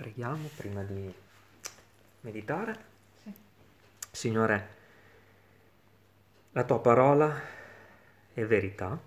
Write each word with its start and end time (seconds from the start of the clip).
Preghiamo 0.00 0.48
prima 0.56 0.82
di 0.82 1.14
meditare. 2.20 2.74
Sì. 3.22 3.30
Signore, 4.10 4.68
la 6.52 6.64
tua 6.64 6.80
parola 6.80 7.38
è 8.32 8.42
verità 8.46 8.98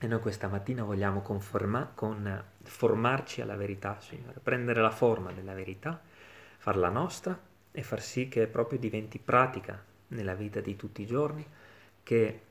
e 0.00 0.06
noi 0.08 0.18
questa 0.18 0.48
mattina 0.48 0.82
vogliamo 0.82 1.20
conforma, 1.20 1.92
conformarci 1.94 3.40
alla 3.40 3.54
verità, 3.54 4.00
Signore, 4.00 4.40
prendere 4.42 4.80
la 4.82 4.90
forma 4.90 5.30
della 5.30 5.54
verità, 5.54 6.02
farla 6.56 6.88
nostra 6.88 7.40
e 7.70 7.82
far 7.84 8.02
sì 8.02 8.26
che 8.26 8.48
proprio 8.48 8.80
diventi 8.80 9.20
pratica 9.20 9.80
nella 10.08 10.34
vita 10.34 10.58
di 10.58 10.74
tutti 10.74 11.02
i 11.02 11.06
giorni, 11.06 11.46
che 12.02 12.42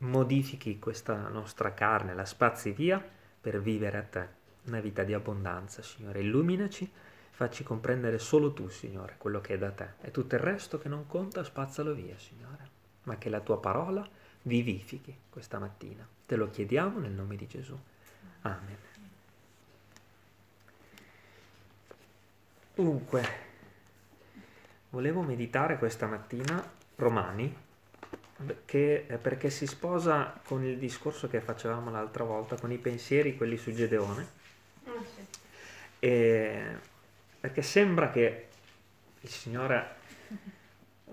modifichi 0.00 0.78
questa 0.78 1.28
nostra 1.28 1.72
carne, 1.72 2.12
la 2.12 2.26
spazi 2.26 2.72
via 2.72 3.02
per 3.40 3.62
vivere 3.62 3.96
a 3.96 4.02
te 4.02 4.42
una 4.64 4.80
vita 4.80 5.02
di 5.02 5.12
abbondanza, 5.12 5.82
Signore. 5.82 6.20
Illuminaci, 6.20 6.90
facci 7.30 7.62
comprendere 7.62 8.18
solo 8.18 8.52
tu, 8.52 8.68
Signore, 8.68 9.16
quello 9.18 9.40
che 9.40 9.54
è 9.54 9.58
da 9.58 9.70
te. 9.70 9.88
E 10.00 10.10
tutto 10.10 10.34
il 10.34 10.40
resto 10.40 10.78
che 10.78 10.88
non 10.88 11.06
conta, 11.06 11.44
spazzalo 11.44 11.92
via, 11.92 12.16
Signore. 12.18 12.72
Ma 13.04 13.16
che 13.16 13.28
la 13.28 13.40
tua 13.40 13.60
parola 13.60 14.06
vivifichi 14.42 15.14
questa 15.28 15.58
mattina. 15.58 16.06
Te 16.26 16.36
lo 16.36 16.48
chiediamo 16.48 16.98
nel 16.98 17.12
nome 17.12 17.36
di 17.36 17.46
Gesù. 17.46 17.78
Amen. 18.42 18.76
Dunque, 22.74 23.28
volevo 24.90 25.22
meditare 25.22 25.78
questa 25.78 26.06
mattina 26.06 26.72
Romani, 26.96 27.56
che, 28.64 29.18
perché 29.20 29.48
si 29.48 29.66
sposa 29.66 30.40
con 30.44 30.64
il 30.64 30.78
discorso 30.78 31.28
che 31.28 31.40
facevamo 31.40 31.90
l'altra 31.90 32.24
volta, 32.24 32.56
con 32.56 32.72
i 32.72 32.78
pensieri, 32.78 33.36
quelli 33.36 33.56
su 33.56 33.72
Gedeone 33.72 34.42
e, 36.04 36.62
perché 37.40 37.62
sembra 37.62 38.10
che 38.10 38.48
il 39.18 39.28
Signore, 39.30 39.96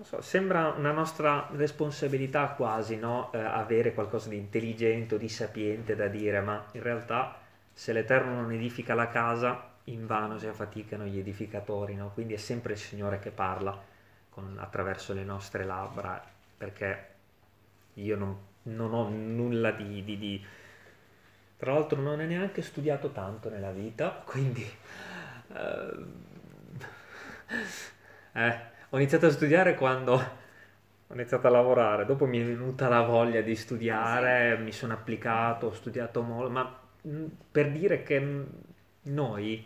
so, 0.02 0.20
sembra 0.20 0.68
una 0.68 0.92
nostra 0.92 1.48
responsabilità 1.52 2.48
quasi, 2.48 2.96
no? 2.96 3.32
eh, 3.32 3.38
avere 3.38 3.94
qualcosa 3.94 4.28
di 4.28 4.36
intelligente 4.36 5.14
o 5.14 5.18
di 5.18 5.30
sapiente 5.30 5.96
da 5.96 6.08
dire, 6.08 6.42
ma 6.42 6.66
in 6.72 6.82
realtà 6.82 7.38
se 7.72 7.94
l'Eterno 7.94 8.34
non 8.34 8.52
edifica 8.52 8.92
la 8.92 9.08
casa, 9.08 9.70
in 9.84 10.06
vano 10.06 10.36
si 10.36 10.46
affaticano 10.46 11.06
gli 11.06 11.18
edificatori, 11.18 11.94
no? 11.94 12.10
quindi 12.12 12.34
è 12.34 12.38
sempre 12.38 12.74
il 12.74 12.78
Signore 12.78 13.18
che 13.18 13.30
parla 13.30 13.82
con, 14.28 14.58
attraverso 14.60 15.14
le 15.14 15.24
nostre 15.24 15.64
labbra, 15.64 16.22
perché 16.58 17.06
io 17.94 18.16
non, 18.18 18.38
non 18.64 18.92
ho 18.92 19.08
nulla 19.08 19.70
di, 19.70 20.04
di, 20.04 20.18
di 20.18 20.44
tra 21.62 21.74
l'altro 21.74 22.00
non 22.00 22.20
è 22.20 22.26
neanche 22.26 22.60
studiato 22.60 23.12
tanto 23.12 23.48
nella 23.48 23.70
vita, 23.70 24.20
quindi... 24.26 24.68
Eh, 25.54 26.04
eh, 28.32 28.60
ho 28.88 28.96
iniziato 28.96 29.26
a 29.26 29.30
studiare 29.30 29.76
quando 29.76 30.14
ho 31.06 31.14
iniziato 31.14 31.46
a 31.46 31.50
lavorare, 31.50 32.04
dopo 32.04 32.26
mi 32.26 32.40
è 32.40 32.44
venuta 32.44 32.88
la 32.88 33.02
voglia 33.02 33.42
di 33.42 33.54
studiare, 33.54 34.58
mi 34.58 34.72
sono 34.72 34.94
applicato, 34.94 35.66
ho 35.68 35.72
studiato 35.72 36.20
molto, 36.22 36.50
ma 36.50 36.80
mm, 37.06 37.26
per 37.52 37.70
dire 37.70 38.02
che 38.02 38.44
noi 39.02 39.64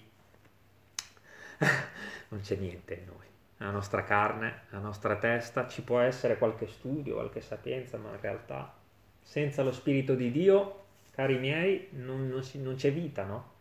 non 2.28 2.40
c'è 2.42 2.56
niente 2.56 2.92
in 2.92 3.06
noi, 3.06 3.26
la 3.56 3.70
nostra 3.70 4.04
carne, 4.04 4.64
la 4.68 4.80
nostra 4.80 5.16
testa, 5.16 5.66
ci 5.66 5.80
può 5.80 6.00
essere 6.00 6.36
qualche 6.36 6.66
studio, 6.66 7.14
qualche 7.14 7.40
sapienza, 7.40 7.96
ma 7.96 8.10
in 8.10 8.20
realtà 8.20 8.74
senza 9.22 9.62
lo 9.62 9.72
Spirito 9.72 10.14
di 10.14 10.30
Dio 10.30 10.84
cari 11.16 11.38
miei, 11.38 11.88
non, 11.92 12.28
non, 12.28 12.44
si, 12.44 12.60
non 12.60 12.74
c'è 12.74 12.92
vita, 12.92 13.24
no? 13.24 13.54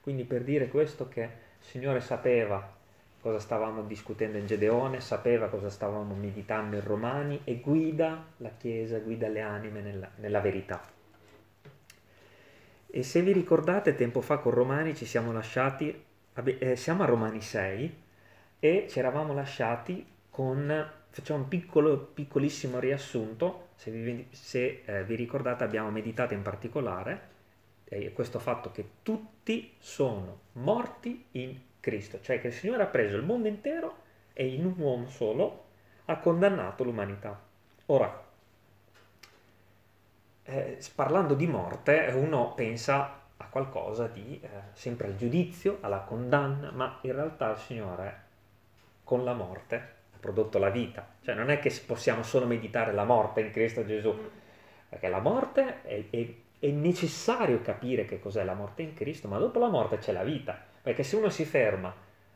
Quindi 0.00 0.24
per 0.24 0.42
dire 0.42 0.66
questo 0.68 1.06
che 1.06 1.20
il 1.22 1.64
Signore 1.64 2.00
sapeva 2.00 2.80
cosa 3.20 3.38
stavamo 3.38 3.82
discutendo 3.82 4.38
in 4.38 4.46
Gedeone, 4.46 5.00
sapeva 5.00 5.46
cosa 5.46 5.70
stavamo 5.70 6.16
meditando 6.16 6.74
in 6.74 6.82
Romani 6.82 7.42
e 7.44 7.60
guida 7.60 8.26
la 8.38 8.50
Chiesa, 8.58 8.98
guida 8.98 9.28
le 9.28 9.40
anime 9.40 9.82
nella, 9.82 10.10
nella 10.16 10.40
verità. 10.40 10.82
E 12.88 13.02
se 13.04 13.22
vi 13.22 13.32
ricordate, 13.32 13.94
tempo 13.94 14.20
fa 14.20 14.38
con 14.38 14.50
Romani 14.50 14.96
ci 14.96 15.06
siamo 15.06 15.32
lasciati, 15.32 16.04
eh, 16.34 16.74
siamo 16.74 17.04
a 17.04 17.06
Romani 17.06 17.40
6 17.40 18.02
e 18.58 18.86
ci 18.90 18.98
eravamo 18.98 19.32
lasciati 19.32 20.04
con, 20.28 20.90
facciamo 21.12 21.42
un 21.42 21.48
piccolo, 21.48 21.98
piccolissimo 21.98 22.78
riassunto, 22.78 23.68
se 23.74 23.90
vi, 23.90 24.26
se, 24.30 24.82
eh, 24.86 25.04
vi 25.04 25.14
ricordate 25.14 25.62
abbiamo 25.62 25.90
meditato 25.90 26.32
in 26.32 26.40
particolare 26.40 27.28
eh, 27.84 28.12
questo 28.12 28.38
fatto 28.38 28.72
che 28.72 28.88
tutti 29.02 29.74
sono 29.78 30.40
morti 30.52 31.26
in 31.32 31.54
Cristo, 31.80 32.18
cioè 32.22 32.40
che 32.40 32.46
il 32.46 32.52
Signore 32.54 32.84
ha 32.84 32.86
preso 32.86 33.16
il 33.16 33.24
mondo 33.24 33.46
intero 33.46 33.96
e 34.32 34.46
in 34.46 34.64
un 34.64 34.74
uomo 34.78 35.08
solo 35.10 35.64
ha 36.06 36.16
condannato 36.16 36.82
l'umanità. 36.82 37.38
Ora, 37.86 38.24
eh, 40.44 40.78
parlando 40.94 41.34
di 41.34 41.46
morte, 41.46 42.10
uno 42.14 42.54
pensa 42.54 43.20
a 43.36 43.44
qualcosa 43.50 44.06
di 44.06 44.40
eh, 44.42 44.48
sempre 44.72 45.08
al 45.08 45.16
giudizio, 45.16 45.76
alla 45.82 46.00
condanna, 46.00 46.70
ma 46.70 47.00
in 47.02 47.12
realtà 47.12 47.50
il 47.50 47.58
Signore 47.58 48.20
con 49.04 49.24
la 49.24 49.34
morte 49.34 50.00
prodotto 50.22 50.58
la 50.58 50.70
vita. 50.70 51.04
Cioè 51.20 51.34
non 51.34 51.50
è 51.50 51.58
che 51.58 51.72
possiamo 51.84 52.22
solo 52.22 52.46
meditare 52.46 52.92
la 52.92 53.02
morte 53.02 53.40
in 53.40 53.50
Cristo 53.50 53.84
Gesù, 53.84 54.16
perché 54.88 55.08
la 55.08 55.18
morte 55.18 55.82
è, 55.82 56.04
è, 56.08 56.34
è 56.60 56.68
necessario 56.68 57.60
capire 57.60 58.04
che 58.04 58.20
cos'è 58.20 58.44
la 58.44 58.54
morte 58.54 58.82
in 58.82 58.94
Cristo, 58.94 59.26
ma 59.26 59.38
dopo 59.38 59.58
la 59.58 59.68
morte 59.68 59.98
c'è 59.98 60.12
la 60.12 60.22
vita, 60.22 60.56
perché 60.80 61.02
se 61.02 61.16
uno 61.16 61.28
si 61.28 61.44
ferma 61.44 61.92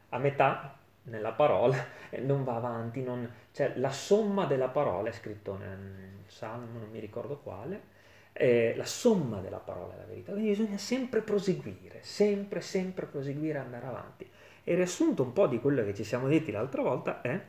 a 0.09 0.19
metà 0.19 0.77
nella 1.05 1.31
parola 1.31 1.77
non 2.23 2.43
va 2.43 2.57
avanti, 2.57 3.05
non, 3.05 3.31
cioè 3.53 3.75
la 3.77 3.91
somma 3.91 4.47
della 4.47 4.69
parola 4.69 5.09
è 5.09 5.13
scritto 5.13 5.57
nel 5.57 6.25
Salmo, 6.27 6.81
non 6.81 6.91
mi 6.91 6.99
ricordo 6.99 7.39
quale, 7.39 7.95
eh, 8.33 8.75
la 8.77 8.85
somma 8.85 9.39
della 9.39 9.59
parola 9.59 9.95
è 9.95 9.99
la 9.99 10.07
verità, 10.07 10.33
quindi 10.33 10.51
bisogna 10.51 10.77
sempre 10.77 11.21
proseguire, 11.21 12.01
sempre, 12.03 12.61
sempre 12.61 13.07
proseguire 13.07 13.59
andare 13.59 13.87
avanti. 13.87 14.29
E 14.65 14.73
il 14.73 14.77
riassunto 14.79 15.23
un 15.23 15.33
po' 15.33 15.47
di 15.47 15.61
quello 15.61 15.85
che 15.85 15.95
ci 15.95 16.03
siamo 16.03 16.27
detti 16.27 16.51
l'altra 16.51 16.83
volta 16.83 17.21
è 17.21 17.41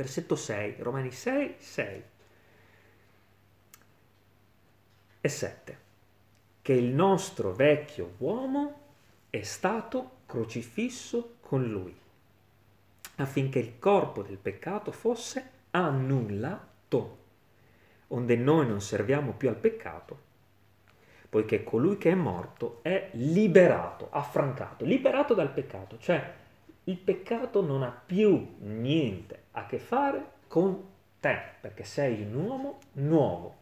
versetto 0.00 0.34
6, 0.34 0.76
Romani 0.78 1.12
6, 1.12 1.54
6 1.58 2.02
e 5.20 5.28
7, 5.28 5.78
che 6.62 6.72
il 6.72 6.86
nostro 6.86 7.52
vecchio 7.52 8.14
uomo 8.18 8.80
è 9.28 9.42
stato 9.42 10.20
crocifisso 10.24 11.34
con 11.42 11.68
lui, 11.68 11.94
affinché 13.16 13.58
il 13.58 13.78
corpo 13.78 14.22
del 14.22 14.38
peccato 14.38 14.90
fosse 14.90 15.50
annullato, 15.72 17.18
onde 18.08 18.36
noi 18.36 18.66
non 18.66 18.80
serviamo 18.80 19.32
più 19.32 19.50
al 19.50 19.56
peccato, 19.56 20.28
poiché 21.28 21.62
colui 21.62 21.98
che 21.98 22.12
è 22.12 22.14
morto 22.14 22.78
è 22.80 23.10
liberato, 23.12 24.08
affrancato, 24.10 24.86
liberato 24.86 25.34
dal 25.34 25.52
peccato, 25.52 25.98
cioè 25.98 26.38
il 26.84 26.96
peccato 26.96 27.62
non 27.62 27.82
ha 27.82 28.02
più 28.04 28.56
niente 28.60 29.42
a 29.52 29.66
che 29.66 29.78
fare 29.78 30.24
con 30.48 30.82
te, 31.20 31.38
perché 31.60 31.84
sei 31.84 32.22
un 32.22 32.34
uomo 32.34 32.78
nuovo. 32.92 33.56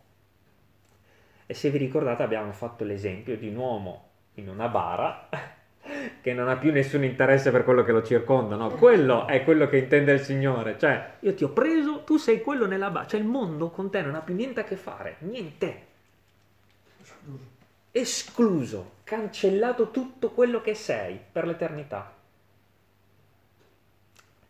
E 1.47 1.55
se 1.55 1.71
vi 1.71 1.79
ricordate 1.79 2.23
abbiamo 2.23 2.53
fatto 2.53 2.85
l'esempio 2.85 3.37
di 3.37 3.49
un 3.49 3.57
uomo 3.57 4.09
in 4.35 4.49
una 4.49 4.69
bara 4.69 5.29
che 6.21 6.33
non 6.33 6.49
ha 6.49 6.57
più 6.57 6.73
nessun 6.73 7.05
interesse 7.05 7.51
per 7.51 7.65
quello 7.65 7.83
che 7.83 7.93
lo 7.93 8.03
circonda, 8.03 8.55
no? 8.55 8.71
Quello 8.71 9.27
è 9.27 9.43
quello 9.45 9.69
che 9.69 9.79
intende 9.79 10.13
il 10.13 10.21
Signore, 10.21 10.79
cioè 10.79 11.15
io 11.21 11.35
ti 11.35 11.45
ho 11.45 11.49
preso, 11.51 12.05
tu 12.05 12.17
sei 12.17 12.41
quello 12.41 12.67
nella 12.67 12.91
bara, 12.91 13.07
cioè 13.07 13.21
il 13.21 13.27
mondo 13.27 13.71
con 13.71 13.91
te 13.91 14.03
non 14.03 14.15
ha 14.15 14.21
più 14.21 14.35
niente 14.35 14.61
a 14.61 14.65
che 14.65 14.77
fare, 14.77 15.17
niente. 15.21 15.87
Escluso, 17.91 18.93
cancellato 19.05 19.91
tutto 19.91 20.31
quello 20.31 20.61
che 20.61 20.75
sei 20.75 21.19
per 21.33 21.47
l'eternità. 21.47 22.13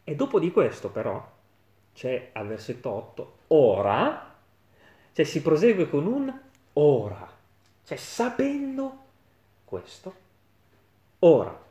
E 0.08 0.14
dopo 0.14 0.40
di 0.40 0.50
questo 0.50 0.88
però 0.88 1.22
c'è 1.92 2.30
al 2.32 2.46
versetto 2.46 2.88
8, 2.88 3.36
ora, 3.48 4.36
cioè 5.12 5.24
si 5.26 5.42
prosegue 5.42 5.90
con 5.90 6.06
un 6.06 6.34
ora, 6.72 7.30
cioè 7.84 7.98
sapendo 7.98 9.04
questo, 9.66 10.14
ora, 11.18 11.62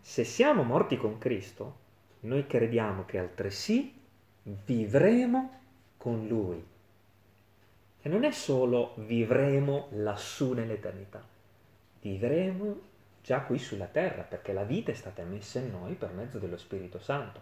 se 0.00 0.22
siamo 0.22 0.62
morti 0.62 0.96
con 0.96 1.18
Cristo, 1.18 1.78
noi 2.20 2.46
crediamo 2.46 3.04
che 3.04 3.18
altresì 3.18 4.00
vivremo 4.44 5.60
con 5.96 6.28
Lui. 6.28 6.64
E 8.00 8.08
non 8.08 8.22
è 8.22 8.30
solo 8.30 8.92
vivremo 8.98 9.88
lassù 9.94 10.52
nell'eternità, 10.52 11.20
vivremo 12.00 12.89
già 13.22 13.40
qui 13.40 13.58
sulla 13.58 13.86
terra, 13.86 14.22
perché 14.22 14.52
la 14.52 14.64
vita 14.64 14.90
è 14.90 14.94
stata 14.94 15.22
messa 15.22 15.58
in 15.58 15.70
noi 15.70 15.94
per 15.94 16.10
mezzo 16.12 16.38
dello 16.38 16.56
Spirito 16.56 16.98
Santo. 16.98 17.40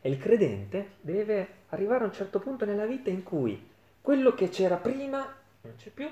E 0.00 0.08
il 0.08 0.18
credente 0.18 0.92
deve 1.00 1.48
arrivare 1.70 2.04
a 2.04 2.06
un 2.06 2.12
certo 2.12 2.38
punto 2.38 2.64
nella 2.64 2.86
vita 2.86 3.10
in 3.10 3.22
cui 3.22 3.70
quello 4.00 4.34
che 4.34 4.48
c'era 4.48 4.76
prima 4.76 5.34
non 5.62 5.74
c'è 5.76 5.90
più 5.90 6.08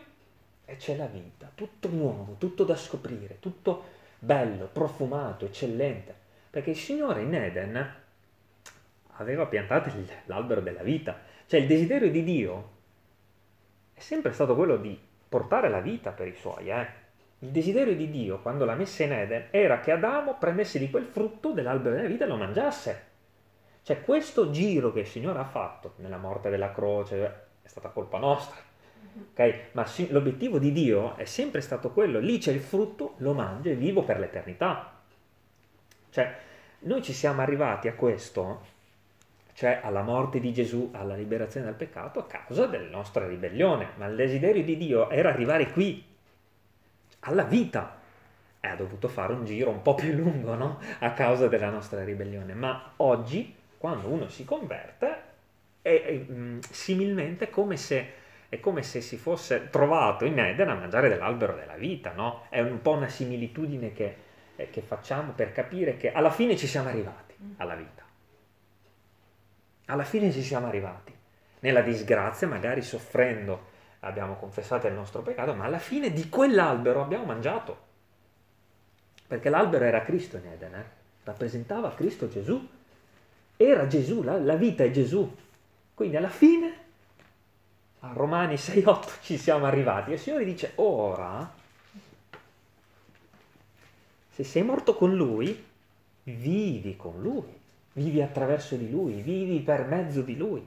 e 0.64 0.76
c'è 0.76 0.96
la 0.96 1.06
vita, 1.06 1.50
tutto 1.54 1.88
nuovo, 1.88 2.36
tutto 2.38 2.64
da 2.64 2.74
scoprire, 2.74 3.38
tutto 3.38 3.84
bello, 4.18 4.66
profumato, 4.66 5.44
eccellente, 5.44 6.14
perché 6.50 6.70
il 6.70 6.76
Signore 6.76 7.22
in 7.22 7.34
Eden 7.34 7.94
aveva 9.16 9.46
piantato 9.46 9.92
l'albero 10.26 10.60
della 10.60 10.82
vita, 10.82 11.20
cioè 11.46 11.60
il 11.60 11.66
desiderio 11.66 12.10
di 12.10 12.24
Dio 12.24 12.70
è 13.92 14.00
sempre 14.00 14.32
stato 14.32 14.56
quello 14.56 14.76
di 14.76 14.98
portare 15.28 15.68
la 15.68 15.80
vita 15.80 16.10
per 16.10 16.26
i 16.26 16.34
suoi. 16.34 16.70
Eh? 16.70 17.03
Il 17.40 17.48
desiderio 17.50 17.94
di 17.94 18.10
Dio, 18.10 18.40
quando 18.40 18.64
l'ha 18.64 18.74
messa 18.74 19.04
in 19.04 19.12
Eden, 19.12 19.46
era 19.50 19.80
che 19.80 19.90
Adamo 19.90 20.36
prendesse 20.38 20.78
di 20.78 20.90
quel 20.90 21.04
frutto 21.04 21.52
dell'albero 21.52 21.96
della 21.96 22.08
vita 22.08 22.24
e 22.24 22.28
lo 22.28 22.36
mangiasse. 22.36 23.02
Cioè 23.82 24.02
questo 24.02 24.50
giro 24.50 24.92
che 24.92 25.00
il 25.00 25.06
Signore 25.06 25.38
ha 25.40 25.44
fatto 25.44 25.94
nella 25.96 26.16
morte 26.16 26.48
della 26.48 26.72
croce 26.72 27.42
è 27.62 27.68
stata 27.68 27.88
colpa 27.88 28.18
nostra. 28.18 28.56
Okay? 29.32 29.68
Ma 29.72 29.86
l'obiettivo 30.08 30.58
di 30.58 30.72
Dio 30.72 31.16
è 31.16 31.24
sempre 31.24 31.60
stato 31.60 31.90
quello, 31.90 32.18
lì 32.18 32.38
c'è 32.38 32.52
il 32.52 32.60
frutto, 32.60 33.14
lo 33.18 33.34
mangio 33.34 33.68
e 33.68 33.74
vivo 33.74 34.02
per 34.02 34.18
l'eternità. 34.18 35.00
Cioè, 36.10 36.36
noi 36.80 37.02
ci 37.02 37.12
siamo 37.12 37.42
arrivati 37.42 37.88
a 37.88 37.94
questo 37.94 38.72
cioè 39.54 39.80
alla 39.82 40.02
morte 40.02 40.40
di 40.40 40.52
Gesù, 40.52 40.90
alla 40.92 41.14
liberazione 41.14 41.66
dal 41.66 41.76
peccato, 41.76 42.18
a 42.18 42.26
causa 42.26 42.66
della 42.66 42.88
nostra 42.88 43.26
ribellione. 43.26 43.90
Ma 43.96 44.06
il 44.06 44.16
desiderio 44.16 44.64
di 44.64 44.76
Dio 44.76 45.08
era 45.10 45.30
arrivare 45.30 45.70
qui, 45.70 46.04
alla 47.24 47.44
vita. 47.44 48.00
E 48.60 48.68
ha 48.68 48.76
dovuto 48.76 49.08
fare 49.08 49.32
un 49.32 49.44
giro 49.44 49.70
un 49.70 49.82
po' 49.82 49.94
più 49.94 50.12
lungo, 50.12 50.54
no? 50.54 50.80
A 51.00 51.12
causa 51.12 51.48
della 51.48 51.68
nostra 51.68 52.02
ribellione. 52.02 52.54
Ma 52.54 52.92
oggi, 52.96 53.54
quando 53.76 54.08
uno 54.08 54.28
si 54.28 54.44
converte, 54.44 55.22
è, 55.82 56.02
è 56.02 56.12
mh, 56.14 56.60
similmente 56.70 57.50
come 57.50 57.76
se 57.76 58.22
è 58.54 58.60
come 58.60 58.82
se 58.84 59.00
si 59.00 59.16
fosse 59.16 59.68
trovato 59.68 60.24
in 60.24 60.38
Eden 60.38 60.68
a 60.68 60.74
mangiare 60.74 61.08
dell'albero 61.08 61.54
della 61.54 61.74
vita, 61.74 62.12
no? 62.12 62.46
È 62.48 62.60
un 62.60 62.80
po' 62.80 62.92
una 62.92 63.08
similitudine 63.08 63.92
che, 63.92 64.16
eh, 64.54 64.70
che 64.70 64.80
facciamo 64.80 65.32
per 65.32 65.50
capire 65.52 65.96
che 65.96 66.12
alla 66.12 66.30
fine 66.30 66.56
ci 66.56 66.68
siamo 66.68 66.88
arrivati 66.88 67.34
alla 67.56 67.74
vita. 67.74 68.02
Alla 69.86 70.04
fine 70.04 70.30
ci 70.30 70.42
siamo 70.42 70.66
arrivati. 70.66 71.12
Nella 71.60 71.80
disgrazia, 71.80 72.46
magari 72.46 72.82
soffrendo, 72.82 73.72
abbiamo 74.04 74.36
confessato 74.36 74.86
il 74.86 74.94
nostro 74.94 75.22
peccato, 75.22 75.54
ma 75.54 75.64
alla 75.64 75.78
fine 75.78 76.12
di 76.12 76.28
quell'albero 76.28 77.02
abbiamo 77.02 77.24
mangiato. 77.24 77.92
Perché 79.26 79.48
l'albero 79.48 79.84
era 79.84 80.02
Cristo 80.02 80.36
in 80.36 80.46
Eden, 80.46 80.74
eh? 80.74 80.84
rappresentava 81.24 81.94
Cristo 81.94 82.28
Gesù. 82.28 82.68
Era 83.56 83.86
Gesù, 83.86 84.22
la, 84.22 84.38
la 84.38 84.56
vita 84.56 84.84
è 84.84 84.90
Gesù. 84.90 85.34
Quindi 85.94 86.16
alla 86.16 86.28
fine, 86.28 86.74
a 88.00 88.12
Romani 88.12 88.54
6-8 88.54 89.20
ci 89.22 89.38
siamo 89.38 89.66
arrivati. 89.66 90.10
E 90.10 90.14
il 90.14 90.20
Signore 90.20 90.44
dice, 90.44 90.72
ora, 90.76 91.52
se 94.30 94.44
sei 94.44 94.62
morto 94.62 94.94
con 94.94 95.14
Lui, 95.14 95.64
vivi 96.24 96.96
con 96.96 97.20
Lui 97.20 97.62
vivi 97.94 98.22
attraverso 98.22 98.76
di 98.76 98.90
lui, 98.90 99.20
vivi 99.20 99.60
per 99.60 99.86
mezzo 99.86 100.22
di 100.22 100.36
lui. 100.36 100.66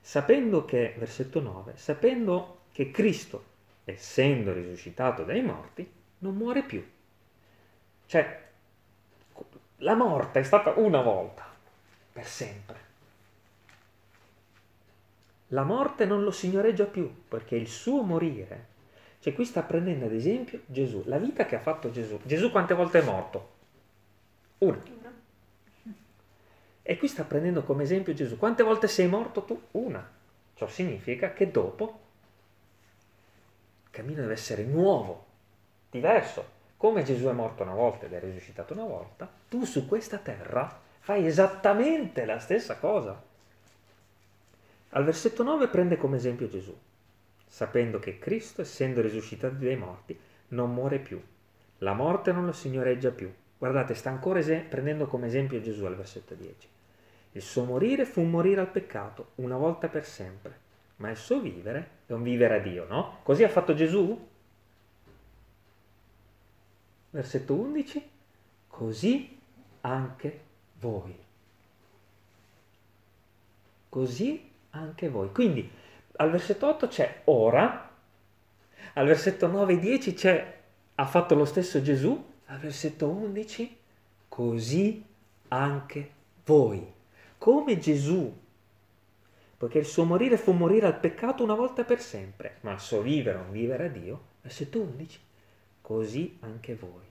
Sapendo 0.00 0.64
che, 0.64 0.94
versetto 0.98 1.40
9, 1.40 1.74
sapendo 1.76 2.62
che 2.72 2.90
Cristo, 2.90 3.44
essendo 3.84 4.52
risuscitato 4.52 5.24
dai 5.24 5.42
morti, 5.42 5.88
non 6.18 6.34
muore 6.34 6.62
più. 6.62 6.84
Cioè, 8.06 8.48
la 9.78 9.94
morte 9.94 10.40
è 10.40 10.42
stata 10.42 10.72
una 10.76 11.00
volta, 11.00 11.46
per 12.12 12.26
sempre. 12.26 12.88
La 15.48 15.64
morte 15.64 16.04
non 16.04 16.22
lo 16.22 16.30
signoreggia 16.30 16.84
più, 16.84 17.24
perché 17.28 17.56
il 17.56 17.68
suo 17.68 18.02
morire, 18.02 18.66
cioè 19.20 19.34
qui 19.34 19.44
sta 19.44 19.62
prendendo 19.62 20.06
ad 20.06 20.12
esempio 20.12 20.60
Gesù, 20.66 21.02
la 21.06 21.18
vita 21.18 21.44
che 21.44 21.56
ha 21.56 21.60
fatto 21.60 21.90
Gesù. 21.90 22.18
Gesù 22.22 22.50
quante 22.50 22.74
volte 22.74 23.00
è 23.00 23.04
morto? 23.04 23.50
Una. 24.58 24.99
E 26.90 26.98
qui 26.98 27.06
sta 27.06 27.22
prendendo 27.22 27.62
come 27.62 27.84
esempio 27.84 28.12
Gesù. 28.14 28.36
Quante 28.36 28.64
volte 28.64 28.88
sei 28.88 29.06
morto 29.06 29.44
tu? 29.44 29.62
Una. 29.70 30.04
Ciò 30.54 30.66
significa 30.66 31.32
che 31.32 31.48
dopo 31.48 32.00
il 33.84 33.90
cammino 33.92 34.22
deve 34.22 34.32
essere 34.32 34.64
nuovo, 34.64 35.24
diverso. 35.88 36.44
Come 36.76 37.04
Gesù 37.04 37.26
è 37.26 37.32
morto 37.32 37.62
una 37.62 37.74
volta 37.74 38.06
ed 38.06 38.12
è 38.14 38.18
risuscitato 38.18 38.72
una 38.72 38.82
volta, 38.82 39.30
tu 39.48 39.64
su 39.64 39.86
questa 39.86 40.18
terra 40.18 40.80
fai 40.98 41.26
esattamente 41.26 42.24
la 42.24 42.40
stessa 42.40 42.76
cosa. 42.78 43.22
Al 44.88 45.04
versetto 45.04 45.44
9 45.44 45.68
prende 45.68 45.96
come 45.96 46.16
esempio 46.16 46.48
Gesù, 46.48 46.76
sapendo 47.46 48.00
che 48.00 48.18
Cristo, 48.18 48.62
essendo 48.62 49.00
risuscitato 49.00 49.54
dai 49.54 49.76
morti, 49.76 50.18
non 50.48 50.74
muore 50.74 50.98
più. 50.98 51.22
La 51.78 51.92
morte 51.92 52.32
non 52.32 52.46
lo 52.46 52.52
signoreggia 52.52 53.12
più. 53.12 53.32
Guardate, 53.56 53.94
sta 53.94 54.10
ancora 54.10 54.40
prendendo 54.68 55.06
come 55.06 55.28
esempio 55.28 55.60
Gesù 55.60 55.84
al 55.84 55.94
versetto 55.94 56.34
10. 56.34 56.78
Il 57.32 57.42
suo 57.42 57.64
morire 57.64 58.04
fu 58.04 58.22
morire 58.22 58.60
al 58.60 58.70
peccato, 58.70 59.32
una 59.36 59.56
volta 59.56 59.88
per 59.88 60.04
sempre, 60.04 60.58
ma 60.96 61.10
il 61.10 61.16
suo 61.16 61.40
vivere 61.40 61.90
è 62.06 62.12
un 62.12 62.22
vivere 62.22 62.56
a 62.56 62.58
Dio, 62.58 62.86
no? 62.88 63.18
Così 63.22 63.44
ha 63.44 63.48
fatto 63.48 63.74
Gesù? 63.74 64.28
Versetto 67.10 67.54
11, 67.54 68.10
così 68.66 69.38
anche 69.82 70.40
voi. 70.80 71.16
Così 73.88 74.50
anche 74.70 75.08
voi. 75.08 75.30
Quindi 75.32 75.70
al 76.16 76.30
versetto 76.30 76.68
8 76.68 76.88
c'è 76.88 77.22
ora, 77.24 77.90
al 78.94 79.06
versetto 79.06 79.46
9 79.46 79.74
e 79.74 79.78
10 79.78 80.14
c'è 80.14 80.58
ha 80.96 81.06
fatto 81.06 81.34
lo 81.34 81.44
stesso 81.44 81.80
Gesù, 81.80 82.32
al 82.46 82.58
versetto 82.58 83.08
11 83.08 83.78
così 84.28 85.04
anche 85.48 86.10
voi 86.44 86.98
come 87.40 87.78
Gesù, 87.78 88.38
poiché 89.56 89.78
il 89.78 89.86
suo 89.86 90.04
morire 90.04 90.36
fu 90.36 90.52
morire 90.52 90.84
al 90.84 91.00
peccato 91.00 91.42
una 91.42 91.54
volta 91.54 91.84
per 91.84 91.98
sempre, 91.98 92.58
ma 92.60 92.72
il 92.72 92.80
suo 92.80 93.00
vivere 93.00 93.38
un 93.38 93.50
vivere 93.50 93.86
a 93.86 93.88
Dio, 93.88 94.20
versetto 94.42 94.78
11, 94.78 95.20
così 95.80 96.36
anche 96.40 96.74
voi. 96.74 97.08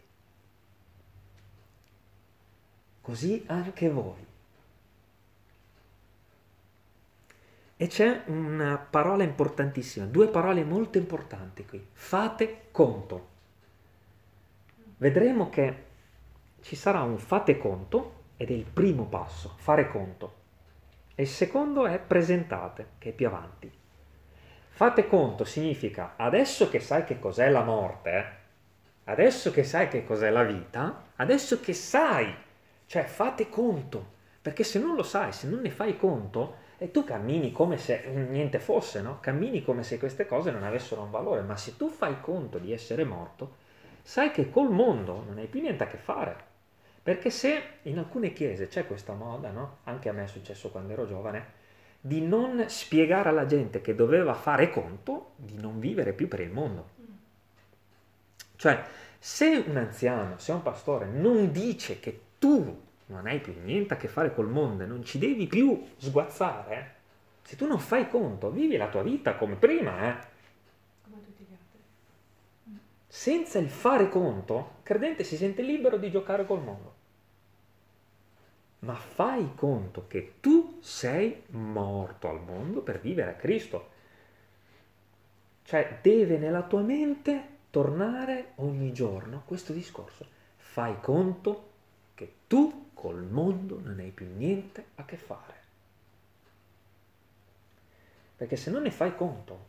Così 3.02 3.44
anche 3.48 3.90
voi. 3.90 4.28
E 7.76 7.88
c'è 7.88 8.22
una 8.28 8.78
parola 8.78 9.24
importantissima, 9.24 10.06
due 10.06 10.28
parole 10.28 10.64
molto 10.64 11.00
importanti 11.00 11.66
qui. 11.66 11.84
Fate 11.92 12.66
conto. 12.70 13.28
Vedremo 14.98 15.50
che 15.50 15.84
ci 16.62 16.76
sarà 16.76 17.02
un 17.02 17.18
fate 17.18 17.58
conto 17.58 18.18
ed 18.42 18.52
è 18.52 18.54
il 18.54 18.64
primo 18.64 19.04
passo, 19.04 19.54
fare 19.58 19.90
conto. 19.90 20.34
E 21.14 21.24
il 21.24 21.28
secondo 21.28 21.86
è 21.86 22.00
presentate, 22.00 22.92
che 22.98 23.10
è 23.10 23.12
più 23.12 23.28
avanti. 23.28 23.70
Fate 24.70 25.08
conto 25.08 25.44
significa 25.44 26.14
adesso 26.16 26.70
che 26.70 26.80
sai 26.80 27.04
che 27.04 27.20
cos'è 27.20 27.50
la 27.50 27.64
morte, 27.64 28.38
adesso 29.04 29.52
che 29.52 29.66
sai 29.66 29.90
che 29.90 30.06
cos'è 30.06 30.30
la 30.30 30.44
vita, 30.44 31.08
adesso 31.18 31.60
che 31.60 31.74
sai, 31.74 32.34
cioè 32.86 33.04
fate 33.04 33.50
conto, 33.50 34.12
perché 34.42 34.64
se 34.64 34.80
non 34.80 34.96
lo 34.96 35.04
sai, 35.04 35.34
se 35.34 35.50
non 35.50 35.60
ne 35.60 35.70
fai 35.70 35.98
conto, 35.98 36.68
e 36.78 36.92
tu 36.92 37.04
cammini 37.04 37.52
come 37.52 37.78
se 37.78 38.06
niente 38.08 38.60
fosse, 38.60 39.02
no? 39.02 39.20
Cammini 39.20 39.66
come 39.66 39.84
se 39.84 40.00
queste 40.00 40.26
cose 40.26 40.50
non 40.50 40.64
avessero 40.64 41.02
un 41.02 41.12
valore, 41.12 41.42
ma 41.42 41.58
se 41.58 41.76
tu 41.76 41.90
fai 41.90 42.22
conto 42.22 42.58
di 42.58 42.72
essere 42.72 43.04
morto, 43.04 43.58
sai 44.02 44.32
che 44.32 44.50
col 44.50 44.72
mondo 44.72 45.26
non 45.28 45.40
hai 45.40 45.48
più 45.48 45.60
niente 45.60 45.84
a 45.84 45.88
che 45.88 45.98
fare. 45.98 46.49
Perché 47.02 47.30
se 47.30 47.62
in 47.84 47.98
alcune 47.98 48.34
chiese 48.34 48.68
c'è 48.68 48.86
questa 48.86 49.14
moda, 49.14 49.52
no? 49.52 49.78
anche 49.84 50.10
a 50.10 50.14
me 50.14 50.26
è 50.26 50.28
successo 50.28 50.70
quando 50.70 50.94
ero 50.94 51.08
giovane, 51.08 51.58
di 52.02 52.22
non 52.22 52.66
spiegare 52.68 53.30
alla 53.30 53.46
gente 53.46 53.82
che 53.82 53.96
doveva 53.96 54.34
fare 54.34 54.70
conto 54.70 55.32
di 55.36 55.60
non 55.60 55.80
vivere 55.80 56.14
più 56.14 56.28
per 56.28 56.40
il 56.40 56.52
mondo. 56.52 56.98
Cioè, 58.56 58.84
se 59.18 59.64
un 59.66 59.78
anziano, 59.78 60.38
se 60.38 60.52
un 60.52 60.62
pastore 60.62 61.06
non 61.06 61.52
dice 61.52 62.00
che 62.00 62.20
tu 62.40 62.88
non 63.08 63.26
hai 63.26 63.40
più 63.40 63.54
niente 63.64 63.94
a 63.94 63.98
che 63.98 64.08
fare 64.08 64.34
col 64.34 64.48
mondo 64.48 64.86
non 64.86 65.04
ci 65.04 65.18
devi 65.18 65.48
più 65.48 65.84
sguazzare, 65.98 66.96
se 67.42 67.56
tu 67.56 67.66
non 67.66 67.80
fai 67.80 68.08
conto, 68.08 68.52
vivi 68.52 68.78
la 68.78 68.90
tua 68.90 69.02
vita 69.02 69.36
come 69.36 69.56
prima, 69.56 70.08
eh? 70.08 70.28
Come 71.04 71.24
tutti 71.24 71.44
gli 71.44 71.54
altri. 71.54 72.80
Senza 73.12 73.58
il 73.58 73.70
fare 73.70 74.08
conto, 74.08 74.76
il 74.78 74.84
credente 74.84 75.24
si 75.24 75.36
sente 75.36 75.64
libero 75.64 75.98
di 75.98 76.12
giocare 76.12 76.46
col 76.46 76.62
mondo 76.62 76.98
ma 78.80 78.96
fai 78.96 79.54
conto 79.56 80.08
che 80.08 80.36
tu 80.40 80.78
sei 80.82 81.44
morto 81.48 82.30
al 82.30 82.42
mondo 82.42 82.82
per 82.82 83.00
vivere 83.02 83.32
a 83.32 83.36
Cristo. 83.36 83.98
Cioè 85.64 86.00
deve 86.02 86.38
nella 86.38 86.64
tua 86.64 86.82
mente 86.82 87.58
tornare 87.70 88.54
ogni 88.56 88.94
giorno 88.94 89.44
questo 89.46 89.74
discorso. 89.74 90.26
Fai 90.58 91.00
conto 91.02 91.68
che 92.16 92.34
tu 92.48 92.92
col 92.94 93.24
mondo 93.24 93.80
non 93.84 94.00
hai 94.00 94.12
più 94.12 94.28
niente 94.36 94.86
a 94.96 95.06
che 95.06 95.18
fare. 95.18 95.58
Perché 98.38 98.56
se 98.56 98.72
non 98.72 98.84
ne 98.84 98.92
fai 98.92 99.14
conto, 99.16 99.68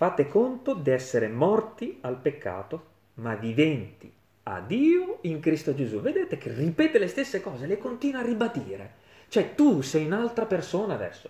fate 0.00 0.28
conto 0.28 0.72
di 0.72 0.88
essere 0.88 1.28
morti 1.28 1.98
al 2.00 2.16
peccato, 2.16 2.84
ma 3.16 3.34
viventi 3.34 4.10
a 4.44 4.60
Dio 4.60 5.18
in 5.24 5.40
Cristo 5.40 5.74
Gesù. 5.74 6.00
Vedete 6.00 6.38
che 6.38 6.50
ripete 6.54 6.98
le 6.98 7.06
stesse 7.06 7.42
cose, 7.42 7.66
le 7.66 7.76
continua 7.76 8.20
a 8.20 8.24
ribadire. 8.24 8.94
Cioè 9.28 9.54
tu 9.54 9.82
sei 9.82 10.06
un'altra 10.06 10.46
persona 10.46 10.94
adesso, 10.94 11.28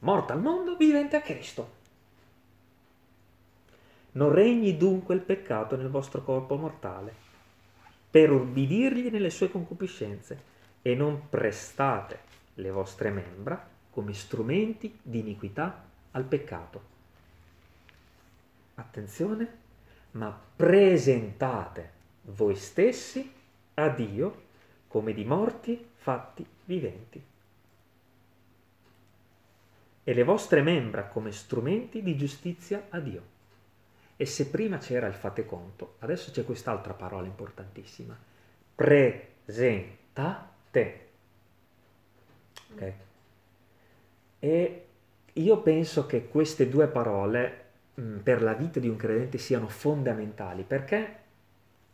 morta 0.00 0.34
al 0.34 0.42
mondo, 0.42 0.76
vivente 0.76 1.16
a 1.16 1.22
Cristo. 1.22 1.70
Non 4.12 4.30
regni 4.32 4.76
dunque 4.76 5.14
il 5.14 5.22
peccato 5.22 5.76
nel 5.76 5.88
vostro 5.88 6.22
corpo 6.22 6.56
mortale, 6.56 7.14
per 8.10 8.30
ubbidirgli 8.32 9.08
nelle 9.08 9.30
sue 9.30 9.50
concupiscenze, 9.50 10.38
e 10.82 10.94
non 10.94 11.30
prestate 11.30 12.18
le 12.56 12.70
vostre 12.70 13.08
membra 13.08 13.66
come 13.88 14.12
strumenti 14.12 14.98
di 15.02 15.20
iniquità 15.20 15.84
al 16.10 16.24
peccato. 16.24 16.98
Attenzione, 18.80 19.58
ma 20.12 20.36
presentate 20.56 21.98
voi 22.22 22.56
stessi 22.56 23.30
a 23.74 23.88
Dio 23.90 24.48
come 24.88 25.12
di 25.12 25.24
morti 25.24 25.86
fatti 25.96 26.46
viventi 26.64 27.22
e 30.02 30.14
le 30.14 30.24
vostre 30.24 30.62
membra 30.62 31.04
come 31.08 31.30
strumenti 31.30 32.02
di 32.02 32.16
giustizia 32.16 32.86
a 32.88 33.00
Dio. 33.00 33.22
E 34.16 34.24
se 34.24 34.48
prima 34.48 34.78
c'era 34.78 35.06
il 35.06 35.12
fate 35.14 35.44
conto, 35.44 35.96
adesso 35.98 36.30
c'è 36.30 36.42
quest'altra 36.44 36.94
parola 36.94 37.26
importantissima. 37.26 38.18
Presentate. 38.74 39.88
Okay. 42.72 42.94
E 44.38 44.86
io 45.34 45.60
penso 45.60 46.06
che 46.06 46.28
queste 46.28 46.70
due 46.70 46.86
parole 46.88 47.69
per 48.22 48.42
la 48.42 48.54
vita 48.54 48.80
di 48.80 48.88
un 48.88 48.96
credente 48.96 49.38
siano 49.38 49.68
fondamentali 49.68 50.62
perché 50.62 51.16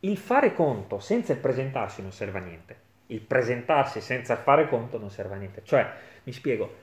il 0.01 0.17
fare 0.17 0.53
conto 0.53 0.99
senza 0.99 1.33
il 1.33 1.39
presentarsi 1.39 2.01
non 2.01 2.11
serve 2.11 2.39
a 2.39 2.41
niente. 2.41 2.85
Il 3.07 3.21
presentarsi 3.21 4.01
senza 4.01 4.35
fare 4.35 4.67
conto 4.67 4.97
non 4.97 5.09
serve 5.09 5.35
a 5.35 5.37
niente. 5.37 5.61
Cioè, 5.63 5.91
mi 6.23 6.31
spiego, 6.31 6.75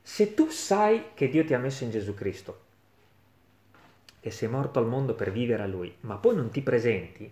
se 0.00 0.34
tu 0.34 0.48
sai 0.48 1.06
che 1.14 1.28
Dio 1.28 1.44
ti 1.44 1.54
ha 1.54 1.58
messo 1.58 1.84
in 1.84 1.90
Gesù 1.90 2.14
Cristo, 2.14 2.60
che 4.20 4.30
sei 4.30 4.48
morto 4.48 4.78
al 4.78 4.86
mondo 4.86 5.14
per 5.14 5.32
vivere 5.32 5.62
a 5.62 5.66
Lui, 5.66 5.94
ma 6.00 6.16
poi 6.16 6.36
non 6.36 6.50
ti 6.50 6.62
presenti, 6.62 7.30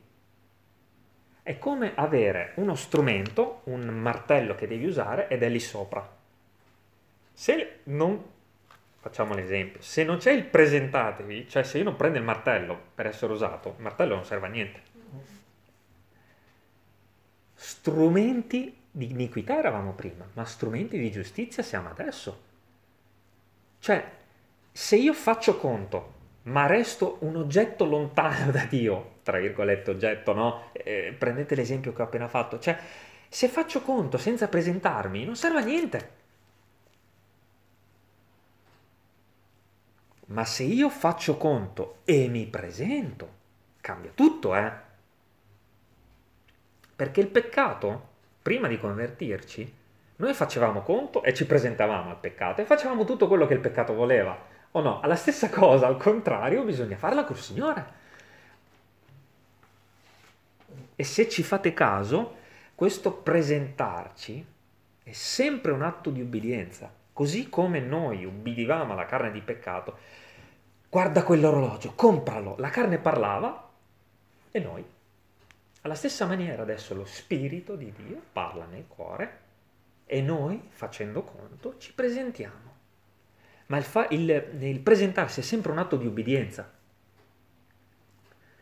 è 1.43 1.59
come 1.59 1.93
avere 1.95 2.53
uno 2.57 2.75
strumento, 2.75 3.63
un 3.65 3.83
martello 3.89 4.55
che 4.55 4.69
devi 4.69 4.87
usare 4.87 5.29
ed 5.29 5.43
è 5.43 5.49
lì 5.49 5.59
sopra. 5.59 6.09
Se 7.33 7.79
non, 7.85 8.23
facciamo 9.03 9.35
l'esempio, 9.35 9.83
se 9.83 10.05
non 10.05 10.19
c'è 10.19 10.31
il 10.31 10.45
presentatevi, 10.45 11.49
cioè 11.49 11.65
se 11.65 11.79
io 11.79 11.85
non 11.85 11.97
prendo 11.97 12.19
il 12.19 12.25
martello 12.25 12.81
per 12.95 13.07
essere 13.07 13.33
usato, 13.33 13.75
il 13.77 13.83
martello 13.83 14.15
non 14.15 14.25
serve 14.25 14.47
a 14.47 14.51
niente. 14.51 14.81
Strumenti 17.53 18.77
di 18.89 19.11
iniquità 19.11 19.59
eravamo 19.59 19.93
prima, 19.93 20.25
ma 20.35 20.45
strumenti 20.45 20.97
di 21.01 21.11
giustizia 21.11 21.65
siamo 21.65 21.91
adesso. 21.91 22.43
Cioè, 23.81 24.09
se 24.71 24.97
io 24.97 25.13
faccio 25.15 25.59
conto 25.59 26.21
ma 26.43 26.67
resto 26.67 27.17
un 27.21 27.37
oggetto 27.37 27.85
lontano 27.85 28.53
da 28.53 28.65
Dio, 28.67 29.15
tra 29.25 29.39
virgolette 29.39 29.91
oggetto, 29.91 30.33
no? 30.33 30.71
Eh, 30.73 31.13
prendete 31.19 31.57
l'esempio 31.57 31.93
che 31.93 32.03
ho 32.03 32.05
appena 32.05 32.29
fatto, 32.29 32.61
cioè 32.61 32.79
se 33.29 33.49
faccio 33.49 33.83
conto 33.83 34.17
senza 34.17 34.47
presentarmi 34.47 35.25
non 35.25 35.35
serve 35.35 35.59
a 35.59 35.65
niente. 35.65 36.21
Ma 40.33 40.47
se 40.47 40.63
io 40.63 40.89
faccio 40.89 41.37
conto 41.37 41.99
e 42.05 42.27
mi 42.29 42.47
presento, 42.47 43.29
cambia 43.83 44.13
tutto, 44.15 44.57
eh? 44.57 44.73
Perché 46.97 47.21
il 47.21 47.27
peccato, 47.27 48.09
prima 48.41 48.67
di 48.67 48.79
convertirci, 48.79 49.75
noi 50.17 50.33
facevamo 50.33 50.81
conto 50.81 51.23
e 51.23 51.35
ci 51.35 51.45
presentavamo 51.45 52.09
al 52.09 52.19
peccato 52.19 52.63
e 52.63 52.65
facevamo 52.65 53.05
tutto 53.05 53.29
quello 53.29 53.47
che 53.47 53.55
il 53.55 53.61
peccato 53.61 53.93
voleva 53.93 54.39
o 54.71 54.81
no? 54.81 55.01
Alla 55.01 55.17
stessa 55.17 55.51
cosa, 55.51 55.87
al 55.87 55.99
contrario, 55.99 56.65
bisogna 56.65 56.97
farla 56.97 57.25
col 57.25 57.37
Signore. 57.37 58.01
E 60.97 61.05
se 61.05 61.29
ci 61.29 61.43
fate 61.43 61.75
caso, 61.75 62.37
questo 62.75 63.13
presentarci 63.13 64.47
è 65.03 65.13
sempre 65.13 65.73
un 65.73 65.83
atto 65.83 66.09
di 66.09 66.23
ubbidienza. 66.23 66.91
Così 67.13 67.51
come 67.51 67.81
noi 67.81 68.25
ubbidivamo 68.25 68.95
alla 68.95 69.05
carne 69.05 69.31
di 69.31 69.43
peccato, 69.43 69.99
guarda 70.93 71.23
quell'orologio, 71.23 71.95
compralo. 71.95 72.57
La 72.59 72.69
carne 72.69 72.99
parlava 72.99 73.71
e 74.51 74.61
noi. 74.61 74.85
Alla 75.81 75.95
stessa 75.95 76.27
maniera 76.27 76.61
adesso 76.61 76.95
lo 76.95 77.07
Spirito 77.07 77.77
di 77.77 77.91
Dio 77.97 78.21
parla 78.31 78.67
nel 78.67 78.85
cuore 78.87 79.39
e 80.05 80.21
noi, 80.21 80.69
facendo 80.69 81.23
conto, 81.23 81.79
ci 81.79 81.95
presentiamo 81.95 82.73
ma 83.73 83.79
il, 83.79 83.85
fa, 83.85 84.07
il, 84.11 84.51
il 84.59 84.81
presentarsi 84.81 85.41
è 85.41 85.43
sempre 85.43 85.73
un 85.73 85.79
atto 85.79 85.97
di 85.97 86.07
ubbidienza. 86.07 86.71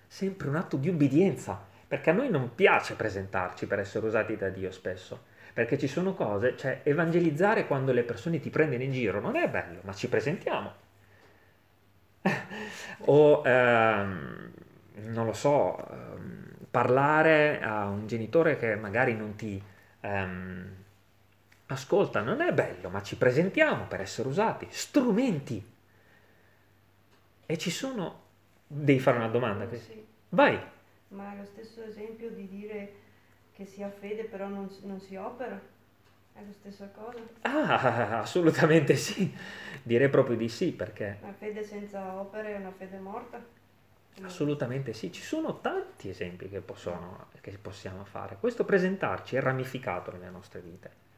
Sempre 0.07 0.49
un 0.49 0.55
atto 0.55 0.77
di 0.77 0.89
ubbidienza, 0.89 1.61
perché 1.89 2.11
a 2.11 2.13
noi 2.13 2.31
non 2.31 2.55
piace 2.55 2.95
presentarci 2.95 3.67
per 3.67 3.81
essere 3.81 4.07
usati 4.07 4.37
da 4.37 4.51
Dio 4.51 4.71
spesso, 4.71 5.25
perché 5.53 5.79
ci 5.79 5.89
sono 5.89 6.15
cose, 6.15 6.57
cioè 6.57 6.83
evangelizzare 6.85 7.67
quando 7.67 7.91
le 7.91 8.05
persone 8.05 8.39
ti 8.39 8.51
prendono 8.51 8.85
in 8.85 8.93
giro 8.93 9.21
non 9.21 9.35
è 9.35 9.49
bello, 9.49 9.81
ma 9.83 9.93
ci 9.95 10.09
presentiamo. 10.09 10.80
O, 13.05 13.43
ehm, 13.45 14.53
non 15.07 15.27
lo 15.27 15.33
so, 15.33 15.77
ehm, 15.91 16.49
parlare 16.71 17.61
a 17.61 17.87
un 17.87 18.07
genitore 18.07 18.57
che 18.57 18.77
magari 18.77 19.15
non 19.15 19.35
ti... 19.37 19.63
Ehm, 20.01 20.79
Ascolta, 21.71 22.21
non 22.21 22.41
è 22.41 22.53
bello, 22.53 22.89
ma 22.89 23.01
ci 23.01 23.17
presentiamo 23.17 23.85
per 23.85 24.01
essere 24.01 24.29
usati, 24.29 24.67
strumenti. 24.71 25.65
E 27.47 27.59
ci 27.59 27.71
sono... 27.71 28.23
Devi 28.67 28.99
fare 28.99 29.19
una 29.19 29.29
domanda? 29.29 29.69
Sì. 29.77 30.05
Vai. 30.31 30.59
Ma 31.09 31.33
è 31.33 31.37
lo 31.37 31.45
stesso 31.45 31.83
esempio 31.83 32.31
di 32.31 32.49
dire 32.49 32.93
che 33.53 33.67
si 33.67 33.85
ha 33.85 33.89
fede 33.89 34.25
però 34.25 34.49
non, 34.49 34.69
non 34.83 35.01
si 35.01 35.15
opera? 35.15 35.61
È 36.33 36.41
la 36.41 36.53
stessa 36.53 36.89
cosa? 36.89 37.19
Ah, 37.43 38.21
assolutamente 38.21 38.97
sì. 38.97 39.35
Direi 39.83 40.09
proprio 40.09 40.37
di 40.37 40.49
sì 40.49 40.73
perché... 40.73 41.19
Una 41.23 41.33
fede 41.33 41.63
senza 41.65 42.15
opere 42.15 42.55
è 42.55 42.59
una 42.59 42.73
fede 42.73 42.99
morta? 42.99 43.59
Assolutamente 44.23 44.93
sì, 44.93 45.11
ci 45.13 45.23
sono 45.23 45.61
tanti 45.61 46.11
esempi 46.11 46.49
che, 46.49 46.61
possono, 46.61 47.29
che 47.41 47.57
possiamo 47.61 48.05
fare. 48.05 48.37
Questo 48.39 48.65
presentarci 48.65 49.37
è 49.37 49.41
ramificato 49.41 50.13
nelle 50.13 50.29
nostre 50.31 50.61
vite. 50.61 51.09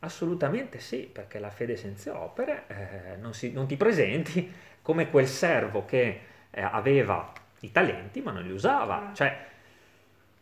Assolutamente 0.00 0.80
sì, 0.80 1.08
perché 1.10 1.38
la 1.38 1.50
fede 1.50 1.76
senza 1.76 2.20
opere 2.20 2.64
eh, 2.66 3.16
non, 3.16 3.34
si, 3.34 3.52
non, 3.52 3.66
ti 3.66 3.76
presenti 3.76 4.52
come 4.82 5.08
quel 5.08 5.28
servo 5.28 5.84
che 5.84 6.20
eh, 6.50 6.60
aveva 6.60 7.32
i 7.60 7.70
talenti 7.70 8.20
ma 8.20 8.32
non 8.32 8.42
li 8.42 8.50
usava. 8.50 9.10
Ah. 9.10 9.14
Cioè, 9.14 9.46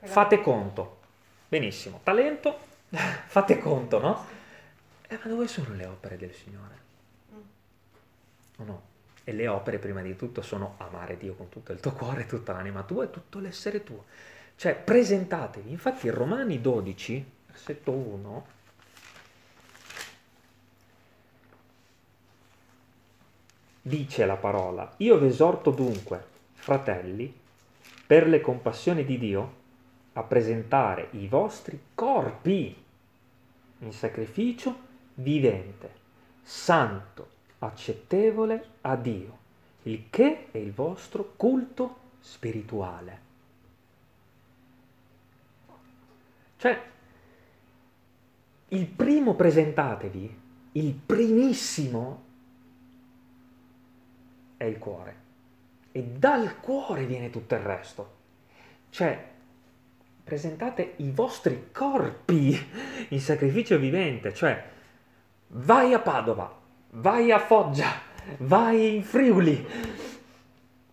fate 0.02 0.40
conto. 0.40 0.98
Benissimo, 1.46 2.00
talento, 2.02 2.58
fate 3.26 3.58
conto, 3.58 4.00
no? 4.00 4.26
Eh, 5.08 5.18
ma 5.22 5.28
dove 5.28 5.46
sono 5.46 5.74
le 5.74 5.86
opere 5.86 6.16
del 6.16 6.32
Signore? 6.32 6.74
Mm. 7.32 7.40
O 8.58 8.64
no? 8.64 8.82
E 9.24 9.32
le 9.32 9.48
opere 9.48 9.78
prima 9.78 10.02
di 10.02 10.16
tutto 10.16 10.42
sono 10.42 10.74
amare 10.78 11.16
Dio 11.16 11.34
con 11.34 11.48
tutto 11.48 11.72
il 11.72 11.80
tuo 11.80 11.92
cuore, 11.92 12.26
tutta 12.26 12.52
l'anima 12.52 12.82
tua 12.82 13.04
e 13.04 13.10
tutto 13.10 13.38
l'essere 13.38 13.84
tuo. 13.84 14.04
Cioè, 14.56 14.74
presentatevi. 14.74 15.70
Infatti 15.70 16.06
in 16.06 16.14
Romani 16.14 16.60
12, 16.60 17.30
versetto 17.46 17.92
1, 17.92 18.46
dice 23.82 24.26
la 24.26 24.36
parola, 24.36 24.92
io 24.98 25.18
vi 25.18 25.26
esorto 25.26 25.70
dunque, 25.70 26.24
fratelli, 26.54 27.32
per 28.06 28.26
le 28.26 28.40
compassioni 28.40 29.04
di 29.04 29.18
Dio, 29.18 29.58
a 30.14 30.22
presentare 30.22 31.08
i 31.12 31.28
vostri 31.28 31.78
corpi 31.94 32.76
in 33.78 33.92
sacrificio 33.92 34.88
vivente, 35.14 35.94
santo, 36.42 37.28
accettevole 37.58 38.64
a 38.82 38.96
Dio, 38.96 39.38
il 39.82 40.04
che 40.10 40.48
è 40.50 40.58
il 40.58 40.72
vostro 40.72 41.32
culto 41.36 41.96
spirituale. 42.20 43.28
Cioè, 46.56 46.82
il 48.68 48.86
primo 48.86 49.34
presentatevi, 49.34 50.40
il 50.72 50.92
primissimo 50.94 52.24
è 54.56 54.64
il 54.64 54.78
cuore. 54.78 55.28
E 55.92 56.02
dal 56.04 56.60
cuore 56.60 57.06
viene 57.06 57.30
tutto 57.30 57.54
il 57.54 57.62
resto. 57.62 58.18
Cioè, 58.90 59.29
presentate 60.30 60.92
i 60.98 61.10
vostri 61.10 61.70
corpi 61.72 62.56
in 63.08 63.20
sacrificio 63.20 63.80
vivente, 63.80 64.32
cioè 64.32 64.64
vai 65.48 65.92
a 65.92 65.98
Padova, 65.98 66.56
vai 66.90 67.32
a 67.32 67.40
Foggia, 67.40 67.90
vai 68.38 68.94
in 68.94 69.02
Friuli. 69.02 69.66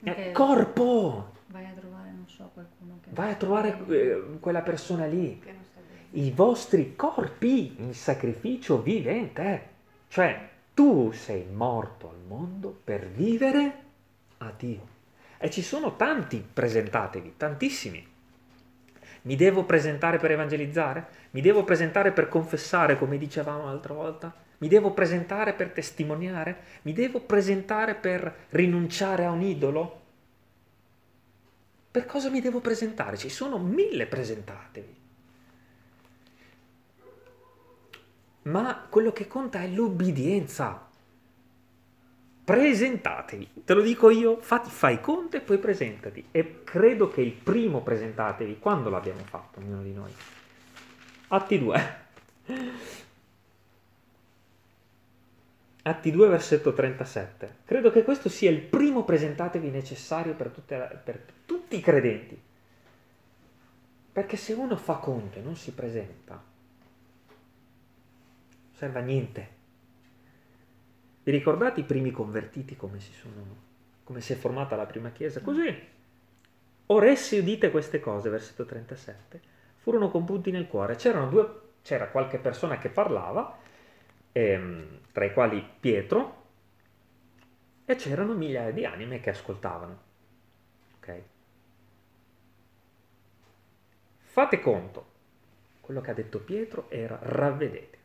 Ok. 0.04 0.32
Corpo! 0.32 1.34
Vai 1.50 1.66
a 1.66 1.74
trovare, 1.80 2.10
non 2.16 2.28
so, 2.28 2.50
qualcuno 2.52 2.98
che... 3.00 3.10
Vai 3.12 3.32
a 3.32 3.36
trovare 3.36 3.78
eh, 3.90 4.40
quella 4.40 4.62
persona 4.62 5.06
lì. 5.06 5.40
I 6.12 6.32
vostri 6.32 6.96
corpi 6.96 7.76
in 7.78 7.94
sacrificio 7.94 8.82
vivente. 8.82 9.70
Cioè, 10.08 10.50
tu 10.74 11.12
sei 11.12 11.46
morto 11.46 12.10
al 12.10 12.22
mondo 12.26 12.76
per 12.84 13.08
vivere 13.08 13.84
a 14.40 14.52
Dio. 14.58 14.96
E 15.38 15.52
ci 15.52 15.62
sono 15.62 15.96
tanti, 15.96 16.44
presentatevi, 16.52 17.36
tantissimi. 17.38 18.16
Mi 19.28 19.36
devo 19.36 19.66
presentare 19.66 20.20
per 20.20 20.32
evangelizzare? 20.32 21.06
Mi 21.32 21.42
devo 21.42 21.66
presentare 21.66 22.14
per 22.14 22.30
confessare, 22.30 22.98
come 22.98 23.18
dicevamo 23.18 23.66
l'altra 23.66 23.94
volta? 23.94 24.34
Mi 24.60 24.70
devo 24.70 24.92
presentare 24.94 25.52
per 25.52 25.72
testimoniare? 25.72 26.60
Mi 26.84 26.94
devo 26.94 27.20
presentare 27.20 27.94
per 27.94 28.46
rinunciare 28.52 29.26
a 29.26 29.32
un 29.32 29.42
idolo? 29.42 30.02
Per 31.92 32.06
cosa 32.06 32.30
mi 32.30 32.40
devo 32.40 32.62
presentare? 32.62 33.18
Ci 33.18 33.28
sono 33.28 33.58
mille 33.58 34.08
presentatevi. 34.08 34.96
Ma 38.44 38.88
quello 38.90 39.12
che 39.12 39.28
conta 39.28 39.62
è 39.62 39.68
l'obbedienza. 39.68 40.87
Presentatevi, 42.48 43.64
te 43.66 43.74
lo 43.74 43.82
dico 43.82 44.10
io, 44.10 44.38
fatti, 44.40 44.70
fai 44.70 45.02
conto 45.02 45.36
e 45.36 45.42
poi 45.42 45.58
presentati. 45.58 46.30
E 46.32 46.64
credo 46.64 47.10
che 47.10 47.20
il 47.20 47.34
primo 47.34 47.82
presentatevi, 47.82 48.58
quando 48.58 48.90
l'abbiamo 48.90 49.26
fatto, 49.26 49.60
ognuno 49.60 49.82
di 49.82 49.92
noi? 49.92 50.10
Atti 51.28 51.60
2. 51.60 51.96
Atti 55.82 56.10
2, 56.10 56.28
versetto 56.30 56.74
37. 56.74 57.56
Credo 57.66 57.92
che 57.92 58.04
questo 58.04 58.30
sia 58.30 58.50
il 58.50 58.62
primo 58.62 59.04
presentatevi 59.04 59.70
necessario 59.70 60.34
per, 60.34 60.48
tutte- 60.48 61.02
per 61.04 61.22
tutti 61.46 61.76
i 61.76 61.82
credenti. 61.82 62.42
Perché 64.14 64.38
se 64.38 64.54
uno 64.54 64.78
fa 64.78 64.94
conto 64.94 65.40
e 65.40 65.42
non 65.42 65.58
si 65.58 65.74
presenta, 65.74 66.42
non 67.26 67.44
serve 68.72 69.00
a 69.00 69.04
niente. 69.04 69.57
Vi 71.28 71.34
ricordate 71.34 71.82
i 71.82 71.84
primi 71.84 72.12
convertiti 72.12 72.78
come 72.78 73.02
si 73.02 73.12
sono, 73.12 73.34
come 74.06 74.22
si 74.22 74.32
è 74.32 74.38
formata 74.38 74.78
la 74.78 74.86
prima 74.86 75.10
chiesa? 75.10 75.42
Così. 75.42 75.88
Ora 76.86 77.08
essi 77.08 77.38
udite 77.38 77.70
queste 77.70 78.00
cose, 78.00 78.30
versetto 78.30 78.64
37, 78.64 79.42
furono 79.76 80.10
compunti 80.10 80.52
nel 80.52 80.70
cuore. 80.70 80.96
Due, 80.96 81.60
c'era 81.82 82.08
qualche 82.08 82.38
persona 82.38 82.78
che 82.78 82.88
parlava, 82.88 83.58
ehm, 84.32 85.00
tra 85.12 85.26
i 85.26 85.34
quali 85.34 85.62
Pietro, 85.78 86.46
e 87.84 87.96
c'erano 87.96 88.34
migliaia 88.34 88.72
di 88.72 88.86
anime 88.86 89.20
che 89.20 89.32
ascoltavano. 89.32 90.00
Ok? 90.96 91.22
Fate 94.20 94.62
conto, 94.62 95.06
quello 95.82 96.00
che 96.00 96.12
ha 96.12 96.14
detto 96.14 96.40
Pietro 96.40 96.90
era 96.90 97.20
ravvedete. 97.22 97.97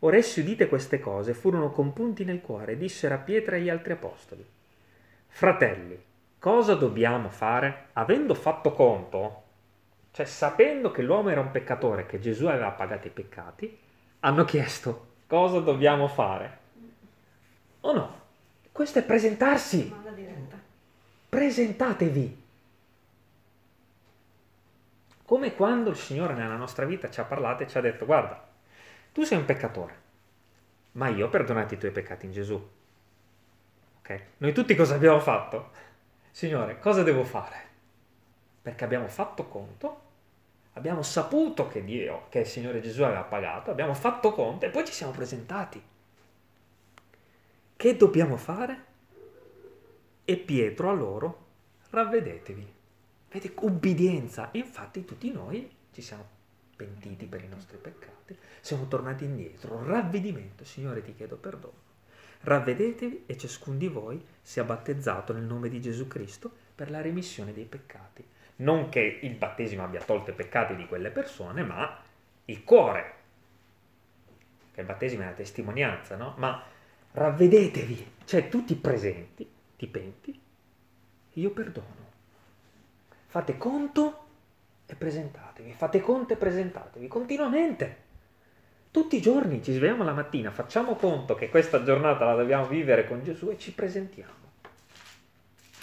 Ora 0.00 0.16
essi 0.16 0.40
udite 0.40 0.68
queste 0.68 1.00
cose, 1.00 1.32
furono 1.32 1.70
compunti 1.70 2.24
nel 2.24 2.40
cuore 2.40 2.72
e 2.72 2.76
dissero 2.76 3.14
a 3.14 3.18
Pietro 3.18 3.54
e 3.54 3.58
agli 3.58 3.70
altri 3.70 3.92
apostoli, 3.92 4.46
fratelli, 5.26 5.98
cosa 6.38 6.74
dobbiamo 6.74 7.30
fare? 7.30 7.86
Avendo 7.94 8.34
fatto 8.34 8.72
conto, 8.72 9.42
cioè 10.12 10.26
sapendo 10.26 10.90
che 10.90 11.02
l'uomo 11.02 11.30
era 11.30 11.40
un 11.40 11.50
peccatore, 11.50 12.06
che 12.06 12.20
Gesù 12.20 12.46
aveva 12.46 12.70
pagato 12.70 13.06
i 13.06 13.10
peccati, 13.10 13.78
hanno 14.20 14.44
chiesto 14.44 15.06
cosa 15.26 15.60
dobbiamo 15.60 16.08
fare. 16.08 16.58
O 17.80 17.92
no? 17.92 18.20
Questo 18.72 18.98
è 18.98 19.02
presentarsi. 19.02 19.94
Presentatevi. 21.28 22.44
Come 25.24 25.54
quando 25.54 25.90
il 25.90 25.96
Signore 25.96 26.34
nella 26.34 26.56
nostra 26.56 26.84
vita 26.84 27.10
ci 27.10 27.20
ha 27.20 27.24
parlato 27.24 27.62
e 27.62 27.68
ci 27.68 27.76
ha 27.78 27.80
detto, 27.80 28.04
guarda, 28.04 28.45
tu 29.16 29.24
sei 29.24 29.38
un 29.38 29.46
peccatore, 29.46 30.00
ma 30.92 31.08
io 31.08 31.24
ho 31.24 31.28
perdonato 31.30 31.72
i 31.72 31.78
tuoi 31.78 31.90
peccati 31.90 32.26
in 32.26 32.32
Gesù. 32.32 32.68
Ok? 34.00 34.22
Noi 34.36 34.52
tutti 34.52 34.74
cosa 34.74 34.96
abbiamo 34.96 35.20
fatto? 35.20 35.70
Signore, 36.30 36.78
cosa 36.78 37.02
devo 37.02 37.24
fare? 37.24 37.56
Perché 38.60 38.84
abbiamo 38.84 39.08
fatto 39.08 39.46
conto, 39.46 40.00
abbiamo 40.74 41.00
saputo 41.00 41.66
che 41.66 41.82
Dio, 41.82 42.26
che 42.28 42.40
il 42.40 42.46
Signore 42.46 42.82
Gesù 42.82 43.04
aveva 43.04 43.22
pagato, 43.22 43.70
abbiamo 43.70 43.94
fatto 43.94 44.32
conto 44.32 44.66
e 44.66 44.68
poi 44.68 44.84
ci 44.84 44.92
siamo 44.92 45.12
presentati. 45.12 45.82
Che 47.74 47.96
dobbiamo 47.96 48.36
fare? 48.36 48.84
E 50.26 50.36
Pietro 50.36 50.90
a 50.90 50.92
loro, 50.92 51.46
ravvedetevi. 51.88 52.74
Vedi, 53.30 53.50
ubbidienza. 53.60 54.50
Infatti 54.52 55.06
tutti 55.06 55.32
noi 55.32 55.74
ci 55.90 56.02
siamo 56.02 56.35
pentiti 56.76 57.26
per 57.26 57.42
i 57.42 57.48
nostri 57.48 57.78
peccati, 57.78 58.36
siamo 58.60 58.86
tornati 58.86 59.24
indietro. 59.24 59.82
Ravvedimento, 59.84 60.64
Signore 60.64 61.02
ti 61.02 61.14
chiedo 61.14 61.36
perdono. 61.36 61.84
Ravvedetevi 62.42 63.24
e 63.26 63.36
ciascun 63.36 63.78
di 63.78 63.88
voi 63.88 64.24
sia 64.40 64.62
battezzato 64.62 65.32
nel 65.32 65.44
nome 65.44 65.68
di 65.68 65.80
Gesù 65.80 66.06
Cristo 66.06 66.52
per 66.74 66.90
la 66.90 67.00
remissione 67.00 67.52
dei 67.52 67.64
peccati. 67.64 68.24
Non 68.56 68.88
che 68.88 69.18
il 69.22 69.34
battesimo 69.34 69.82
abbia 69.82 70.02
tolto 70.02 70.30
i 70.30 70.34
peccati 70.34 70.76
di 70.76 70.86
quelle 70.86 71.10
persone, 71.10 71.64
ma 71.64 72.00
il 72.44 72.62
cuore. 72.62 73.14
Che 74.72 74.80
il 74.80 74.86
battesimo 74.86 75.22
è 75.22 75.26
la 75.26 75.32
testimonianza, 75.32 76.16
no? 76.16 76.34
Ma 76.36 76.62
ravvedetevi, 77.12 78.12
cioè 78.24 78.48
tutti 78.48 78.74
presenti, 78.76 79.50
ti 79.76 79.86
penti, 79.86 80.38
io 81.32 81.50
perdono. 81.50 82.04
Fate 83.26 83.56
conto 83.56 84.25
e 84.86 84.94
presentatevi, 84.94 85.72
fate 85.72 86.00
conto 86.00 86.32
e 86.32 86.36
presentatevi 86.36 87.08
continuamente. 87.08 88.04
Tutti 88.90 89.16
i 89.16 89.20
giorni 89.20 89.62
ci 89.62 89.72
svegliamo 89.72 90.04
la 90.04 90.12
mattina, 90.12 90.50
facciamo 90.50 90.94
conto 90.94 91.34
che 91.34 91.50
questa 91.50 91.82
giornata 91.82 92.24
la 92.24 92.34
dobbiamo 92.34 92.66
vivere 92.66 93.06
con 93.06 93.22
Gesù 93.22 93.50
e 93.50 93.58
ci 93.58 93.72
presentiamo. 93.72 94.32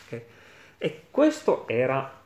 Ok? 0.05 0.21
E 0.77 1.05
questo 1.11 1.67
era, 1.67 2.21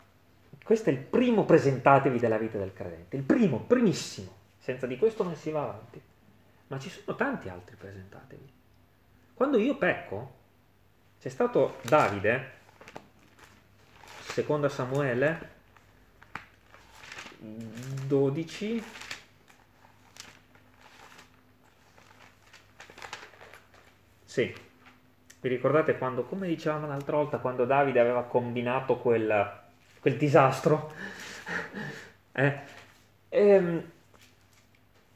questo 0.63 0.89
è 0.89 0.93
il 0.93 0.99
primo 0.99 1.43
presentatevi 1.43 2.19
della 2.19 2.37
vita 2.37 2.57
del 2.57 2.73
credente, 2.73 3.17
il 3.17 3.23
primo, 3.23 3.59
primissimo. 3.59 4.35
Senza 4.59 4.85
di 4.85 4.97
questo 4.97 5.23
non 5.23 5.35
si 5.35 5.49
va 5.49 5.63
avanti. 5.63 6.01
Ma 6.67 6.79
ci 6.79 6.89
sono 6.89 7.15
tanti 7.17 7.49
altri 7.49 7.75
presentatevi. 7.75 8.51
Quando 9.33 9.57
io 9.57 9.77
pecco, 9.77 10.35
c'è 11.19 11.29
stato 11.29 11.77
Davide, 11.83 12.51
seconda 14.19 14.69
Samuele 14.69 15.55
12, 17.39 18.83
sì, 24.23 24.55
vi 25.41 25.49
ricordate 25.49 25.97
quando, 25.97 26.23
come 26.23 26.47
dicevamo 26.47 26.87
l'altra 26.87 27.17
volta, 27.17 27.37
quando 27.37 27.65
Davide 27.65 27.99
aveva 27.99 28.23
combinato 28.23 28.97
quel, 28.97 29.61
quel 29.99 30.17
disastro? 30.17 30.93
eh? 32.33 32.59
Ehm, 33.29 33.91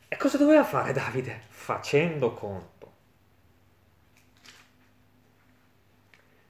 e 0.08 0.18
cosa 0.18 0.38
doveva 0.38 0.64
fare 0.64 0.94
Davide? 0.94 1.42
Facendo 1.48 2.34
conto 2.34 2.70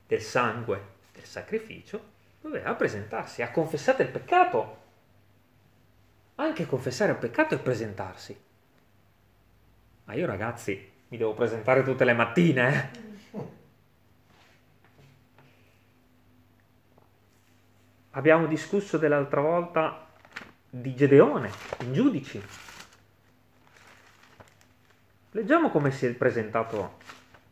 del 0.07 0.21
sangue 0.21 0.89
del 1.13 1.23
sacrificio, 1.23 2.09
doveva 2.41 2.73
presentarsi, 2.73 3.41
ha 3.41 3.51
confessato 3.51 4.01
il 4.01 4.09
peccato. 4.09 4.79
Anche 6.41 6.65
confessare 6.65 7.11
il 7.11 7.19
peccato 7.19 7.53
è 7.53 7.59
presentarsi. 7.59 8.35
Ma 10.05 10.13
io 10.15 10.25
ragazzi 10.25 10.91
mi 11.09 11.17
devo 11.17 11.35
presentare 11.35 11.83
tutte 11.83 12.03
le 12.03 12.13
mattine. 12.13 12.91
eh. 13.31 13.49
Abbiamo 18.09 18.47
discusso 18.47 18.97
dell'altra 18.97 19.39
volta 19.39 20.07
di 20.67 20.95
Gedeone, 20.95 21.51
in 21.81 21.93
giudici. 21.93 22.43
Leggiamo 25.33 25.69
come 25.69 25.91
si 25.91 26.07
è 26.07 26.13
presentato 26.15 26.97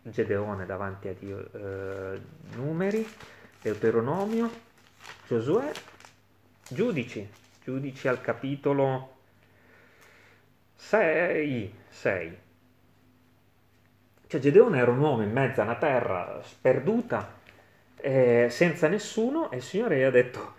Gedeone 0.02 0.66
davanti 0.66 1.10
a 1.10 1.14
Dio. 1.14 1.48
Eh, 1.52 2.22
numeri, 2.56 3.08
Deuteronomio, 3.62 4.50
Giosuè, 5.28 5.72
giudici, 6.68 7.30
giudici 7.70 8.08
al 8.08 8.20
capitolo 8.20 9.18
6. 10.74 11.74
6. 11.88 12.38
Cioè 14.26 14.40
Gedeone 14.40 14.80
era 14.80 14.90
un 14.90 14.98
uomo 14.98 15.22
in 15.22 15.32
mezzo 15.32 15.62
a 15.62 15.66
una 15.66 15.76
terra 15.76 16.42
sperduta, 16.44 17.38
eh, 17.98 18.48
senza 18.50 18.88
nessuno, 18.88 19.52
e 19.52 19.58
il 19.58 19.62
Signore 19.62 20.00
gli 20.00 20.02
ha 20.02 20.10
detto 20.10 20.54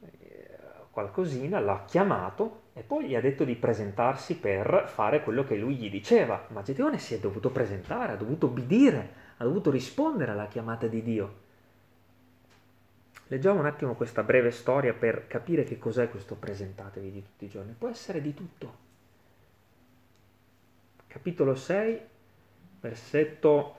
eh, 0.00 0.58
qualcosina, 0.90 1.60
l'ha 1.60 1.84
chiamato 1.86 2.62
e 2.72 2.80
poi 2.80 3.06
gli 3.06 3.14
ha 3.14 3.20
detto 3.20 3.44
di 3.44 3.54
presentarsi 3.54 4.36
per 4.36 4.84
fare 4.86 5.22
quello 5.22 5.44
che 5.44 5.56
lui 5.56 5.76
gli 5.76 5.90
diceva, 5.90 6.46
ma 6.48 6.62
Gedeone 6.62 6.98
si 6.98 7.14
è 7.14 7.18
dovuto 7.18 7.50
presentare, 7.50 8.12
ha 8.12 8.16
dovuto 8.16 8.46
obbedire, 8.46 9.22
ha 9.36 9.44
dovuto 9.44 9.70
rispondere 9.70 10.30
alla 10.30 10.48
chiamata 10.48 10.86
di 10.86 11.02
Dio. 11.02 11.42
Leggiamo 13.28 13.60
un 13.60 13.66
attimo 13.66 13.94
questa 13.94 14.22
breve 14.22 14.50
storia 14.50 14.92
per 14.92 15.26
capire 15.26 15.64
che 15.64 15.78
cos'è 15.78 16.10
questo 16.10 16.34
presentatevi 16.34 17.10
di 17.10 17.22
tutti 17.22 17.46
i 17.46 17.48
giorni. 17.48 17.74
Può 17.76 17.88
essere 17.88 18.20
di 18.20 18.34
tutto. 18.34 18.82
Capitolo 21.06 21.54
6, 21.54 22.00
versetto 22.80 23.76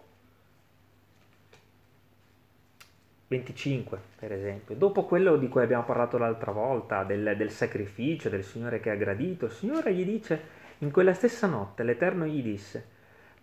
25, 3.28 4.00
per 4.18 4.32
esempio. 4.32 4.76
Dopo 4.76 5.06
quello 5.06 5.38
di 5.38 5.48
cui 5.48 5.62
abbiamo 5.62 5.84
parlato 5.84 6.18
l'altra 6.18 6.52
volta, 6.52 7.04
del, 7.04 7.36
del 7.38 7.52
sacrificio, 7.52 8.30
del 8.30 8.44
Signore 8.44 8.80
che 8.80 8.90
ha 8.90 8.96
gradito, 8.96 9.46
il 9.46 9.52
Signore 9.52 9.94
gli 9.94 10.06
dice, 10.06 10.42
in 10.80 10.90
quella 10.90 11.14
stessa 11.14 11.46
notte 11.46 11.84
l'Eterno 11.84 12.26
gli 12.26 12.42
disse, 12.42 12.84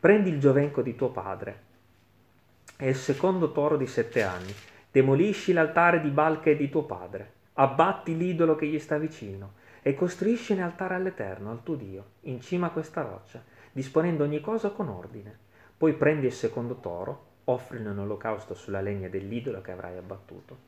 prendi 0.01 0.31
il 0.31 0.41
giovenco 0.41 0.83
di 0.83 0.97
tuo 0.97 1.11
padre 1.11 1.71
e 2.77 2.89
il 2.89 2.97
secondo 2.97 3.53
toro 3.53 3.77
di 3.77 3.87
sette 3.87 4.23
anni 4.23 4.53
Demolisci 4.93 5.55
l'altare 5.55 6.03
di 6.03 6.11
Balche 6.11 6.55
di 6.55 6.69
tuo 6.69 6.83
padre, 6.83 7.33
abbatti 7.55 8.15
l'idolo 8.15 8.57
che 8.57 8.67
gli 8.67 8.79
sta 8.79 8.99
vicino 8.99 9.55
e 9.81 9.95
costruisci 9.95 10.53
un 10.53 10.61
altare 10.61 10.95
all'Eterno, 10.97 11.51
al 11.51 11.63
tuo 11.63 11.77
Dio, 11.77 12.05
in 12.25 12.43
cima 12.43 12.67
a 12.67 12.71
questa 12.73 13.01
roccia, 13.01 13.43
disponendo 13.73 14.23
ogni 14.23 14.43
cosa 14.43 14.69
con 14.69 14.91
ordine. 14.91 15.35
Poi 15.79 15.95
prendi 15.95 16.27
il 16.27 16.33
secondo 16.33 16.75
toro, 16.75 17.29
offrilo 17.45 17.91
in 17.91 18.01
olocausto 18.01 18.53
sulla 18.53 18.83
legna 18.83 19.09
dell'idolo 19.09 19.63
che 19.63 19.73
avrai 19.73 19.97
abbattuto. 19.97 20.59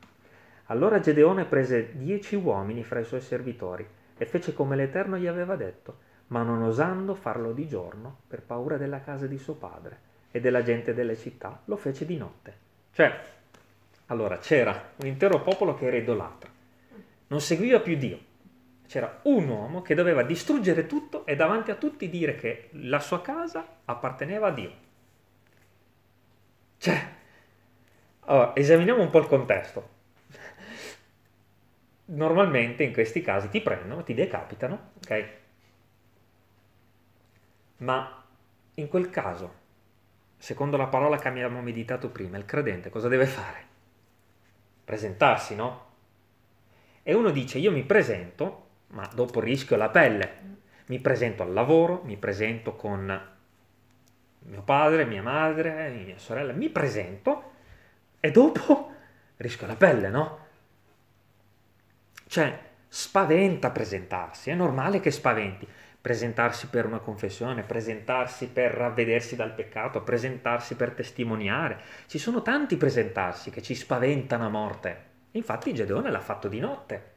Allora 0.65 0.99
Gedeone 0.99 1.45
prese 1.45 1.95
dieci 1.95 2.33
uomini 2.33 2.83
fra 2.83 2.99
i 2.99 3.05
suoi 3.05 3.21
servitori 3.21 3.87
e 4.17 4.25
fece 4.25 4.55
come 4.55 4.75
l'Eterno 4.75 5.19
gli 5.19 5.27
aveva 5.27 5.55
detto, 5.55 5.97
ma 6.29 6.41
non 6.41 6.63
osando 6.63 7.13
farlo 7.13 7.51
di 7.51 7.67
giorno 7.67 8.21
per 8.27 8.41
paura 8.41 8.77
della 8.77 9.01
casa 9.01 9.27
di 9.27 9.37
suo 9.37 9.53
padre 9.53 9.99
e 10.31 10.39
della 10.39 10.63
gente 10.63 10.95
delle 10.95 11.15
città, 11.15 11.61
lo 11.65 11.75
fece 11.75 12.07
di 12.07 12.17
notte. 12.17 12.53
Cioè, 12.91 13.43
allora 14.07 14.37
c'era 14.37 14.93
un 14.97 15.07
intero 15.07 15.41
popolo 15.41 15.75
che 15.75 15.85
era 15.85 15.97
idolatra, 15.97 16.49
non 17.27 17.41
seguiva 17.41 17.79
più 17.79 17.97
Dio. 17.97 18.33
C'era 18.87 19.19
un 19.23 19.47
uomo 19.47 19.81
che 19.81 19.95
doveva 19.95 20.21
distruggere 20.21 20.85
tutto 20.85 21.25
e 21.25 21.35
davanti 21.35 21.71
a 21.71 21.75
tutti 21.75 22.07
dire 22.07 22.35
che 22.35 22.69
la 22.73 22.99
sua 22.99 23.21
casa 23.21 23.79
apparteneva 23.83 24.47
a 24.47 24.51
Dio. 24.51 24.73
Cioè, 26.77 27.13
allora, 28.21 28.55
esaminiamo 28.55 29.01
un 29.01 29.09
po' 29.09 29.19
il 29.19 29.27
contesto. 29.27 29.89
Normalmente 32.05 32.83
in 32.83 32.93
questi 32.93 33.23
casi 33.23 33.49
ti 33.49 33.59
prendono, 33.61 34.03
ti 34.03 34.13
decapitano, 34.13 34.91
ok? 34.97 35.29
Ma 37.77 38.23
in 38.75 38.87
quel 38.87 39.09
caso, 39.09 39.53
secondo 40.37 40.77
la 40.77 40.87
parola 40.87 41.17
che 41.17 41.27
abbiamo 41.27 41.61
meditato 41.61 42.09
prima, 42.09 42.37
il 42.37 42.45
credente 42.45 42.91
cosa 42.91 43.07
deve 43.07 43.25
fare? 43.25 43.73
Presentarsi, 44.85 45.55
no? 45.55 45.83
E 47.03 47.13
uno 47.13 47.31
dice 47.31 47.57
io 47.57 47.71
mi 47.71 47.83
presento, 47.83 48.67
ma 48.87 49.09
dopo 49.13 49.39
rischio 49.39 49.75
la 49.75 49.89
pelle. 49.89 50.43
Mi 50.87 50.99
presento 50.99 51.43
al 51.43 51.51
lavoro, 51.51 52.01
mi 52.05 52.15
presento 52.15 52.75
con 52.75 53.33
mio 54.39 54.61
padre, 54.61 55.05
mia 55.05 55.23
madre, 55.23 55.89
mia 55.89 56.17
sorella, 56.17 56.53
mi 56.53 56.69
presento 56.69 57.51
e 58.19 58.31
dopo 58.31 58.91
rischio 59.37 59.67
la 59.67 59.75
pelle, 59.75 60.09
no? 60.09 60.39
Cioè, 62.27 62.59
spaventa 62.87 63.71
presentarsi, 63.71 64.49
è 64.49 64.55
normale 64.55 64.99
che 64.99 65.11
spaventi. 65.11 65.67
Presentarsi 66.05 66.67
per 66.67 66.85
una 66.85 66.99
confessione, 66.99 67.63
presentarsi 67.63 68.45
per 68.49 68.71
ravvedersi 68.71 69.35
dal 69.35 69.55
peccato, 69.55 70.03
presentarsi 70.03 70.75
per 70.75 70.91
testimoniare. 70.91 71.79
Ci 72.05 72.19
sono 72.19 72.43
tanti 72.43 72.77
presentarsi 72.77 73.49
che 73.49 73.63
ci 73.63 73.73
spaventano 73.73 74.45
a 74.45 74.49
morte. 74.49 75.03
Infatti 75.31 75.73
Gedeone 75.73 76.11
l'ha 76.11 76.19
fatto 76.19 76.47
di 76.47 76.59
notte 76.59 77.13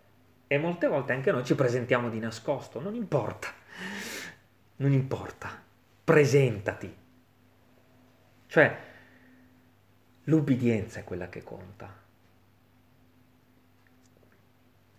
e 0.46 0.56
molte 0.56 0.86
volte 0.86 1.12
anche 1.12 1.30
noi 1.30 1.44
ci 1.44 1.54
presentiamo 1.54 2.08
di 2.08 2.18
nascosto. 2.18 2.80
Non 2.80 2.94
importa, 2.94 3.48
non 4.76 4.92
importa, 4.92 5.50
presentati. 6.02 6.96
Cioè, 8.46 8.78
l'ubbidienza 10.22 11.00
è 11.00 11.04
quella 11.04 11.28
che 11.28 11.42
conta. 11.42 11.94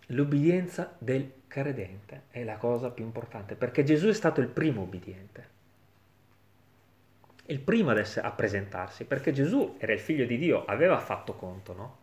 L'ubbidienza 0.06 0.94
del 0.96 1.38
credente 1.50 2.22
è 2.30 2.44
la 2.44 2.56
cosa 2.56 2.90
più 2.90 3.04
importante, 3.04 3.56
perché 3.56 3.82
Gesù 3.82 4.06
è 4.06 4.14
stato 4.14 4.40
il 4.40 4.46
primo 4.46 4.82
ubbidiente, 4.82 5.48
il 7.46 7.58
primo 7.58 7.90
ad 7.90 7.98
essere, 7.98 8.24
a 8.24 8.30
presentarsi, 8.30 9.04
perché 9.04 9.32
Gesù 9.32 9.74
era 9.78 9.92
il 9.92 9.98
figlio 9.98 10.24
di 10.26 10.38
Dio, 10.38 10.64
aveva 10.64 11.00
fatto 11.00 11.34
conto, 11.34 11.72
no? 11.74 11.98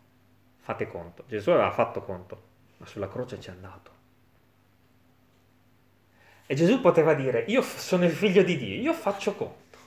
Fate 0.58 0.90
conto, 0.90 1.24
Gesù 1.30 1.52
aveva 1.52 1.72
fatto 1.72 2.04
conto, 2.04 2.42
ma 2.78 2.86
sulla 2.86 3.08
croce 3.08 3.40
ci 3.40 3.48
è 3.48 3.54
andato. 3.54 3.92
E 6.46 6.54
Gesù 6.54 6.82
poteva 6.82 7.14
dire, 7.14 7.46
io 7.48 7.62
sono 7.62 8.04
il 8.04 8.12
figlio 8.12 8.44
di 8.44 8.58
Dio, 8.58 8.82
io 8.82 8.94
faccio 8.94 9.34
conto, 9.34 9.78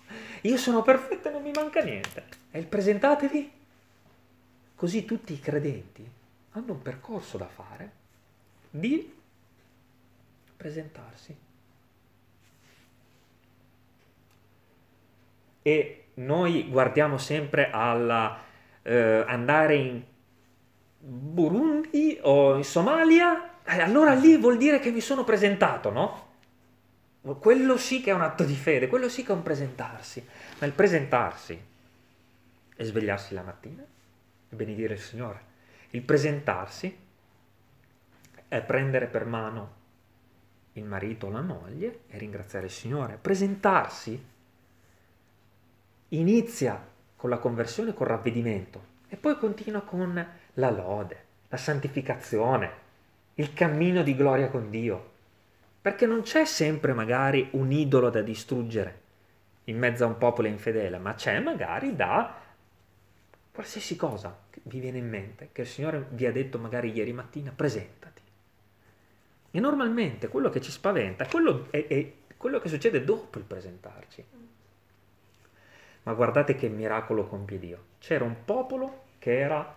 io 0.40 0.56
sono 0.56 0.82
perfetto 0.82 1.28
e 1.28 1.32
non 1.32 1.42
mi 1.42 1.52
manca 1.52 1.82
niente. 1.82 2.24
E 2.50 2.58
il 2.58 2.66
presentatevi? 2.66 3.52
Così 4.74 5.04
tutti 5.04 5.34
i 5.34 5.40
credenti 5.40 6.10
hanno 6.52 6.72
un 6.72 6.80
percorso 6.80 7.36
da 7.36 7.46
fare 7.46 7.98
di 8.70 9.18
presentarsi. 10.60 11.34
E 15.62 16.04
noi 16.14 16.68
guardiamo 16.68 17.16
sempre 17.16 17.70
al 17.70 18.36
eh, 18.82 19.24
in 19.26 20.02
Burundi 20.98 22.18
o 22.20 22.56
in 22.56 22.64
Somalia, 22.64 23.62
e 23.64 23.80
allora 23.80 24.12
lì 24.12 24.36
vuol 24.36 24.58
dire 24.58 24.80
che 24.80 24.90
mi 24.90 25.00
sono 25.00 25.24
presentato, 25.24 25.90
no? 25.90 26.28
Quello 27.38 27.78
sì 27.78 28.02
che 28.02 28.10
è 28.10 28.14
un 28.14 28.20
atto 28.20 28.44
di 28.44 28.54
fede, 28.54 28.86
quello 28.86 29.08
sì 29.08 29.22
che 29.22 29.32
è 29.32 29.34
un 29.34 29.42
presentarsi. 29.42 30.26
Ma 30.58 30.66
il 30.66 30.72
presentarsi 30.72 31.58
è 32.76 32.82
svegliarsi 32.82 33.32
la 33.32 33.42
mattina 33.42 33.82
e 33.82 34.56
benedire 34.56 34.94
il 34.94 35.00
Signore. 35.00 35.48
Il 35.90 36.02
presentarsi 36.02 36.94
è 38.48 38.60
prendere 38.62 39.06
per 39.06 39.24
mano 39.24 39.78
il 40.74 40.84
marito 40.84 41.26
o 41.26 41.30
la 41.30 41.40
moglie 41.40 42.00
e 42.08 42.18
ringraziare 42.18 42.66
il 42.66 42.72
Signore. 42.72 43.18
Presentarsi 43.20 44.24
inizia 46.08 46.88
con 47.16 47.30
la 47.30 47.38
conversione, 47.38 47.94
col 47.94 48.06
ravvedimento 48.06 48.88
e 49.08 49.16
poi 49.16 49.36
continua 49.36 49.82
con 49.82 50.26
la 50.54 50.70
lode, 50.70 51.24
la 51.48 51.56
santificazione, 51.56 52.70
il 53.34 53.52
cammino 53.52 54.02
di 54.02 54.14
gloria 54.14 54.48
con 54.48 54.70
Dio. 54.70 55.08
Perché 55.82 56.06
non 56.06 56.22
c'è 56.22 56.44
sempre 56.44 56.92
magari 56.92 57.48
un 57.52 57.72
idolo 57.72 58.10
da 58.10 58.22
distruggere 58.22 58.98
in 59.64 59.78
mezzo 59.78 60.04
a 60.04 60.08
un 60.08 60.18
popolo 60.18 60.48
infedele, 60.48 60.98
ma 60.98 61.14
c'è 61.14 61.38
magari 61.40 61.96
da 61.96 62.34
qualsiasi 63.52 63.96
cosa 63.96 64.36
che 64.50 64.60
vi 64.64 64.78
viene 64.78 64.98
in 64.98 65.08
mente, 65.08 65.50
che 65.52 65.62
il 65.62 65.66
Signore 65.66 66.06
vi 66.10 66.26
ha 66.26 66.32
detto 66.32 66.58
magari 66.58 66.92
ieri 66.92 67.12
mattina, 67.12 67.52
presentati. 67.54 68.09
E 69.50 69.60
normalmente 69.60 70.28
quello 70.28 70.48
che 70.48 70.60
ci 70.60 70.70
spaventa 70.70 71.26
quello 71.26 71.66
è, 71.70 71.86
è 71.86 72.12
quello 72.36 72.60
che 72.60 72.68
succede 72.68 73.04
dopo 73.04 73.38
il 73.38 73.44
presentarci. 73.44 74.24
Ma 76.02 76.12
guardate 76.14 76.54
che 76.54 76.68
miracolo 76.68 77.26
compie 77.26 77.58
Dio. 77.58 77.84
C'era 77.98 78.24
un 78.24 78.44
popolo 78.44 79.04
che 79.18 79.38
era 79.38 79.76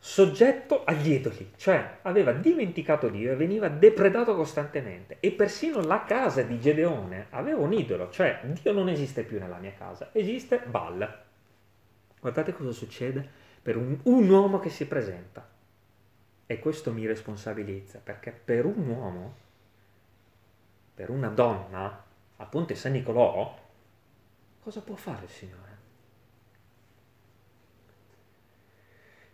soggetto 0.00 0.84
agli 0.84 1.12
idoli, 1.12 1.52
cioè 1.56 1.98
aveva 2.02 2.32
dimenticato 2.32 3.08
Dio 3.08 3.32
e 3.32 3.36
veniva 3.36 3.68
depredato 3.68 4.34
costantemente. 4.34 5.16
E 5.20 5.32
persino 5.32 5.80
la 5.80 6.04
casa 6.04 6.42
di 6.42 6.60
Gedeone 6.60 7.26
aveva 7.30 7.60
un 7.60 7.72
idolo, 7.72 8.10
cioè 8.10 8.40
Dio 8.44 8.72
non 8.72 8.88
esiste 8.88 9.22
più 9.22 9.38
nella 9.38 9.58
mia 9.58 9.72
casa, 9.76 10.10
esiste 10.12 10.62
Baal. 10.66 11.22
Guardate 12.20 12.52
cosa 12.52 12.72
succede 12.72 13.28
per 13.62 13.76
un, 13.76 13.98
un 14.04 14.28
uomo 14.28 14.58
che 14.58 14.70
si 14.70 14.86
presenta. 14.86 15.46
E 16.50 16.58
questo 16.60 16.94
mi 16.94 17.04
responsabilizza, 17.04 18.00
perché 18.02 18.32
per 18.32 18.64
un 18.64 18.88
uomo, 18.88 19.36
per 20.94 21.10
una 21.10 21.28
donna, 21.28 22.04
appunto 22.36 22.74
San 22.74 22.92
Nicolò, 22.92 23.54
cosa 24.62 24.80
può 24.80 24.96
fare 24.96 25.24
il 25.24 25.30
Signore? 25.30 25.76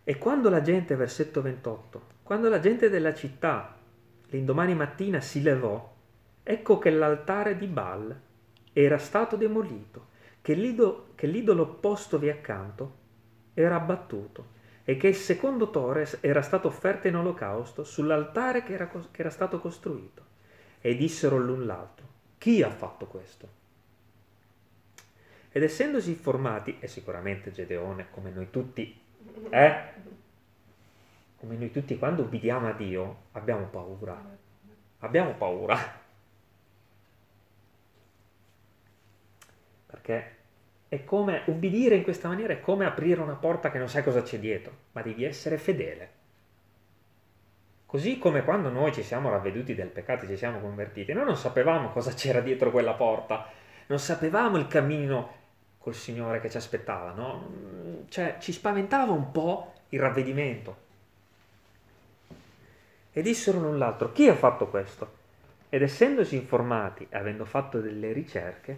E 0.03 0.17
quando 0.17 0.49
la 0.49 0.61
gente, 0.61 0.97
versetto 0.97 1.41
28, 1.41 2.01
quando 2.21 2.49
la 2.49 2.59
gente 2.59 2.89
della 2.89 3.13
città 3.13 3.77
l'indomani 4.31 4.75
mattina 4.75 5.21
si 5.21 5.41
levò, 5.41 5.95
ecco 6.43 6.79
che 6.79 6.89
l'altare 6.89 7.57
di 7.57 7.67
Baal 7.67 8.13
era 8.73 8.97
stato 8.97 9.37
demolito, 9.37 10.07
che 10.41 10.53
l'idolo, 10.53 11.11
che 11.15 11.27
l'idolo 11.27 11.65
postovi 11.75 12.29
accanto 12.29 12.95
era 13.53 13.75
abbattuto 13.75 14.54
e 14.87 14.97
che 14.97 15.07
il 15.07 15.15
secondo 15.15 15.71
toro 15.71 16.05
era 16.21 16.43
stato 16.43 16.67
offerto 16.67 17.07
in 17.07 17.15
olocausto 17.15 17.83
sull'altare 17.83 18.63
che 18.63 18.73
era, 18.73 18.87
che 18.87 19.21
era 19.21 19.31
stato 19.31 19.59
costruito. 19.59 20.23
e 20.79 20.95
dissero 20.95 21.39
l'un 21.39 21.65
l'altro, 21.65 22.05
chi 22.37 22.61
ha 22.61 22.69
fatto 22.69 23.07
questo? 23.07 23.49
Ed 25.51 25.63
essendosi 25.63 26.11
informati, 26.11 26.77
e 26.79 26.87
sicuramente 26.87 27.51
Gedeone, 27.51 28.07
come 28.11 28.29
noi 28.29 28.51
tutti, 28.51 28.95
eh? 29.49 29.83
Come 31.37 31.55
noi 31.55 31.71
tutti 31.71 31.97
quando 31.97 32.21
ubbidiamo 32.21 32.67
a 32.67 32.73
Dio, 32.73 33.17
abbiamo 33.31 33.65
paura. 33.65 34.37
Abbiamo 34.99 35.33
paura. 35.33 35.77
Perché 39.87 40.34
è 40.87 41.03
come 41.03 41.41
ubbidire 41.45 41.95
in 41.95 42.03
questa 42.03 42.27
maniera 42.27 42.53
è 42.53 42.61
come 42.61 42.85
aprire 42.85 43.21
una 43.21 43.33
porta 43.33 43.71
che 43.71 43.77
non 43.77 43.89
sai 43.89 44.03
cosa 44.03 44.21
c'è 44.21 44.39
dietro, 44.39 44.71
ma 44.91 45.01
devi 45.01 45.23
essere 45.23 45.57
fedele. 45.57 46.09
Così 47.85 48.17
come 48.17 48.43
quando 48.43 48.69
noi 48.69 48.93
ci 48.93 49.03
siamo 49.03 49.29
ravveduti 49.29 49.73
del 49.73 49.87
peccato 49.87 50.25
e 50.25 50.27
ci 50.27 50.37
siamo 50.37 50.59
convertiti, 50.59 51.13
noi 51.13 51.25
non 51.25 51.37
sapevamo 51.37 51.89
cosa 51.89 52.13
c'era 52.13 52.41
dietro 52.41 52.71
quella 52.71 52.93
porta, 52.93 53.47
non 53.87 53.99
sapevamo 53.99 54.57
il 54.57 54.67
cammino 54.67 55.43
col 55.77 55.93
Signore 55.93 56.41
che 56.41 56.49
ci 56.49 56.57
aspettava, 56.57 57.11
no? 57.11 58.03
Cioè 58.09 58.37
ci 58.39 58.51
spaventava 58.51 59.11
un 59.11 59.31
po' 59.31 59.73
il 59.89 59.99
ravvedimento. 59.99 60.83
E 63.11 63.21
dissero 63.21 63.59
l'un 63.59 63.77
l'altro, 63.77 64.11
chi 64.11 64.27
ha 64.27 64.35
fatto 64.35 64.67
questo? 64.67 65.23
Ed 65.69 65.81
essendosi 65.81 66.35
informati 66.35 67.07
avendo 67.11 67.45
fatto 67.45 67.79
delle 67.79 68.11
ricerche, 68.11 68.77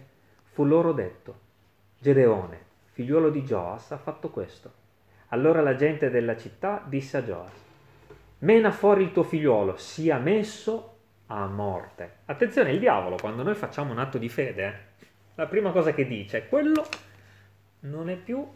fu 0.52 0.64
loro 0.64 0.92
detto, 0.92 1.46
Gedeone, 2.00 2.60
figliuolo 2.92 3.28
di 3.28 3.42
Joas, 3.42 3.90
ha 3.90 3.96
fatto 3.96 4.30
questo. 4.30 4.72
Allora 5.30 5.60
la 5.60 5.74
gente 5.74 6.10
della 6.10 6.36
città 6.36 6.80
disse 6.86 7.16
a 7.16 7.22
Joas, 7.22 7.52
mena 8.38 8.70
fuori 8.70 9.02
il 9.02 9.10
tuo 9.10 9.24
figliuolo, 9.24 9.76
sia 9.76 10.18
messo 10.18 10.96
a 11.26 11.46
morte. 11.46 12.18
Attenzione, 12.26 12.70
il 12.70 12.78
diavolo, 12.78 13.16
quando 13.16 13.42
noi 13.42 13.56
facciamo 13.56 13.90
un 13.90 13.98
atto 13.98 14.16
di 14.16 14.28
fede, 14.28 14.66
eh, 14.66 15.06
la 15.34 15.46
prima 15.46 15.72
cosa 15.72 15.92
che 15.92 16.06
dice 16.06 16.38
è 16.38 16.48
quello 16.48 16.86
non 17.80 18.08
è 18.08 18.14
più 18.14 18.46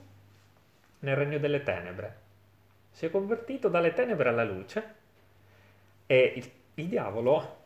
nel 1.01 1.17
regno 1.17 1.39
delle 1.39 1.65
tenebre. 1.65 2.21
Si 2.91 3.07
è 3.07 3.11
convertito 3.11 3.69
dalle 3.69 3.93
tenebre 3.93 4.29
alla 4.29 4.45
luce 4.45 4.95
e 6.07 6.33
il, 6.37 6.51
il 6.75 6.87
diavolo 6.87 7.61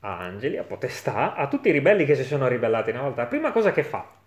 ha 0.00 0.18
angeli, 0.18 0.58
ha 0.58 0.64
potestà, 0.64 1.34
ha 1.34 1.48
tutti 1.48 1.70
i 1.70 1.72
ribelli 1.72 2.04
che 2.04 2.16
si 2.16 2.24
sono 2.24 2.48
ribellati 2.48 2.90
una 2.90 3.02
volta. 3.02 3.22
La 3.22 3.28
prima 3.28 3.50
cosa 3.50 3.72
che 3.72 3.82
fa 3.82 4.20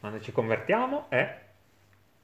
quando 0.00 0.18
ci 0.20 0.32
convertiamo 0.32 1.10
è 1.10 1.40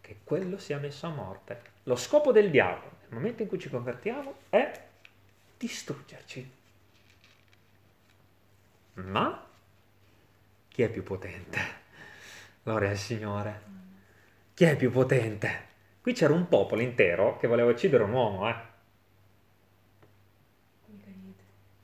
che 0.01 0.21
quello 0.25 0.57
sia 0.57 0.79
messo 0.79 1.07
a 1.07 1.11
morte. 1.11 1.61
Lo 1.85 1.95
scopo 1.95 2.33
del 2.33 2.51
diavolo 2.51 2.97
nel 3.03 3.11
momento 3.11 3.43
in 3.43 3.49
cui 3.49 3.59
ci 3.59 3.69
convertiamo 3.69 4.35
è 4.49 4.85
distruggerci. 5.59 6.51
Ma 8.95 9.47
chi 10.69 10.83
è 10.83 10.89
più 10.89 11.03
potente? 11.03 11.59
Gloria 12.63 12.91
al 12.91 12.97
Signore. 12.97 13.63
Chi 14.55 14.65
è 14.65 14.75
più 14.75 14.91
potente? 14.91 15.65
Qui 16.01 16.15
c'era 16.15 16.33
un 16.33 16.49
popolo 16.49 16.81
intero 16.81 17.37
che 17.37 17.47
voleva 17.47 17.71
uccidere 17.71 18.05
un 18.05 18.13
uomo, 18.13 18.49
eh. 18.49 18.55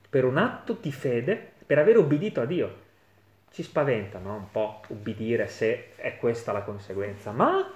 Per 0.09 0.25
un 0.25 0.39
atto 0.39 0.73
di 0.81 0.93
fede, 0.93 1.53
per 1.67 1.79
aver 1.79 1.99
obbedito 1.99 2.41
a 2.41 2.47
Dio 2.47 2.82
ci 3.53 3.63
spaventa 3.63 4.19
no? 4.19 4.35
un 4.35 4.51
po' 4.51 4.81
ubbidire 4.89 5.47
se 5.47 5.95
è 5.97 6.17
questa 6.17 6.53
la 6.53 6.63
conseguenza, 6.63 7.33
ma, 7.33 7.71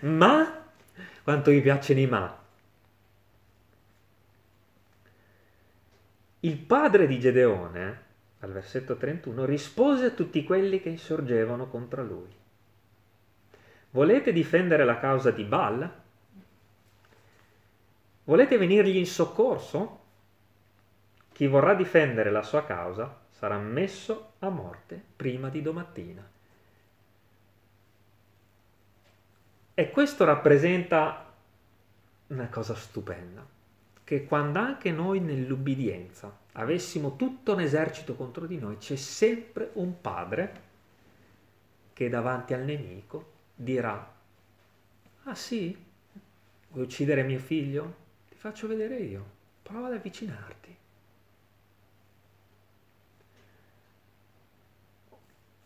ma, 0.00 0.64
quanto 1.22 1.50
mi 1.50 1.60
piacciono 1.60 2.00
i 2.00 2.06
ma. 2.06 2.44
Il 6.40 6.58
padre 6.58 7.08
di 7.08 7.18
Gedeone, 7.18 8.02
al 8.40 8.52
versetto 8.52 8.96
31, 8.96 9.44
rispose 9.44 10.06
a 10.06 10.10
tutti 10.10 10.44
quelli 10.44 10.80
che 10.80 10.90
insorgevano 10.90 11.66
contro 11.66 12.04
lui. 12.04 12.32
Volete 13.90 14.32
difendere 14.32 14.84
la 14.84 15.00
causa 15.00 15.32
di 15.32 15.42
Baal? 15.42 15.90
Volete 18.24 18.58
venirgli 18.58 18.96
in 18.96 19.06
soccorso? 19.06 20.04
Chi 21.32 21.48
vorrà 21.48 21.74
difendere 21.74 22.30
la 22.30 22.42
sua 22.42 22.64
causa 22.64 23.24
sarà 23.38 23.58
messo 23.58 24.32
a 24.38 24.48
morte 24.48 25.00
prima 25.14 25.50
di 25.50 25.60
domattina. 25.60 26.26
E 29.74 29.90
questo 29.90 30.24
rappresenta 30.24 31.30
una 32.28 32.48
cosa 32.48 32.74
stupenda, 32.74 33.46
che 34.04 34.24
quando 34.24 34.58
anche 34.58 34.90
noi 34.90 35.20
nell'ubbidienza 35.20 36.34
avessimo 36.52 37.16
tutto 37.16 37.52
un 37.52 37.60
esercito 37.60 38.14
contro 38.14 38.46
di 38.46 38.56
noi, 38.56 38.78
c'è 38.78 38.96
sempre 38.96 39.70
un 39.74 40.00
padre 40.00 40.62
che 41.92 42.08
davanti 42.08 42.54
al 42.54 42.62
nemico 42.62 43.32
dirà, 43.54 44.14
ah 45.24 45.34
sì, 45.34 45.76
vuoi 46.68 46.84
uccidere 46.84 47.22
mio 47.22 47.38
figlio? 47.38 48.04
Ti 48.30 48.36
faccio 48.36 48.66
vedere 48.66 48.96
io, 48.96 49.24
prova 49.62 49.88
ad 49.88 49.92
avvicinarti. 49.92 50.65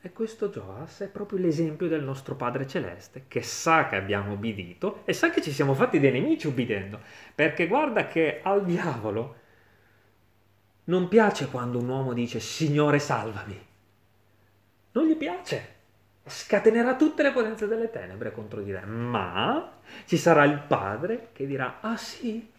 E 0.03 0.13
questo 0.13 0.49
Joas 0.49 1.01
è 1.01 1.09
proprio 1.09 1.39
l'esempio 1.39 1.87
del 1.87 2.03
nostro 2.03 2.35
Padre 2.35 2.67
Celeste, 2.67 3.25
che 3.29 3.43
sa 3.43 3.87
che 3.87 3.97
abbiamo 3.97 4.33
obbedito 4.33 5.03
e 5.05 5.13
sa 5.13 5.29
che 5.29 5.43
ci 5.43 5.53
siamo 5.53 5.75
fatti 5.75 6.01
dei 6.01 6.11
nemici 6.11 6.47
ubbidendo, 6.47 7.01
perché 7.35 7.67
guarda 7.67 8.07
che 8.07 8.41
al 8.43 8.65
diavolo 8.65 9.37
non 10.85 11.07
piace 11.07 11.49
quando 11.49 11.79
un 11.79 11.89
uomo 11.89 12.15
dice 12.15 12.41
Signore 12.41 12.99
salvami. 12.99 13.67
Non 14.93 15.07
gli 15.07 15.17
piace. 15.17 15.77
Scatenerà 16.25 16.97
tutte 16.97 17.23
le 17.23 17.33
potenze 17.33 17.67
delle 17.67 17.91
tenebre 17.91 18.33
contro 18.33 18.63
di 18.63 18.73
te. 18.73 18.81
Ma 18.87 19.81
ci 20.07 20.17
sarà 20.17 20.45
il 20.45 20.61
padre 20.67 21.29
che 21.33 21.47
dirà, 21.47 21.81
ah 21.81 21.99
sì, 21.99 22.51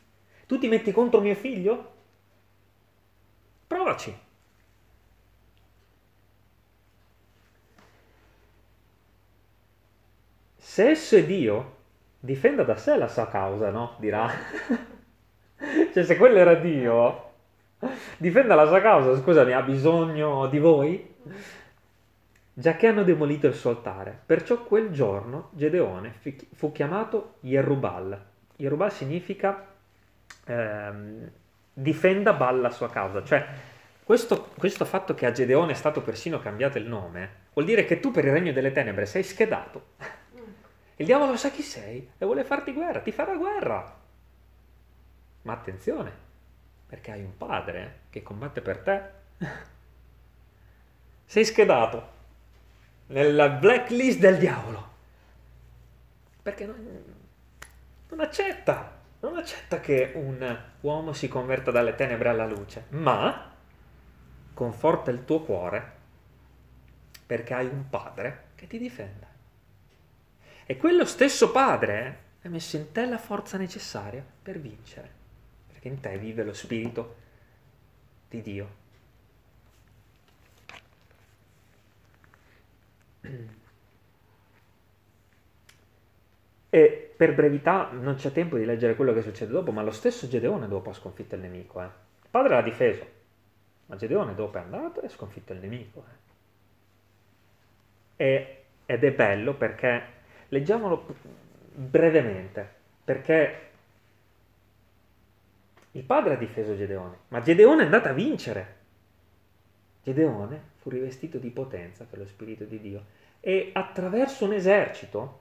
tu 0.46 0.60
ti 0.60 0.68
metti 0.68 0.92
contro 0.92 1.20
mio 1.20 1.36
figlio? 1.36 1.94
Provaci. 3.66 4.30
Se 10.72 10.92
esso 10.92 11.18
è 11.18 11.26
Dio, 11.26 11.80
difenda 12.18 12.64
da 12.64 12.78
sé 12.78 12.96
la 12.96 13.10
sua 13.10 13.28
causa, 13.28 13.72
no? 13.72 13.96
Dirà. 14.00 14.32
cioè, 15.92 16.04
se 16.06 16.16
quello 16.16 16.38
era 16.38 16.54
Dio, 16.54 17.32
difenda 18.16 18.56
la 18.56 18.66
sua 18.66 18.80
causa, 18.80 19.22
scusami, 19.22 19.52
ha 19.52 19.64
bisogno 19.64 20.48
di 20.48 20.60
voi? 20.60 21.16
Già 22.54 22.78
che 22.78 22.88
hanno 22.88 23.04
demolito 23.04 23.48
il 23.48 23.54
suo 23.54 23.72
altare. 23.72 24.18
Perciò 24.26 24.64
quel 24.64 24.92
giorno 24.92 25.50
Gedeone 25.52 26.14
fu 26.54 26.72
chiamato 26.72 27.34
Yerubal. 27.42 28.18
Yerubal 28.56 28.94
significa 28.94 29.68
ehm, 30.46 31.30
difenda 31.74 32.32
Baal 32.32 32.62
la 32.62 32.70
sua 32.70 32.90
causa. 32.90 33.22
Cioè, 33.26 33.46
questo, 34.06 34.48
questo 34.58 34.86
fatto 34.86 35.16
che 35.16 35.26
a 35.26 35.34
Gedeone 35.34 35.74
è 35.74 35.76
stato 35.76 36.02
persino 36.02 36.40
cambiato 36.40 36.78
il 36.78 36.88
nome, 36.88 37.30
vuol 37.52 37.66
dire 37.66 37.84
che 37.84 38.00
tu 38.00 38.12
per 38.12 38.24
il 38.24 38.32
regno 38.32 38.54
delle 38.54 38.72
tenebre 38.72 39.06
sei 39.06 39.24
schedato. 39.24 40.20
Il 41.02 41.08
diavolo 41.08 41.36
sa 41.36 41.50
chi 41.50 41.64
sei 41.64 42.12
e 42.16 42.26
vuole 42.26 42.44
farti 42.44 42.74
guerra, 42.74 43.00
ti 43.00 43.12
farà 43.12 43.36
guerra. 43.36 44.00
Ma 45.42 45.52
attenzione, 45.52 46.12
perché 46.86 47.10
hai 47.10 47.24
un 47.24 47.36
padre 47.36 48.02
che 48.12 48.22
combatte 48.22 48.62
per 48.62 48.78
te. 48.78 49.02
Sei 51.26 51.44
schedato 51.44 52.10
nella 53.08 53.50
blacklist 53.50 54.20
del 54.20 54.38
diavolo. 54.38 54.90
Perché 56.44 56.68
non, 56.68 57.04
non 58.10 58.20
accetta, 58.20 59.02
non 59.22 59.38
accetta 59.38 59.80
che 59.80 60.12
un 60.14 60.64
uomo 60.82 61.14
si 61.14 61.28
converta 61.28 61.72
dalle 61.72 61.96
tenebre 61.96 62.30
alla 62.30 62.46
luce, 62.46 62.86
ma 62.90 63.52
conforta 64.54 65.10
il 65.10 65.26
tuo 65.26 65.42
cuore 65.42 65.94
perché 67.26 67.56
hai 67.56 67.66
un 67.66 67.90
padre 67.90 68.50
che 68.54 68.68
ti 68.68 68.78
difende. 68.78 69.31
E 70.72 70.78
quello 70.78 71.04
stesso 71.04 71.52
Padre 71.52 72.20
ha 72.44 72.48
messo 72.48 72.78
in 72.78 72.94
te 72.94 73.06
la 73.06 73.18
forza 73.18 73.58
necessaria 73.58 74.24
per 74.42 74.58
vincere, 74.58 75.12
perché 75.68 75.90
in 75.90 76.00
te 76.00 76.18
vive 76.18 76.46
lo 76.46 76.54
Spirito 76.54 77.16
di 78.30 78.42
Dio. 78.42 78.70
E 86.70 87.14
per 87.18 87.36
brevità 87.36 87.90
non 87.92 88.16
c'è 88.16 88.32
tempo 88.32 88.56
di 88.56 88.64
leggere 88.64 88.96
quello 88.96 89.12
che 89.12 89.24
succede 89.24 89.52
dopo, 89.52 89.74
ma 89.74 89.84
lo 89.84 89.92
stesso 89.92 90.30
Gedeone 90.30 90.70
dopo 90.70 90.92
ha 90.92 90.94
sconfitto 90.94 91.36
il 91.36 91.42
nemico. 91.42 91.82
Eh. 91.82 91.86
Il 91.86 92.30
padre 92.32 92.56
l'ha 92.56 92.62
difeso, 92.62 93.06
ma 93.88 93.98
Gedeone 93.98 94.36
dopo 94.36 94.58
è 94.58 94.62
andato 94.62 95.02
e 95.02 95.08
ha 95.08 95.10
sconfitto 95.10 95.52
il 95.52 95.60
nemico. 95.60 96.06
Eh. 98.16 98.26
E, 98.26 98.64
ed 98.86 99.04
è 99.04 99.12
bello 99.12 99.54
perché 99.56 100.20
Leggiamolo 100.54 101.06
brevemente, 101.74 102.70
perché 103.06 103.70
il 105.92 106.04
padre 106.04 106.34
ha 106.34 106.38
difeso 106.38 106.76
Gedeone, 106.76 107.20
ma 107.30 107.40
Gedeone 107.40 107.84
è 107.84 107.86
andato 107.86 108.10
a 108.10 108.14
vincere. 108.14 108.76
Gedeone 110.04 110.62
fu 110.80 110.90
rivestito 110.90 111.38
di 111.38 111.52
potenza 111.52 112.06
per 112.10 112.20
lo 112.20 112.26
Spirito 112.26 112.66
di 112.66 112.82
Dio 112.82 113.04
e 113.40 113.70
attraverso 113.72 114.44
un 114.44 114.52
esercito, 114.52 115.40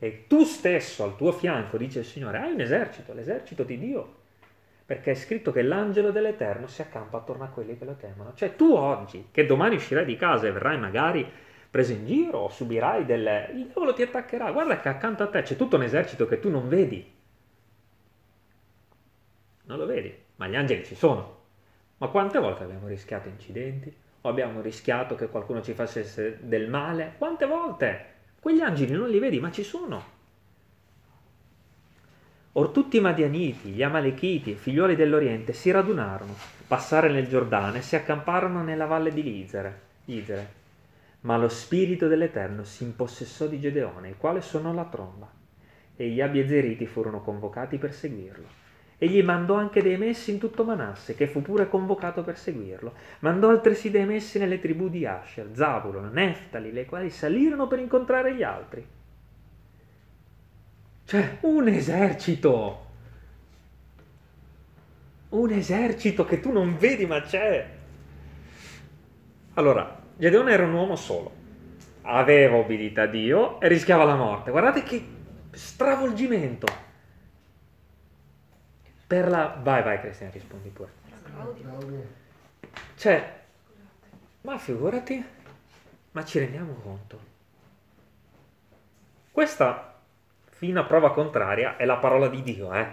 e 0.00 0.24
tu 0.26 0.42
stesso 0.42 1.04
al 1.04 1.16
tuo 1.16 1.30
fianco, 1.30 1.76
dice 1.76 2.00
il 2.00 2.04
Signore, 2.04 2.38
hai 2.38 2.52
un 2.52 2.60
esercito, 2.60 3.12
l'esercito 3.12 3.62
di 3.62 3.78
Dio, 3.78 4.14
perché 4.84 5.12
è 5.12 5.14
scritto 5.14 5.52
che 5.52 5.62
l'angelo 5.62 6.10
dell'Eterno 6.10 6.66
si 6.66 6.82
accampa 6.82 7.18
attorno 7.18 7.44
a 7.44 7.48
quelli 7.48 7.78
che 7.78 7.84
lo 7.84 7.94
temono. 7.94 8.34
Cioè 8.34 8.56
tu 8.56 8.72
oggi, 8.72 9.28
che 9.30 9.46
domani 9.46 9.76
uscirai 9.76 10.04
di 10.04 10.16
casa 10.16 10.48
e 10.48 10.52
verrai 10.52 10.76
magari 10.76 11.48
preso 11.70 11.92
in 11.92 12.04
giro 12.04 12.38
o 12.38 12.48
subirai 12.48 13.04
delle... 13.04 13.50
il 13.54 13.66
diavolo 13.66 13.94
ti 13.94 14.02
attaccherà, 14.02 14.50
guarda 14.50 14.80
che 14.80 14.88
accanto 14.88 15.22
a 15.22 15.28
te 15.28 15.42
c'è 15.42 15.56
tutto 15.56 15.76
un 15.76 15.84
esercito 15.84 16.26
che 16.26 16.40
tu 16.40 16.50
non 16.50 16.68
vedi. 16.68 17.18
Non 19.64 19.78
lo 19.78 19.86
vedi, 19.86 20.12
ma 20.36 20.48
gli 20.48 20.56
angeli 20.56 20.84
ci 20.84 20.96
sono. 20.96 21.38
Ma 21.98 22.08
quante 22.08 22.40
volte 22.40 22.64
abbiamo 22.64 22.88
rischiato 22.88 23.28
incidenti? 23.28 23.94
O 24.22 24.28
abbiamo 24.28 24.60
rischiato 24.60 25.14
che 25.14 25.28
qualcuno 25.28 25.62
ci 25.62 25.74
facesse 25.74 26.38
del 26.42 26.68
male? 26.68 27.14
Quante 27.16 27.46
volte? 27.46 28.06
Quegli 28.40 28.60
angeli 28.60 28.92
non 28.92 29.08
li 29.08 29.18
vedi, 29.18 29.38
ma 29.38 29.50
ci 29.52 29.62
sono. 29.62 30.18
Or 32.52 32.70
tutti 32.70 32.96
i 32.96 33.00
Madianiti, 33.00 33.68
gli 33.68 33.82
Amalechiti, 33.82 34.56
figliuoli 34.56 34.96
dell'Oriente, 34.96 35.52
si 35.52 35.70
radunarono, 35.70 36.34
passare 36.66 37.08
nel 37.08 37.28
Giordano 37.28 37.76
e 37.76 37.82
si 37.82 37.94
accamparono 37.94 38.64
nella 38.64 38.86
valle 38.86 39.12
di 39.12 39.22
Lizere. 39.22 39.80
Lizere. 40.06 40.59
Ma 41.22 41.36
lo 41.36 41.48
spirito 41.48 42.08
dell'Eterno 42.08 42.64
si 42.64 42.84
impossessò 42.84 43.46
di 43.46 43.60
Gedeone, 43.60 44.08
il 44.08 44.16
quale 44.16 44.40
suonò 44.40 44.72
la 44.72 44.86
tromba, 44.86 45.30
e 45.94 46.08
gli 46.08 46.20
Abiezeriti 46.20 46.86
furono 46.86 47.20
convocati 47.20 47.76
per 47.76 47.92
seguirlo. 47.92 48.58
Egli 49.02 49.22
mandò 49.22 49.54
anche 49.54 49.82
dei 49.82 49.96
messi 49.96 50.30
in 50.30 50.38
tutto 50.38 50.62
Manasse, 50.62 51.14
che 51.14 51.26
fu 51.26 51.40
pure 51.40 51.68
convocato 51.68 52.22
per 52.22 52.36
seguirlo. 52.36 52.92
Mandò 53.20 53.48
altresì 53.48 53.90
dei 53.90 54.04
messi 54.04 54.38
nelle 54.38 54.60
tribù 54.60 54.90
di 54.90 55.06
Asher, 55.06 55.48
Zabulon, 55.52 56.10
Neftali, 56.12 56.70
le 56.70 56.84
quali 56.84 57.08
salirono 57.08 57.66
per 57.66 57.78
incontrare 57.78 58.34
gli 58.34 58.42
altri. 58.42 58.86
Cioè, 61.06 61.38
un 61.40 61.68
esercito! 61.68 62.86
Un 65.30 65.50
esercito 65.50 66.24
che 66.24 66.40
tu 66.40 66.52
non 66.52 66.76
vedi 66.76 67.06
ma 67.06 67.22
c'è! 67.22 67.68
Allora, 69.54 69.99
Gedeone 70.20 70.52
era 70.52 70.64
un 70.64 70.74
uomo 70.74 70.96
solo, 70.96 71.32
aveva 72.02 72.56
obbedito 72.56 73.00
a 73.00 73.06
Dio 73.06 73.60
e 73.60 73.66
rischiava 73.66 74.04
la 74.04 74.14
morte. 74.14 74.50
Guardate 74.50 74.82
che 74.82 75.04
stravolgimento! 75.50 76.88
per 79.10 79.28
la... 79.28 79.58
Vai, 79.60 79.82
vai 79.82 79.98
Cristina, 79.98 80.30
rispondi 80.30 80.68
pure. 80.68 80.92
Cioè, 82.94 83.40
ma 84.42 84.56
figurati, 84.56 85.24
ma 86.12 86.24
ci 86.24 86.38
rendiamo 86.38 86.74
conto. 86.74 87.20
Questa, 89.32 90.00
fino 90.50 90.78
a 90.78 90.84
prova 90.84 91.12
contraria, 91.12 91.76
è 91.76 91.84
la 91.86 91.96
parola 91.96 92.28
di 92.28 92.40
Dio, 92.44 92.72
eh? 92.72 92.88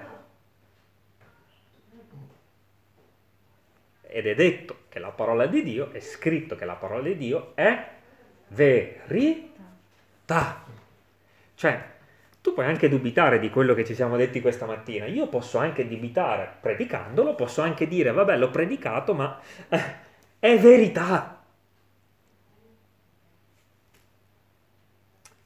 Ed 4.01 4.25
è 4.25 4.33
detto 4.33 4.85
che 4.97 4.99
la 4.99 5.11
parola 5.11 5.45
di 5.45 5.63
Dio, 5.63 5.91
è 5.91 5.99
scritto 5.99 6.55
che 6.55 6.65
la 6.65 6.73
parola 6.73 7.03
di 7.03 7.15
Dio 7.15 7.51
è 7.55 7.87
verità. 8.49 9.45
Cioè, 11.53 11.83
tu 12.41 12.53
puoi 12.53 12.65
anche 12.65 12.89
dubitare 12.89 13.39
di 13.39 13.49
quello 13.49 13.73
che 13.73 13.85
ci 13.85 13.93
siamo 13.93 14.17
detti 14.17 14.41
questa 14.41 14.65
mattina. 14.65 15.05
Io 15.05 15.27
posso 15.27 15.59
anche 15.59 15.87
dubitare 15.87 16.57
predicandolo, 16.59 17.35
posso 17.35 17.61
anche 17.61 17.87
dire, 17.87 18.11
vabbè, 18.11 18.37
l'ho 18.37 18.49
predicato, 18.49 19.13
ma 19.13 19.39
eh, 19.69 19.95
è 20.39 20.57
verità. 20.57 21.43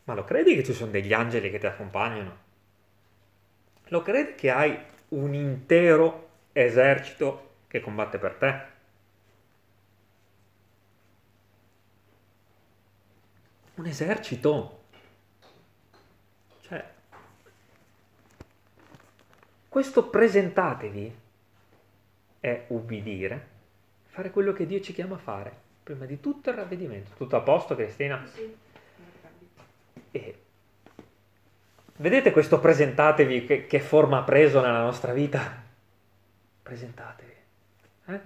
Ma 0.05 0.13
lo 0.13 0.23
credi 0.23 0.55
che 0.55 0.63
ci 0.63 0.73
sono 0.73 0.91
degli 0.91 1.13
angeli 1.13 1.51
che 1.51 1.59
ti 1.59 1.67
accompagnano? 1.67 2.37
Lo 3.87 4.01
credi 4.01 4.35
che 4.35 4.49
hai 4.49 4.77
un 5.09 5.33
intero 5.33 6.29
esercito 6.53 7.49
che 7.67 7.81
combatte 7.81 8.17
per 8.17 8.33
te? 8.35 8.70
Un 13.81 13.87
esercito. 13.87 14.77
Questo 19.67 20.07
presentatevi 20.07 21.15
è 22.41 22.65
ubbidire, 22.67 23.47
fare 24.09 24.29
quello 24.29 24.53
che 24.53 24.67
Dio 24.67 24.79
ci 24.81 24.93
chiama 24.93 25.15
a 25.15 25.17
fare. 25.17 25.51
Prima 25.81 26.05
di 26.05 26.19
tutto 26.19 26.51
il 26.51 26.57
ravvedimento. 26.57 27.15
Tutto 27.15 27.37
a 27.37 27.39
posto, 27.39 27.73
Cristina? 27.73 28.23
Sì. 28.31 28.55
E 30.11 30.39
vedete 31.95 32.31
questo 32.31 32.59
presentatevi 32.59 33.45
che, 33.45 33.65
che, 33.65 33.79
forma 33.79 34.19
ha 34.19 34.23
preso 34.23 34.61
nella 34.61 34.83
nostra 34.83 35.11
vita? 35.11 35.63
Presentatevi. 36.61 37.35
Eh? 38.05 38.19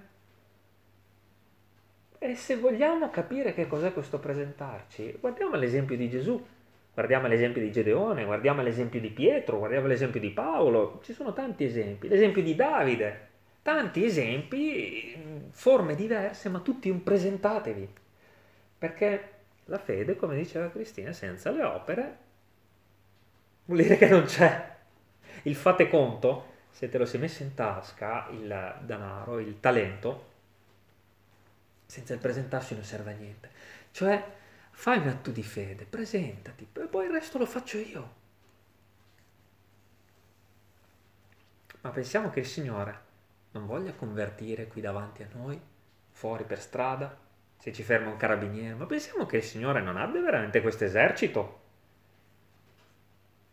E 2.26 2.34
se 2.34 2.56
vogliamo 2.56 3.08
capire 3.08 3.54
che 3.54 3.68
cos'è 3.68 3.92
questo 3.92 4.18
presentarci, 4.18 5.16
guardiamo 5.20 5.54
l'esempio 5.54 5.96
di 5.96 6.10
Gesù. 6.10 6.44
Guardiamo 6.92 7.28
l'esempio 7.28 7.62
di 7.62 7.70
Gedeone, 7.70 8.24
guardiamo 8.24 8.62
l'esempio 8.62 8.98
di 8.98 9.10
Pietro, 9.10 9.58
guardiamo 9.58 9.86
l'esempio 9.86 10.18
di 10.18 10.30
Paolo, 10.30 10.98
ci 11.04 11.12
sono 11.12 11.32
tanti 11.32 11.62
esempi, 11.62 12.08
l'esempio 12.08 12.42
di 12.42 12.56
Davide, 12.56 13.28
tanti 13.62 14.04
esempi, 14.04 15.46
forme 15.50 15.94
diverse, 15.94 16.48
ma 16.48 16.58
tutti 16.58 16.90
un 16.90 17.04
presentatevi. 17.04 17.88
Perché 18.76 19.30
la 19.66 19.78
fede, 19.78 20.16
come 20.16 20.34
diceva 20.34 20.68
Cristina, 20.68 21.12
senza 21.12 21.52
le 21.52 21.62
opere 21.62 22.16
vuol 23.66 23.82
dire 23.82 23.96
che 23.96 24.08
non 24.08 24.24
c'è. 24.24 24.74
Il 25.42 25.54
fate 25.54 25.88
conto, 25.88 26.46
se 26.70 26.88
te 26.88 26.98
lo 26.98 27.04
sei 27.04 27.20
messo 27.20 27.44
in 27.44 27.54
tasca, 27.54 28.26
il 28.32 28.78
denaro, 28.80 29.38
il 29.38 29.60
talento, 29.60 30.34
senza 31.96 32.14
il 32.14 32.20
presentarsi 32.20 32.74
non 32.74 32.84
serve 32.84 33.12
a 33.12 33.16
niente. 33.16 33.50
Cioè, 33.90 34.24
Fai 34.78 34.98
un 34.98 35.08
atto 35.08 35.30
di 35.30 35.42
fede, 35.42 35.86
presentati, 35.86 36.68
e 36.70 36.86
poi 36.86 37.06
il 37.06 37.10
resto 37.10 37.38
lo 37.38 37.46
faccio 37.46 37.78
io. 37.78 38.14
Ma 41.80 41.90
pensiamo 41.90 42.28
che 42.28 42.40
il 42.40 42.46
Signore 42.46 43.00
non 43.52 43.66
voglia 43.66 43.94
convertire 43.94 44.68
qui 44.68 44.82
davanti 44.82 45.22
a 45.22 45.28
noi, 45.32 45.58
fuori 46.12 46.44
per 46.44 46.60
strada, 46.60 47.18
se 47.56 47.72
ci 47.72 47.82
ferma 47.82 48.10
un 48.10 48.18
carabiniere, 48.18 48.74
ma 48.74 48.84
pensiamo 48.84 49.24
che 49.24 49.38
il 49.38 49.42
Signore 49.42 49.80
non 49.80 49.96
abbia 49.96 50.20
veramente 50.20 50.60
questo 50.60 50.84
esercito 50.84 51.60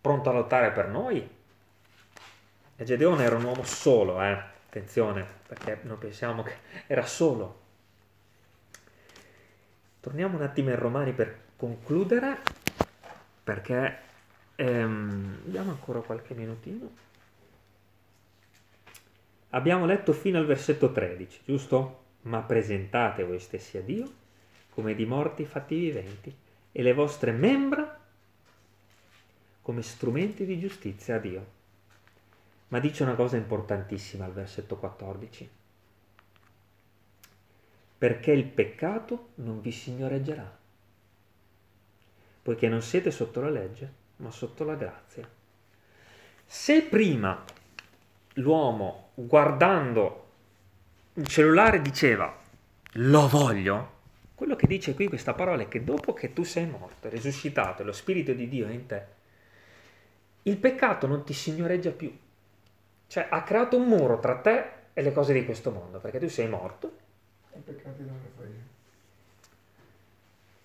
pronto 0.01 0.29
a 0.29 0.33
lottare 0.33 0.71
per 0.71 0.89
noi. 0.89 1.27
E 2.75 2.83
Gedeone 2.83 3.23
era 3.23 3.37
un 3.37 3.45
uomo 3.45 3.63
solo, 3.63 4.21
eh? 4.21 4.33
attenzione, 4.67 5.25
perché 5.47 5.79
non 5.83 5.97
pensiamo 5.97 6.43
che 6.43 6.57
era 6.85 7.05
solo. 7.05 7.61
Torniamo 10.03 10.35
un 10.35 10.43
attimo 10.43 10.67
ai 10.67 10.75
Romani 10.75 11.13
per 11.13 11.33
concludere, 11.55 12.37
perché 13.41 13.99
ehm, 14.55 15.43
abbiamo 15.47 15.71
ancora 15.71 16.01
qualche 16.01 16.33
minutino. 16.33 16.91
Abbiamo 19.51 19.85
letto 19.85 20.11
fino 20.11 20.37
al 20.39 20.45
versetto 20.45 20.91
13, 20.91 21.43
giusto? 21.45 22.03
Ma 22.23 22.41
presentate 22.41 23.23
voi 23.23 23.39
stessi 23.39 23.77
a 23.77 23.81
Dio 23.81 24.11
come 24.71 24.93
di 24.93 25.05
morti 25.05 25.45
fatti 25.45 25.77
viventi 25.77 26.35
e 26.73 26.81
le 26.81 26.93
vostre 26.93 27.31
membra 27.31 27.97
come 29.61 29.81
strumenti 29.81 30.43
di 30.45 30.59
giustizia 30.59 31.15
a 31.15 31.19
Dio. 31.19 31.45
Ma 32.67 32.79
dice 32.81 33.03
una 33.03 33.15
cosa 33.15 33.37
importantissima 33.37 34.25
al 34.25 34.33
versetto 34.33 34.75
14 34.75 35.49
perché 38.03 38.33
il 38.33 38.43
peccato 38.43 39.29
non 39.35 39.61
vi 39.61 39.71
signoreggerà, 39.71 40.59
poiché 42.41 42.67
non 42.67 42.81
siete 42.81 43.11
sotto 43.11 43.39
la 43.39 43.49
legge, 43.49 43.93
ma 44.17 44.29
sotto 44.29 44.65
la 44.65 44.75
grazia. 44.75 45.25
Se 46.45 46.81
prima 46.81 47.41
l'uomo 48.33 49.11
guardando 49.13 50.31
il 51.13 51.25
cellulare 51.27 51.81
diceva 51.81 52.41
lo 52.95 53.27
voglio, 53.29 53.91
quello 54.35 54.57
che 54.57 54.67
dice 54.67 54.95
qui 54.95 55.07
questa 55.07 55.33
parola 55.33 55.63
è 55.63 55.69
che 55.69 55.85
dopo 55.85 56.13
che 56.13 56.33
tu 56.33 56.43
sei 56.43 56.65
morto, 56.65 57.07
risuscitato 57.07 57.85
lo 57.85 57.93
Spirito 57.93 58.33
di 58.33 58.49
Dio 58.49 58.67
è 58.67 58.71
in 58.71 58.85
te, 58.85 59.05
il 60.41 60.57
peccato 60.57 61.07
non 61.07 61.23
ti 61.23 61.31
signoreggia 61.31 61.91
più. 61.91 62.13
Cioè 63.07 63.27
ha 63.29 63.43
creato 63.43 63.77
un 63.77 63.87
muro 63.87 64.19
tra 64.19 64.35
te 64.39 64.65
e 64.91 65.01
le 65.01 65.13
cose 65.13 65.31
di 65.31 65.45
questo 65.45 65.71
mondo, 65.71 65.99
perché 65.99 66.19
tu 66.19 66.27
sei 66.27 66.49
morto 66.49 67.03
i 67.55 67.59
peccati 67.59 68.03
non 68.03 68.19
ne 68.21 68.29
fai. 68.35 68.47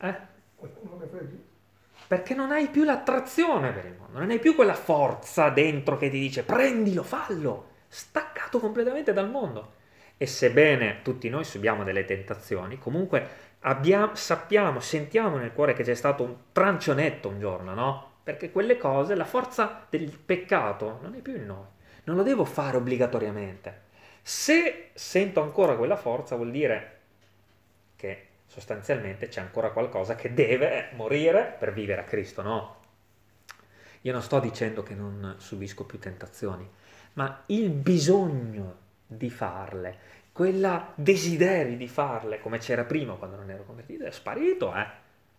Eh? 0.08 0.16
Non 0.82 0.98
ne 0.98 1.06
fai 1.06 1.24
più. 1.26 1.44
Perché 2.06 2.34
non 2.34 2.52
hai 2.52 2.68
più 2.68 2.84
l'attrazione 2.84 3.72
per 3.72 3.84
il 3.84 3.94
mondo, 3.98 4.18
non 4.18 4.30
hai 4.30 4.38
più 4.38 4.54
quella 4.54 4.74
forza 4.74 5.50
dentro 5.50 5.98
che 5.98 6.08
ti 6.08 6.18
dice 6.18 6.42
prendilo, 6.42 7.02
fallo, 7.02 7.66
staccato 7.88 8.58
completamente 8.60 9.12
dal 9.12 9.28
mondo. 9.28 9.74
E 10.16 10.26
sebbene 10.26 11.02
tutti 11.02 11.28
noi 11.28 11.44
subiamo 11.44 11.84
delle 11.84 12.04
tentazioni, 12.04 12.78
comunque 12.78 13.46
abbiamo, 13.60 14.14
sappiamo, 14.14 14.80
sentiamo 14.80 15.36
nel 15.36 15.52
cuore 15.52 15.74
che 15.74 15.82
c'è 15.82 15.94
stato 15.94 16.22
un 16.22 16.34
trancionetto 16.52 17.28
un 17.28 17.38
giorno, 17.40 17.74
no? 17.74 18.12
Perché 18.22 18.50
quelle 18.50 18.78
cose, 18.78 19.14
la 19.14 19.24
forza 19.24 19.86
del 19.88 20.10
peccato 20.10 20.98
non 21.02 21.14
è 21.14 21.20
più 21.20 21.36
in 21.36 21.46
noi. 21.46 21.64
Non 22.04 22.16
lo 22.16 22.22
devo 22.22 22.44
fare 22.44 22.76
obbligatoriamente. 22.76 23.86
Se 24.28 24.90
sento 24.92 25.40
ancora 25.40 25.74
quella 25.74 25.96
forza 25.96 26.36
vuol 26.36 26.50
dire 26.50 26.98
che 27.96 28.26
sostanzialmente 28.44 29.28
c'è 29.28 29.40
ancora 29.40 29.70
qualcosa 29.70 30.16
che 30.16 30.34
deve 30.34 30.90
morire 30.92 31.56
per 31.58 31.72
vivere 31.72 32.02
a 32.02 32.04
Cristo, 32.04 32.42
no? 32.42 32.76
Io 34.02 34.12
non 34.12 34.20
sto 34.20 34.38
dicendo 34.38 34.82
che 34.82 34.94
non 34.94 35.36
subisco 35.38 35.86
più 35.86 35.98
tentazioni, 35.98 36.68
ma 37.14 37.42
il 37.46 37.70
bisogno 37.70 38.76
di 39.06 39.30
farle, 39.30 39.96
quel 40.30 40.92
desiderio 40.94 41.78
di 41.78 41.88
farle 41.88 42.38
come 42.38 42.58
c'era 42.58 42.84
prima 42.84 43.14
quando 43.14 43.36
non 43.36 43.48
ero 43.48 43.64
convertito 43.64 44.04
è 44.04 44.10
sparito, 44.10 44.74
eh? 44.74 44.86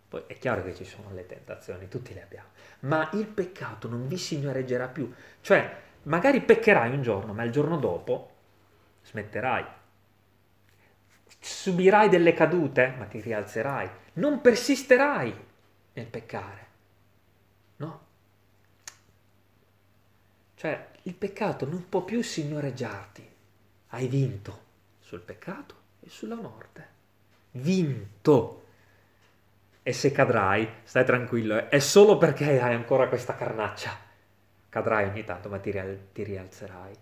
Poi 0.10 0.24
è 0.26 0.36
chiaro 0.40 0.64
che 0.64 0.74
ci 0.74 0.84
sono 0.84 1.14
le 1.14 1.28
tentazioni, 1.28 1.88
tutti 1.90 2.16
le 2.16 2.24
abbiamo, 2.24 2.48
ma 2.80 3.08
il 3.14 3.28
peccato 3.28 3.88
non 3.88 4.08
vi 4.08 4.18
signoreggerà 4.18 4.88
più. 4.88 5.14
Cioè, 5.42 5.76
magari 6.04 6.42
peccherai 6.42 6.92
un 6.92 7.04
giorno, 7.04 7.34
ma 7.34 7.44
il 7.44 7.52
giorno 7.52 7.78
dopo 7.78 8.38
smetterai. 9.04 9.66
Subirai 11.40 12.10
delle 12.10 12.34
cadute, 12.34 12.96
ma 12.98 13.06
ti 13.06 13.22
rialzerai. 13.22 13.90
Non 14.14 14.42
persisterai 14.42 15.48
nel 15.94 16.06
peccare. 16.08 16.68
No? 17.78 18.08
Cioè, 20.56 20.88
il 21.04 21.14
peccato 21.14 21.66
non 21.66 21.88
può 21.88 22.04
più 22.04 22.22
signoreggiarti. 22.22 23.28
Hai 23.90 24.08
vinto 24.08 24.68
sul 25.00 25.22
peccato 25.22 25.76
e 26.02 26.10
sulla 26.10 26.36
morte. 26.36 26.88
Vinto. 27.52 28.66
E 29.82 29.94
se 29.94 30.12
cadrai, 30.12 30.70
stai 30.84 31.06
tranquillo, 31.06 31.70
è 31.70 31.80
solo 31.80 32.18
perché 32.18 32.62
hai 32.62 32.74
ancora 32.74 33.08
questa 33.08 33.36
carnaccia. 33.36 33.98
Cadrai 34.70 35.08
ogni 35.08 35.24
tanto, 35.24 35.50
ma 35.50 35.58
ti, 35.58 35.72
ti 36.12 36.24
rialzerai. 36.24 36.94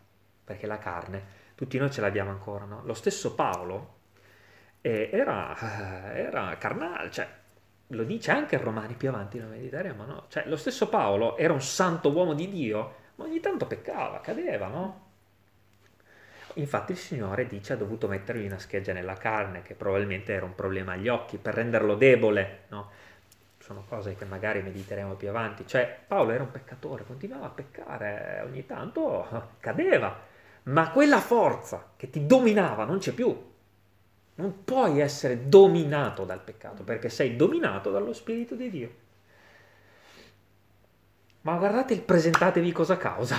Perché 0.45 0.67
la 0.67 0.77
carne, 0.77 1.23
tutti 1.57 1.79
noi 1.79 1.89
ce 1.89 2.01
l'abbiamo 2.01 2.29
ancora, 2.29 2.65
no? 2.65 2.81
Lo 2.85 2.93
stesso 2.93 3.33
Paolo 3.33 3.95
eh, 4.81 5.09
era, 5.11 6.13
era 6.13 6.55
carnale, 6.59 7.09
cioè 7.09 7.27
lo 7.87 8.03
dice 8.03 8.29
anche 8.29 8.55
in 8.55 8.61
Romani 8.61 8.93
più 8.93 9.09
avanti 9.09 9.39
nel 9.39 9.47
Mediterraneo, 9.47 10.05
no? 10.05 10.25
Cioè, 10.27 10.43
lo 10.45 10.55
stesso 10.55 10.87
Paolo 10.87 11.35
era 11.35 11.53
un 11.53 11.61
santo 11.61 12.11
uomo 12.11 12.35
di 12.35 12.47
Dio, 12.47 12.95
ma 13.15 13.25
ogni 13.25 13.39
tanto 13.39 13.65
peccava, 13.65 14.21
cadeva, 14.21 14.67
no? 14.67 15.05
Infatti 16.53 16.91
il 16.91 16.99
Signore 16.99 17.47
dice 17.47 17.73
ha 17.73 17.75
dovuto 17.75 18.07
mettergli 18.07 18.45
una 18.45 18.59
scheggia 18.59 18.93
nella 18.93 19.15
carne, 19.15 19.63
che 19.63 19.73
probabilmente 19.73 20.33
era 20.33 20.45
un 20.45 20.53
problema 20.53 20.93
agli 20.93 21.07
occhi, 21.07 21.37
per 21.37 21.55
renderlo 21.55 21.95
debole, 21.95 22.65
no? 22.67 22.91
Sono 23.57 23.83
cose 23.89 24.15
che 24.15 24.25
magari 24.25 24.61
mediteremo 24.61 25.15
più 25.15 25.29
avanti. 25.29 25.65
Cioè, 25.65 26.01
Paolo 26.05 26.33
era 26.33 26.43
un 26.43 26.51
peccatore, 26.51 27.03
continuava 27.03 27.47
a 27.47 27.49
peccare, 27.49 28.43
ogni 28.45 28.63
tanto 28.67 29.55
cadeva, 29.59 30.35
ma 30.68 30.91
quella 30.91 31.20
forza 31.20 31.91
che 31.95 32.09
ti 32.09 32.26
dominava 32.26 32.84
non 32.84 32.99
c'è 32.99 33.13
più. 33.13 33.45
Non 34.36 34.63
puoi 34.63 34.99
essere 34.99 35.47
dominato 35.47 36.24
dal 36.24 36.41
peccato, 36.41 36.84
perché 36.84 37.09
sei 37.09 37.36
dominato 37.36 37.89
dallo 37.89 38.13
Spirito 38.13 38.55
di 38.55 38.70
Dio. 38.70 38.95
Ma 41.41 41.55
guardate 41.55 41.93
il 41.93 42.01
presentatevi 42.01 42.72
cosa 42.72 42.97
causa. 42.97 43.38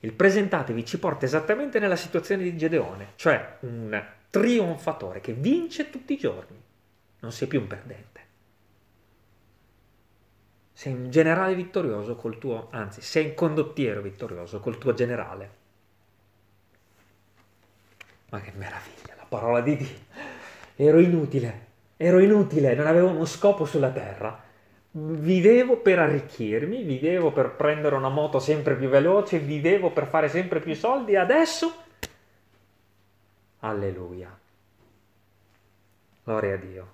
Il 0.00 0.12
presentatevi 0.12 0.84
ci 0.84 0.98
porta 0.98 1.24
esattamente 1.24 1.78
nella 1.78 1.96
situazione 1.96 2.42
di 2.42 2.56
Gedeone, 2.56 3.12
cioè 3.16 3.56
un 3.60 4.04
trionfatore 4.30 5.20
che 5.20 5.32
vince 5.32 5.90
tutti 5.90 6.12
i 6.12 6.18
giorni. 6.18 6.60
Non 7.20 7.32
sei 7.32 7.48
più 7.48 7.60
un 7.60 7.66
perdente. 7.66 8.20
Sei 10.72 10.92
un 10.92 11.10
generale 11.10 11.54
vittorioso 11.54 12.16
col 12.16 12.38
tuo, 12.38 12.68
anzi, 12.70 13.00
sei 13.00 13.26
un 13.26 13.34
condottiero 13.34 14.02
vittorioso 14.02 14.60
col 14.60 14.78
tuo 14.78 14.92
generale. 14.92 15.60
Ma 18.32 18.40
che 18.40 18.52
meraviglia, 18.56 19.14
la 19.16 19.26
parola 19.28 19.60
di 19.60 19.76
Dio. 19.76 20.10
Ero 20.76 20.98
inutile, 20.98 21.66
ero 21.96 22.18
inutile, 22.18 22.74
non 22.74 22.86
avevo 22.86 23.08
uno 23.08 23.24
scopo 23.24 23.64
sulla 23.64 23.90
terra 23.90 24.50
vivevo 24.92 25.78
per 25.78 25.98
arricchirmi, 25.98 26.82
vivevo 26.82 27.32
per 27.32 27.52
prendere 27.52 27.94
una 27.94 28.10
moto 28.10 28.38
sempre 28.38 28.76
più 28.76 28.88
veloce, 28.88 29.38
vivevo 29.38 29.90
per 29.90 30.06
fare 30.06 30.28
sempre 30.28 30.60
più 30.60 30.74
soldi, 30.74 31.16
adesso... 31.16 31.80
Alleluia. 33.60 34.38
Gloria 36.24 36.54
a 36.54 36.56
Dio. 36.56 36.92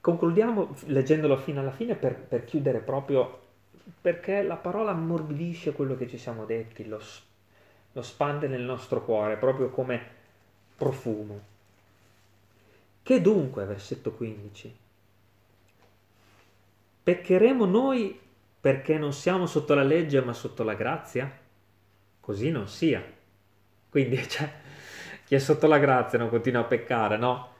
Concludiamo 0.00 0.74
leggendolo 0.86 1.36
fino 1.38 1.60
alla 1.60 1.70
fine 1.70 1.94
per, 1.94 2.14
per, 2.14 2.44
chiudere 2.44 2.80
proprio 2.80 3.43
perché 4.00 4.42
la 4.42 4.56
parola 4.56 4.92
ammorbidisce 4.92 5.72
quello 5.72 5.96
che 5.96 6.08
ci 6.08 6.18
siamo 6.18 6.44
detti, 6.44 6.86
lo, 6.86 7.00
lo 7.92 8.02
spande 8.02 8.48
nel 8.48 8.62
nostro 8.62 9.04
cuore 9.04 9.36
proprio 9.36 9.70
come 9.70 10.00
profumo. 10.76 11.52
Che 13.02 13.20
dunque, 13.20 13.64
versetto 13.64 14.12
15? 14.12 14.76
Peccheremo 17.02 17.66
noi 17.66 18.18
perché 18.60 18.96
non 18.96 19.12
siamo 19.12 19.44
sotto 19.44 19.74
la 19.74 19.82
legge 19.82 20.22
ma 20.22 20.32
sotto 20.32 20.62
la 20.62 20.74
grazia? 20.74 21.30
Così 22.20 22.50
non 22.50 22.66
sia. 22.66 23.04
Quindi, 23.90 24.16
cioè, 24.26 24.50
chi 25.26 25.34
è 25.34 25.38
sotto 25.38 25.66
la 25.66 25.78
grazia 25.78 26.18
non 26.18 26.30
continua 26.30 26.62
a 26.62 26.64
peccare, 26.64 27.18
no? 27.18 27.52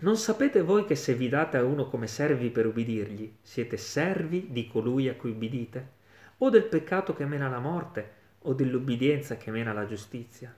Non 0.00 0.16
sapete 0.16 0.62
voi 0.62 0.84
che 0.84 0.94
se 0.94 1.14
vi 1.14 1.28
date 1.28 1.56
a 1.56 1.64
uno 1.64 1.88
come 1.88 2.06
servi 2.06 2.50
per 2.50 2.66
ubbidirgli, 2.66 3.36
siete 3.42 3.76
servi 3.76 4.48
di 4.50 4.68
colui 4.68 5.08
a 5.08 5.14
cui 5.14 5.30
ubbidite? 5.30 5.96
O 6.38 6.50
del 6.50 6.64
peccato 6.64 7.14
che 7.14 7.26
mena 7.26 7.46
alla 7.46 7.58
morte, 7.58 8.12
o 8.40 8.52
dell'ubbidienza 8.52 9.36
che 9.36 9.50
mena 9.50 9.72
alla 9.72 9.86
giustizia? 9.86 10.54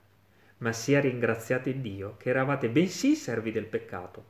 ma 0.60 0.72
sia 0.72 1.00
ringraziato 1.00 1.70
Dio 1.70 2.16
che 2.16 2.30
eravate 2.30 2.68
bensì 2.68 3.14
servi 3.14 3.52
del 3.52 3.66
peccato, 3.66 4.24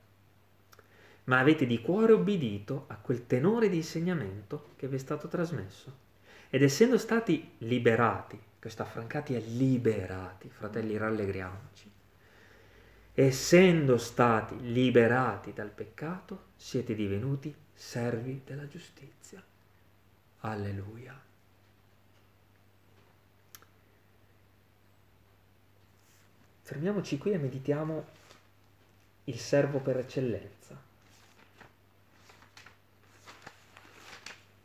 ma 1.25 1.39
avete 1.39 1.67
di 1.67 1.81
cuore 1.81 2.13
obbedito 2.13 2.85
a 2.89 2.97
quel 2.97 3.27
tenore 3.27 3.69
di 3.69 3.77
insegnamento 3.77 4.71
che 4.77 4.89
vi 4.89 4.97
è 4.97 4.99
stato 4.99 5.29
trasmesso. 5.29 6.09
Ed 6.49 6.63
essendo 6.63 6.99
stati 6.99 7.53
liberati, 7.59 8.41
questo 8.59 8.83
affrancati 8.83 9.35
è 9.35 9.41
liberati, 9.41 10.49
fratelli, 10.49 10.97
rallegriamoci, 10.97 11.90
essendo 13.27 13.99
stati 13.99 14.59
liberati 14.73 15.53
dal 15.53 15.69
peccato, 15.69 16.47
siete 16.57 16.95
divenuti 16.95 17.55
servi 17.75 18.41
della 18.45 18.67
giustizia. 18.67 19.45
Alleluia. 20.41 21.21
Fermiamoci 26.63 27.19
qui 27.19 27.33
e 27.33 27.39
meditiamo 27.39 28.07
il 29.25 29.39
servo 29.39 29.81
per 29.81 29.99
eccellenza. 29.99 30.81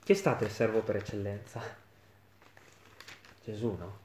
Chi 0.03 0.11
è 0.11 0.15
stato 0.15 0.45
il 0.45 0.51
servo 0.51 0.81
per 0.81 0.95
eccellenza? 0.97 1.61
Gesù, 3.43 3.75
no? 3.77 3.99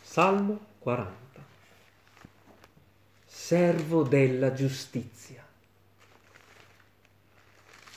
Salmo 0.00 0.66
40. 0.78 1.29
Servo 3.50 4.04
della 4.04 4.52
giustizia. 4.52 5.44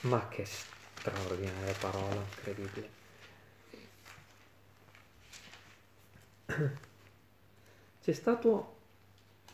Ma 0.01 0.27
che 0.27 0.45
straordinaria 0.45 1.75
parola, 1.79 2.15
incredibile. 2.15 2.89
C'è 8.01 8.13
stato 8.13 8.77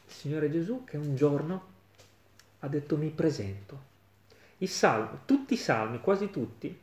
il 0.08 0.14
Signore 0.14 0.50
Gesù 0.50 0.86
che 0.86 0.96
un 0.96 1.18
giorno 1.18 1.68
ha 2.60 2.70
detto 2.70 2.96
mi 2.96 3.10
presento. 3.10 3.84
I 4.60 4.68
salmi, 4.68 5.20
tutti 5.26 5.56
i 5.56 5.58
salmi, 5.58 6.00
quasi 6.00 6.30
tutti, 6.30 6.80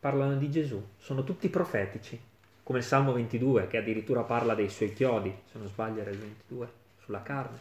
parlano 0.00 0.34
di 0.34 0.50
Gesù, 0.50 0.84
sono 0.98 1.22
tutti 1.22 1.48
profetici, 1.48 2.20
come 2.64 2.80
il 2.80 2.84
Salmo 2.84 3.12
22 3.12 3.68
che 3.68 3.76
addirittura 3.76 4.22
parla 4.22 4.56
dei 4.56 4.68
suoi 4.68 4.92
chiodi, 4.92 5.32
se 5.48 5.58
non 5.58 5.68
sbaglio 5.68 6.00
era 6.00 6.10
il 6.10 6.18
22, 6.18 6.86
sulla 7.08 7.22
carne. 7.22 7.58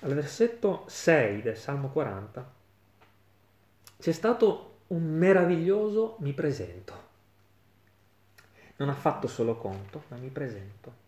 Al 0.00 0.14
versetto 0.14 0.84
6 0.88 1.42
del 1.42 1.58
Salmo 1.58 1.90
40 1.90 2.54
c'è 3.98 4.12
stato 4.12 4.78
un 4.88 5.02
meraviglioso 5.02 6.16
mi 6.20 6.32
presento. 6.32 7.06
Non 8.76 8.88
ha 8.88 8.94
fatto 8.94 9.26
solo 9.26 9.56
conto, 9.56 10.04
ma 10.08 10.16
mi 10.16 10.28
presento. 10.28 11.06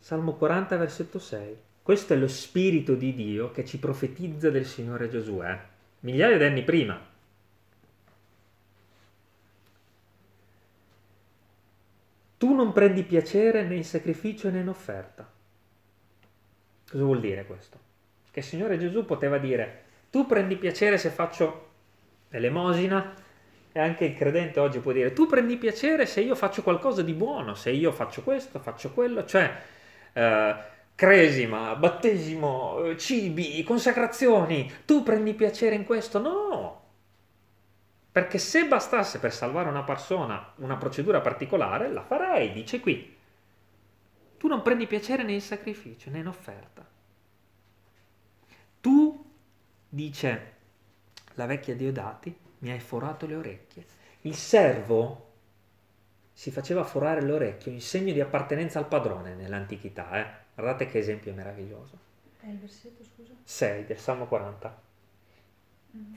Salmo 0.00 0.34
40, 0.34 0.76
versetto 0.76 1.18
6. 1.20 1.56
Questo 1.82 2.14
è 2.14 2.16
lo 2.16 2.28
Spirito 2.28 2.94
di 2.94 3.14
Dio 3.14 3.52
che 3.52 3.64
ci 3.64 3.78
profetizza 3.78 4.50
del 4.50 4.66
Signore 4.66 5.08
Gesù, 5.08 5.40
eh? 5.42 5.58
migliaia 6.00 6.38
di 6.38 6.44
anni 6.44 6.64
prima. 6.64 7.07
Tu 12.38 12.54
non 12.54 12.72
prendi 12.72 13.02
piacere 13.02 13.64
né 13.64 13.74
in 13.74 13.84
sacrificio 13.84 14.48
né 14.48 14.60
in 14.60 14.68
offerta. 14.68 15.28
Cosa 16.88 17.04
vuol 17.04 17.20
dire 17.20 17.44
questo? 17.44 17.78
Che 18.30 18.38
il 18.38 18.44
Signore 18.44 18.78
Gesù 18.78 19.04
poteva 19.04 19.38
dire, 19.38 19.82
tu 20.10 20.26
prendi 20.26 20.56
piacere 20.56 20.96
se 20.98 21.10
faccio 21.10 21.66
l'elemosina, 22.30 23.14
e 23.72 23.80
anche 23.80 24.06
il 24.06 24.14
credente 24.16 24.60
oggi 24.60 24.78
può 24.78 24.92
dire, 24.92 25.12
tu 25.12 25.26
prendi 25.26 25.56
piacere 25.56 26.06
se 26.06 26.20
io 26.20 26.34
faccio 26.34 26.62
qualcosa 26.62 27.02
di 27.02 27.12
buono, 27.12 27.54
se 27.54 27.70
io 27.70 27.92
faccio 27.92 28.22
questo, 28.22 28.58
faccio 28.58 28.92
quello, 28.92 29.24
cioè 29.24 29.52
eh, 30.12 30.56
cresima, 30.94 31.74
battesimo, 31.74 32.96
cibi, 32.96 33.62
consacrazioni, 33.62 34.70
tu 34.84 35.02
prendi 35.02 35.34
piacere 35.34 35.74
in 35.74 35.84
questo? 35.84 36.18
No! 36.18 36.77
Perché 38.18 38.38
se 38.38 38.66
bastasse 38.66 39.20
per 39.20 39.32
salvare 39.32 39.68
una 39.68 39.84
persona 39.84 40.52
una 40.56 40.76
procedura 40.76 41.20
particolare, 41.20 41.88
la 41.88 42.02
farei, 42.02 42.50
dice 42.50 42.80
qui. 42.80 43.16
Tu 44.36 44.48
non 44.48 44.60
prendi 44.62 44.88
piacere 44.88 45.22
né 45.22 45.34
in 45.34 45.40
sacrificio 45.40 46.10
né 46.10 46.18
in 46.18 46.26
offerta. 46.26 46.84
Tu, 48.80 49.24
dice 49.88 50.54
la 51.34 51.46
vecchia 51.46 51.76
Diodati, 51.76 52.36
mi 52.58 52.72
hai 52.72 52.80
forato 52.80 53.24
le 53.24 53.36
orecchie. 53.36 53.86
Il 54.22 54.34
servo 54.34 55.34
si 56.32 56.50
faceva 56.50 56.82
forare 56.82 57.22
l'orecchio 57.22 57.70
in 57.70 57.80
segno 57.80 58.12
di 58.12 58.20
appartenenza 58.20 58.80
al 58.80 58.88
padrone 58.88 59.36
nell'antichità. 59.36 60.18
Eh? 60.18 60.26
Guardate 60.56 60.88
che 60.88 60.98
esempio 60.98 61.32
meraviglioso. 61.32 61.96
È 62.40 62.48
il 62.48 62.58
versetto, 62.58 63.04
scusa? 63.04 63.34
6 63.44 63.84
del 63.84 63.98
Salmo 63.98 64.26
40. 64.26 64.82
Mm. 65.96 66.14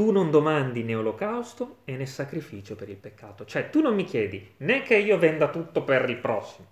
Tu 0.00 0.12
non 0.12 0.30
domandi 0.30 0.82
né 0.82 0.94
olocausto 0.94 1.80
e 1.84 1.94
né 1.94 2.06
sacrificio 2.06 2.74
per 2.74 2.88
il 2.88 2.96
peccato. 2.96 3.44
Cioè, 3.44 3.68
tu 3.68 3.82
non 3.82 3.94
mi 3.94 4.04
chiedi 4.04 4.54
né 4.60 4.80
che 4.80 4.96
io 4.96 5.18
venda 5.18 5.50
tutto 5.50 5.84
per 5.84 6.08
il 6.08 6.16
prossimo. 6.16 6.66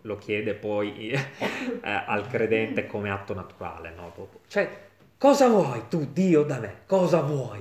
Lo 0.00 0.16
chiede 0.16 0.54
poi 0.54 1.10
eh, 1.12 1.20
al 1.82 2.26
credente 2.28 2.86
come 2.86 3.10
atto 3.10 3.34
naturale, 3.34 3.92
no? 3.94 4.30
Cioè, 4.46 4.88
cosa 5.18 5.48
vuoi 5.48 5.82
tu, 5.90 6.10
Dio, 6.14 6.44
da 6.44 6.60
me? 6.60 6.84
Cosa 6.86 7.20
vuoi? 7.20 7.60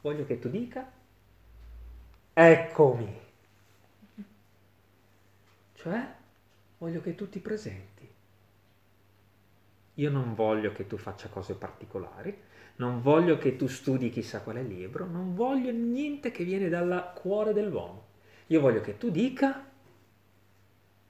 Voglio 0.00 0.26
che 0.26 0.40
tu 0.40 0.48
dica, 0.48 0.90
eccomi. 2.32 3.20
Cioè, 5.74 6.06
voglio 6.78 7.00
che 7.00 7.14
tu 7.14 7.28
ti 7.28 7.38
presenti. 7.38 8.10
Io 9.94 10.10
non 10.10 10.34
voglio 10.34 10.72
che 10.72 10.88
tu 10.88 10.96
faccia 10.96 11.28
cose 11.28 11.54
particolari, 11.54 12.36
non 12.78 13.00
voglio 13.00 13.38
che 13.38 13.56
tu 13.56 13.66
studi 13.66 14.10
chissà 14.10 14.42
quale 14.42 14.62
libro, 14.62 15.04
non 15.04 15.34
voglio 15.34 15.70
niente 15.72 16.30
che 16.30 16.44
viene 16.44 16.68
dal 16.68 17.12
cuore 17.14 17.52
dell'uomo. 17.52 18.06
Io 18.48 18.60
voglio 18.60 18.80
che 18.80 18.96
tu 18.96 19.10
dica, 19.10 19.68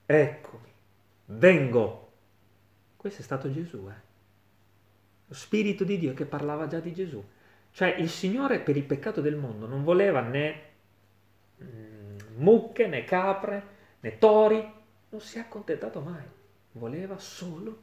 eccomi, 0.06 0.72
vengo. 1.26 2.12
Questo 2.96 3.20
è 3.20 3.24
stato 3.24 3.52
Gesù, 3.52 3.86
eh? 3.88 4.06
Lo 5.26 5.34
Spirito 5.34 5.84
di 5.84 5.98
Dio 5.98 6.14
che 6.14 6.24
parlava 6.24 6.66
già 6.66 6.80
di 6.80 6.94
Gesù. 6.94 7.22
Cioè 7.70 7.96
il 7.98 8.08
Signore 8.08 8.60
per 8.60 8.76
il 8.76 8.84
peccato 8.84 9.20
del 9.20 9.36
mondo 9.36 9.66
non 9.66 9.84
voleva 9.84 10.20
né 10.20 10.62
mm, 11.62 12.16
mucche, 12.36 12.86
né 12.86 13.04
capre, 13.04 13.62
né 14.00 14.16
tori, 14.16 14.72
non 15.10 15.20
si 15.20 15.36
è 15.36 15.40
accontentato 15.42 16.00
mai. 16.00 16.24
Voleva 16.72 17.18
solo 17.18 17.82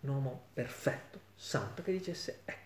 un 0.00 0.10
uomo 0.10 0.48
perfetto, 0.52 1.20
santo, 1.34 1.82
che 1.82 1.92
dicesse 1.92 2.42
ecco 2.44 2.63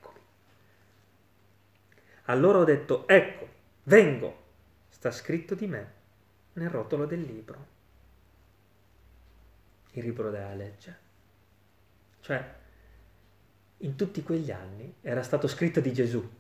allora 2.31 2.59
ho 2.59 2.65
detto, 2.65 3.09
ecco, 3.09 3.49
vengo, 3.85 4.43
sta 4.89 5.11
scritto 5.11 5.55
di 5.55 5.67
me 5.67 5.93
nel 6.55 6.69
rotolo 6.69 7.07
del 7.07 7.23
libro. 7.23 7.77
Il 9.93 10.05
libro 10.05 10.31
della 10.31 10.55
legge. 10.55 10.97
Cioè, 12.21 12.55
in 13.79 13.97
tutti 13.97 14.23
quegli 14.23 14.51
anni 14.51 14.97
era 15.01 15.23
stato 15.23 15.49
scritto 15.49 15.81
di 15.81 15.93
Gesù 15.93 16.31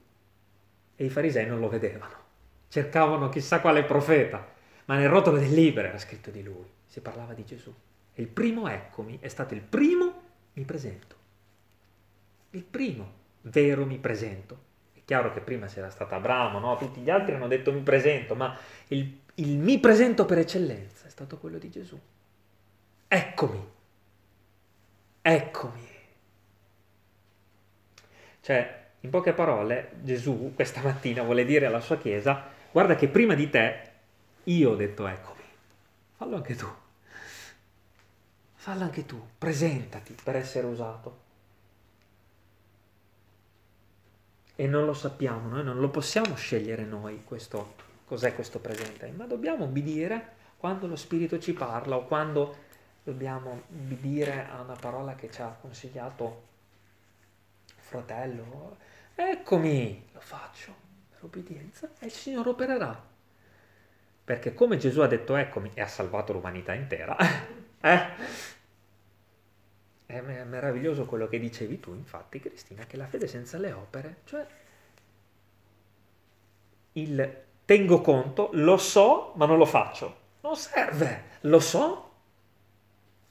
e 0.94 1.04
i 1.04 1.08
farisei 1.08 1.46
non 1.46 1.58
lo 1.58 1.70
vedevano. 1.70 2.26
Cercavano 2.68 3.30
chissà 3.30 3.60
quale 3.60 3.84
profeta, 3.84 4.46
ma 4.84 4.96
nel 4.96 5.08
rotolo 5.08 5.38
del 5.38 5.52
libro 5.52 5.86
era 5.86 5.98
scritto 5.98 6.30
di 6.30 6.42
lui. 6.42 6.70
Si 6.84 7.00
parlava 7.00 7.32
di 7.32 7.46
Gesù. 7.46 7.74
E 8.12 8.20
il 8.20 8.28
primo 8.28 8.68
eccomi 8.68 9.18
è 9.20 9.28
stato 9.28 9.54
il 9.54 9.62
primo 9.62 10.22
mi 10.52 10.64
presento. 10.64 11.16
Il 12.50 12.64
primo 12.64 13.12
vero 13.42 13.86
mi 13.86 13.96
presento 13.96 14.66
chiaro 15.08 15.32
che 15.32 15.40
prima 15.40 15.64
c'era 15.68 15.88
stato 15.88 16.14
Abramo, 16.14 16.58
no? 16.58 16.76
tutti 16.76 17.00
gli 17.00 17.08
altri 17.08 17.34
hanno 17.34 17.48
detto 17.48 17.72
mi 17.72 17.80
presento, 17.80 18.34
ma 18.34 18.54
il, 18.88 19.20
il 19.36 19.56
mi 19.56 19.78
presento 19.78 20.26
per 20.26 20.36
eccellenza 20.36 21.06
è 21.06 21.08
stato 21.08 21.38
quello 21.38 21.56
di 21.56 21.70
Gesù. 21.70 21.98
Eccomi, 23.08 23.68
eccomi. 25.22 25.88
Cioè, 28.42 28.86
in 29.00 29.08
poche 29.08 29.32
parole, 29.32 29.92
Gesù 30.02 30.52
questa 30.54 30.82
mattina 30.84 31.22
vuole 31.22 31.46
dire 31.46 31.64
alla 31.64 31.80
sua 31.80 31.96
Chiesa, 31.96 32.44
guarda 32.70 32.94
che 32.94 33.08
prima 33.08 33.32
di 33.32 33.48
te 33.48 33.90
io 34.44 34.72
ho 34.72 34.76
detto 34.76 35.06
eccomi, 35.06 35.42
fallo 36.18 36.36
anche 36.36 36.54
tu. 36.54 36.68
Fallo 38.56 38.82
anche 38.82 39.06
tu, 39.06 39.18
presentati 39.38 40.14
per 40.22 40.36
essere 40.36 40.66
usato. 40.66 41.27
E 44.60 44.66
non 44.66 44.86
lo 44.86 44.92
sappiamo, 44.92 45.50
noi 45.50 45.62
non 45.62 45.78
lo 45.78 45.88
possiamo 45.88 46.34
scegliere 46.34 46.82
noi 46.82 47.22
questo, 47.22 47.76
cos'è 48.04 48.34
questo 48.34 48.58
presente, 48.58 49.08
ma 49.14 49.24
dobbiamo 49.24 49.66
obbedire 49.66 50.32
quando 50.56 50.88
lo 50.88 50.96
Spirito 50.96 51.38
ci 51.38 51.52
parla 51.52 51.94
o 51.94 52.06
quando 52.06 52.56
dobbiamo 53.04 53.62
obbedire 53.70 54.48
a 54.50 54.60
una 54.60 54.74
parola 54.74 55.14
che 55.14 55.30
ci 55.30 55.42
ha 55.42 55.56
consigliato 55.60 56.42
fratello. 57.76 58.78
Eccomi, 59.14 60.08
lo 60.12 60.20
faccio 60.20 60.74
per 61.08 61.22
obbedienza 61.22 61.90
e 62.00 62.06
il 62.06 62.12
Signore 62.12 62.48
opererà. 62.48 63.00
Perché 64.24 64.54
come 64.54 64.76
Gesù 64.76 65.02
ha 65.02 65.06
detto 65.06 65.36
eccomi 65.36 65.70
e 65.72 65.82
ha 65.82 65.86
salvato 65.86 66.32
l'umanità 66.32 66.74
intera, 66.74 67.16
eh? 67.80 68.06
È 70.10 70.22
meraviglioso 70.22 71.04
quello 71.04 71.28
che 71.28 71.38
dicevi 71.38 71.80
tu, 71.80 71.92
infatti, 71.92 72.40
Cristina, 72.40 72.86
che 72.86 72.96
la 72.96 73.06
fede 73.06 73.26
senza 73.26 73.58
le 73.58 73.72
opere, 73.72 74.20
cioè 74.24 74.46
il 76.92 77.42
tengo 77.66 78.00
conto, 78.00 78.48
lo 78.52 78.78
so, 78.78 79.34
ma 79.36 79.44
non 79.44 79.58
lo 79.58 79.66
faccio. 79.66 80.16
Non 80.40 80.56
serve, 80.56 81.24
lo 81.42 81.60
so 81.60 82.12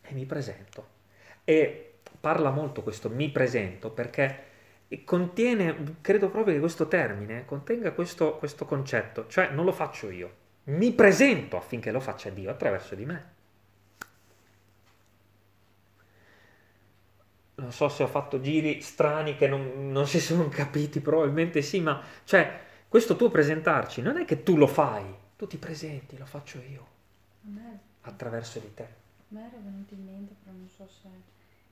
e 0.02 0.14
mi 0.14 0.28
presento. 0.28 0.88
E 1.44 1.96
parla 2.22 2.52
molto 2.52 2.84
questo 2.84 3.10
mi 3.10 3.32
presento 3.32 3.90
perché 3.90 4.44
contiene, 5.04 5.98
credo 6.02 6.30
proprio 6.30 6.54
che 6.54 6.60
questo 6.60 6.88
termine 6.88 7.46
contenga 7.46 7.92
questo, 7.92 8.36
questo 8.38 8.66
concetto, 8.66 9.26
cioè 9.26 9.50
non 9.50 9.66
lo 9.66 9.72
faccio 9.72 10.12
io, 10.12 10.32
mi 10.66 10.94
presento 10.94 11.58
affinché 11.58 11.90
lo 11.92 12.00
faccia 12.00 12.30
Dio 12.30 12.52
attraverso 12.52 12.94
di 12.94 13.06
me. 13.06 13.36
Non 17.60 17.72
so 17.72 17.90
se 17.90 18.04
ho 18.04 18.08
fatto 18.08 18.40
giri 18.40 18.82
strani 18.82 19.36
che 19.36 19.48
non, 19.48 19.92
non, 19.92 20.06
si 20.08 20.20
sono 20.20 20.48
capiti, 20.50 21.00
probabilmente 21.00 21.62
sì, 21.62 21.80
ma 21.80 22.02
cioè 22.24 22.66
questo 22.88 23.16
tuo 23.16 23.30
presentarci 23.30 24.02
non 24.02 24.18
è 24.18 24.26
che 24.26 24.44
tu 24.44 24.58
lo 24.58 24.68
fai, 24.68 25.04
tu 25.36 25.48
ti 25.48 25.58
presenti, 25.58 26.18
lo 26.18 26.26
faccio 26.26 26.60
io, 26.60 26.88
me, 27.42 27.80
attraverso 28.02 28.60
di 28.60 28.74
te. 28.74 28.84
A 28.84 29.26
me 29.30 29.48
era 29.48 29.58
venuto 29.62 29.94
in 29.94 30.06
mente, 30.06 30.36
però 30.42 30.56
non 30.56 30.68
so 30.70 30.88
se 30.88 31.10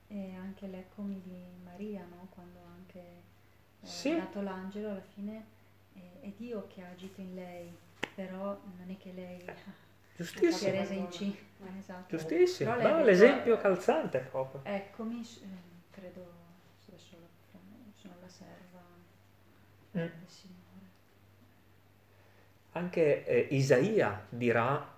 è 0.07 0.33
anche 0.35 0.67
l'eccomi 0.67 1.21
di 1.23 1.39
Maria, 1.63 2.05
no? 2.09 2.27
quando 2.31 2.59
anche 2.75 2.99
eh, 2.99 3.85
sì. 3.85 4.09
è 4.09 4.17
nato 4.17 4.41
l'angelo, 4.41 4.89
alla 4.89 5.05
fine 5.13 5.45
è, 5.93 6.25
è, 6.25 6.31
Dio 6.35 6.67
che 6.67 6.81
ha 6.81 6.89
agito 6.89 7.21
in 7.21 7.35
lei, 7.35 7.75
però 8.13 8.59
non 8.77 8.89
è 8.89 8.97
che 8.97 9.11
lei... 9.13 9.45
Giustissimo. 10.17 10.71
Resa 10.71 10.93
in 10.93 11.09
C. 11.09 11.35
Esatto. 11.77 12.15
Giustissimo, 12.15 12.73
no, 12.75 13.03
l'esempio 13.03 13.57
calzante 13.57 14.19
proprio. 14.19 14.61
Eccomi, 14.63 15.19
eh, 15.19 15.74
credo 15.95 16.25
sia 16.77 16.97
solo 16.97 17.27
sono 17.95 18.15
la 18.21 18.27
serva 18.27 18.81
mm. 19.97 19.99
del 19.99 20.11
Signore. 20.27 20.63
Anche 22.73 23.25
eh, 23.25 23.47
Isaia 23.51 24.25
dirà, 24.27 24.93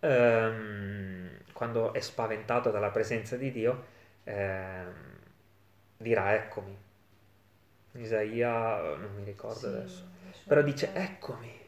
ehm, 0.00 1.38
quando 1.52 1.94
è 1.94 2.00
spaventato 2.00 2.70
dalla 2.70 2.90
presenza 2.90 3.36
di 3.36 3.50
Dio, 3.50 3.84
ehm, 4.24 5.18
dirà 5.96 6.34
eccomi. 6.34 6.76
Isaia, 7.92 8.96
non 8.96 9.14
mi 9.14 9.24
ricordo 9.24 9.58
sì, 9.58 9.66
adesso, 9.66 10.08
però 10.46 10.60
dice 10.62 10.92
eccomi. 10.92 11.62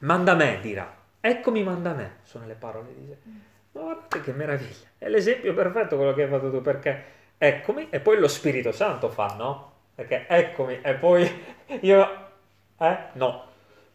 Manda 0.00 0.34
me, 0.34 0.58
dirà. 0.60 0.98
Eccomi, 1.20 1.62
manda 1.62 1.92
me, 1.92 2.16
sono 2.22 2.46
le 2.46 2.54
parole 2.54 2.92
di 2.94 3.02
Isaia. 3.02 3.18
Mm. 3.28 3.38
Ma 3.72 3.80
guardate 3.82 4.20
che 4.22 4.32
meraviglia, 4.32 4.88
è 4.98 5.08
l'esempio 5.08 5.54
perfetto 5.54 5.94
quello 5.96 6.12
che 6.12 6.24
hai 6.24 6.28
fatto 6.28 6.50
tu, 6.50 6.60
perché 6.60 7.18
eccomi, 7.42 7.88
e 7.88 8.00
poi 8.00 8.18
lo 8.18 8.28
Spirito 8.28 8.70
Santo 8.70 9.08
fa, 9.08 9.34
no? 9.34 9.72
Perché 9.94 10.26
eccomi, 10.28 10.78
e 10.82 10.94
poi 10.94 11.26
io, 11.80 12.30
eh? 12.76 12.98
No, 13.14 13.46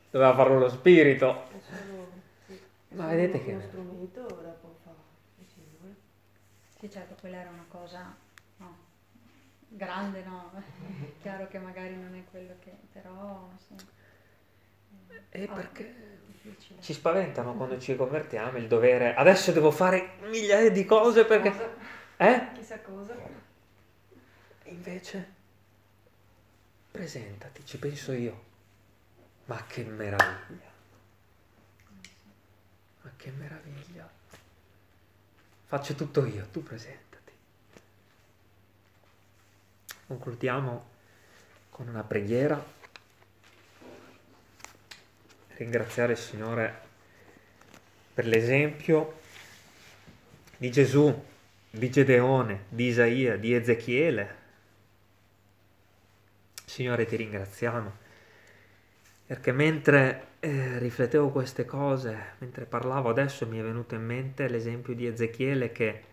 doveva 0.10 0.34
farlo 0.34 0.58
lo 0.58 0.70
Spirito. 0.70 1.44
Ma 2.90 3.08
vedete 3.08 3.44
che... 3.44 3.52
uno 3.52 3.62
strumento 3.62 4.22
dopo 4.22 4.78
fa 4.84 4.92
il 5.38 5.46
Signore. 5.46 5.96
Sì, 6.80 6.90
certo, 6.90 7.16
quella 7.20 7.38
era 7.38 7.50
una 7.50 7.66
cosa 7.68 8.16
no, 8.58 8.78
grande, 9.68 10.24
no? 10.24 10.52
Chiaro 11.22 11.48
che 11.48 11.60
magari 11.60 11.96
non 11.96 12.16
è 12.16 12.24
quello 12.32 12.56
che... 12.60 12.72
però 12.92 13.48
sì. 13.58 13.76
E 15.30 15.48
Ah, 15.48 15.54
perché 15.54 15.94
ci 16.80 16.94
spaventano 16.94 17.54
quando 17.54 17.78
ci 17.78 17.96
convertiamo 17.96 18.58
il 18.58 18.68
dovere... 18.68 19.14
Adesso 19.14 19.52
devo 19.52 19.70
fare 19.70 20.14
migliaia 20.30 20.72
di 20.72 20.84
cose 20.84 21.26
perché... 21.26 22.04
Eh? 22.18 22.48
Chissà 22.54 22.80
cosa. 22.80 23.14
E 24.64 24.70
invece, 24.72 25.34
presentati, 26.92 27.66
ci 27.66 27.78
penso 27.78 28.12
io. 28.14 28.44
Ma 29.46 29.64
che 29.68 29.84
meraviglia. 29.84 30.72
Ma 33.02 33.12
che 33.16 33.32
meraviglia. 33.32 34.10
Faccio 35.66 35.94
tutto 35.96 36.26
io, 36.26 36.48
tu 36.52 36.64
presentati. 36.64 37.32
Concludiamo 40.08 40.90
con 41.70 41.88
una 41.88 42.04
preghiera. 42.04 42.64
Ringraziare 45.58 46.14
il 46.14 46.18
Signore 46.18 46.84
per 48.14 48.26
l'esempio 48.26 49.20
di 50.58 50.72
Gesù, 50.72 51.14
di 51.78 51.90
Gedeone, 51.90 52.66
di 52.70 52.88
Isaia, 52.88 53.38
di 53.38 53.54
Ezechiele. 53.54 54.36
Signore, 56.66 57.06
ti 57.06 57.16
ringraziamo 57.16 58.04
perché 59.26 59.52
mentre 59.52 60.28
eh, 60.40 60.78
riflettevo 60.78 61.30
queste 61.30 61.66
cose, 61.66 62.36
mentre 62.38 62.66
parlavo 62.66 63.10
adesso 63.10 63.48
mi 63.48 63.58
è 63.58 63.64
venuto 63.64 63.96
in 63.96 64.06
mente 64.06 64.48
l'esempio 64.48 64.94
di 64.94 65.08
Ezechiele 65.08 65.72
che 65.72 66.04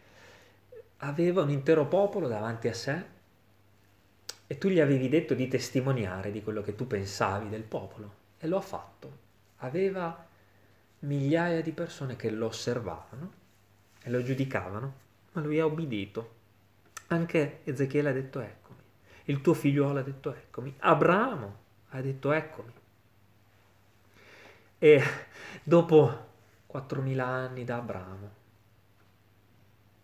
aveva 0.99 1.43
un 1.43 1.51
intero 1.51 1.87
popolo 1.87 2.27
davanti 2.27 2.69
a 2.69 2.75
sé 2.75 3.05
e 4.47 4.57
tu 4.57 4.69
gli 4.69 4.81
avevi 4.81 5.11
detto 5.11 5.35
di 5.35 5.47
testimoniare 5.47 6.31
di 6.31 6.43
quello 6.43 6.63
che 6.63 6.75
tu 6.75 6.87
pensavi 6.87 7.51
del 7.51 7.65
popolo 7.65 8.15
e 8.39 8.47
lo 8.47 8.57
ha 8.57 8.63
fatto. 8.63 9.19
Aveva 9.59 10.27
migliaia 11.01 11.61
di 11.61 11.73
persone 11.73 12.17
che 12.17 12.31
lo 12.31 12.47
osservavano 12.47 13.33
e 14.03 14.11
lo 14.11 14.23
giudicavano, 14.23 14.95
ma 15.33 15.41
lui 15.41 15.59
ha 15.59 15.65
obbedito. 15.65 16.41
Anche 17.09 17.61
Ezechiele 17.65 18.11
ha 18.11 18.13
detto 18.13 18.41
eccomi, 18.41 18.81
il 19.25 19.41
tuo 19.41 19.55
figliuolo 19.55 19.99
ha 19.99 20.03
detto 20.03 20.35
eccomi, 20.35 20.75
Abramo 20.79 21.57
ha 21.91 22.01
detto 22.01 22.33
eccomi. 22.33 22.73
E 24.79 25.03
dopo 25.63 26.31
4.000 26.73 27.21
anni 27.21 27.65
da 27.65 27.77
Abramo 27.77 28.31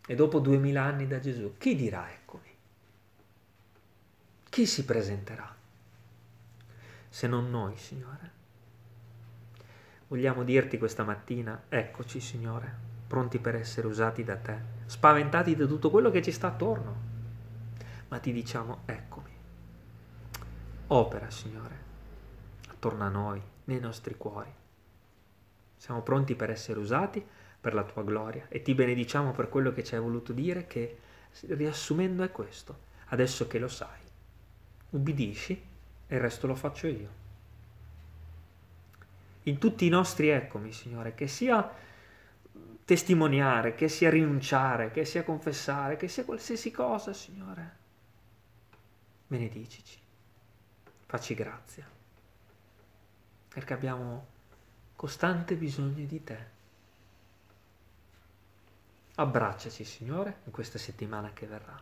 e 0.06 0.14
dopo 0.14 0.40
2.000 0.40 0.76
anni 0.76 1.06
da 1.06 1.18
Gesù, 1.18 1.54
chi 1.58 1.74
dirà 1.74 2.10
eccomi? 2.12 2.46
Chi 4.48 4.66
si 4.66 4.84
presenterà? 4.84 5.54
Se 7.08 7.26
non 7.26 7.50
noi, 7.50 7.76
Signore. 7.76 8.30
Vogliamo 10.08 10.44
dirti 10.44 10.78
questa 10.78 11.04
mattina, 11.04 11.64
eccoci, 11.68 12.20
Signore, 12.20 12.74
pronti 13.06 13.38
per 13.38 13.56
essere 13.56 13.86
usati 13.86 14.24
da 14.24 14.36
te, 14.36 14.77
spaventati 14.88 15.54
da 15.54 15.66
tutto 15.66 15.90
quello 15.90 16.10
che 16.10 16.22
ci 16.22 16.32
sta 16.32 16.46
attorno, 16.46 16.96
ma 18.08 18.18
ti 18.20 18.32
diciamo, 18.32 18.84
eccomi. 18.86 19.30
Opera, 20.86 21.30
Signore, 21.30 21.78
attorno 22.70 23.04
a 23.04 23.10
noi, 23.10 23.42
nei 23.64 23.80
nostri 23.80 24.16
cuori. 24.16 24.50
Siamo 25.76 26.00
pronti 26.00 26.34
per 26.34 26.48
essere 26.48 26.78
usati 26.78 27.24
per 27.60 27.74
la 27.74 27.84
tua 27.84 28.02
gloria 28.02 28.46
e 28.48 28.62
ti 28.62 28.74
benediciamo 28.74 29.32
per 29.32 29.50
quello 29.50 29.74
che 29.74 29.84
ci 29.84 29.94
hai 29.94 30.00
voluto 30.00 30.32
dire 30.32 30.66
che 30.66 30.98
riassumendo 31.48 32.22
è 32.22 32.32
questo. 32.32 32.86
Adesso 33.08 33.46
che 33.46 33.58
lo 33.58 33.68
sai, 33.68 34.00
ubbidisci 34.90 35.62
e 36.06 36.14
il 36.14 36.20
resto 36.20 36.46
lo 36.46 36.54
faccio 36.54 36.86
io. 36.86 37.08
In 39.42 39.58
tutti 39.58 39.84
i 39.84 39.90
nostri 39.90 40.28
eccomi, 40.28 40.72
Signore, 40.72 41.14
che 41.14 41.26
sia 41.26 41.70
testimoniare, 42.88 43.74
che 43.74 43.86
sia 43.86 44.08
rinunciare, 44.08 44.90
che 44.90 45.04
sia 45.04 45.22
confessare, 45.22 45.98
che 45.98 46.08
sia 46.08 46.24
qualsiasi 46.24 46.70
cosa, 46.70 47.12
Signore, 47.12 47.76
benedicici, 49.26 49.98
facci 51.04 51.34
grazia, 51.34 51.86
perché 53.48 53.74
abbiamo 53.74 54.26
costante 54.96 55.54
bisogno 55.56 56.06
di 56.06 56.24
te. 56.24 56.38
Abbracciaci, 59.16 59.84
Signore, 59.84 60.38
in 60.44 60.50
questa 60.50 60.78
settimana 60.78 61.30
che 61.34 61.46
verrà. 61.46 61.78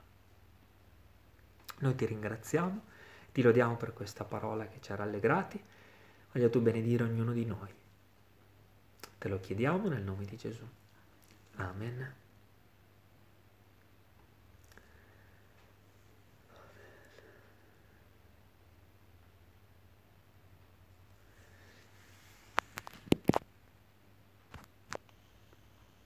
Noi 1.78 1.94
ti 1.94 2.04
ringraziamo, 2.04 2.82
ti 3.30 3.42
lodiamo 3.42 3.76
per 3.76 3.92
questa 3.92 4.24
parola 4.24 4.66
che 4.66 4.80
ci 4.80 4.90
ha 4.90 4.96
rallegrati. 4.96 5.62
Voglia 6.32 6.48
tu 6.48 6.60
benedire 6.60 7.04
ognuno 7.04 7.32
di 7.32 7.44
noi. 7.44 7.72
Te 9.18 9.28
lo 9.28 9.38
chiediamo 9.38 9.86
nel 9.86 10.02
nome 10.02 10.24
di 10.24 10.36
Gesù. 10.36 10.66
Amen. 11.60 12.08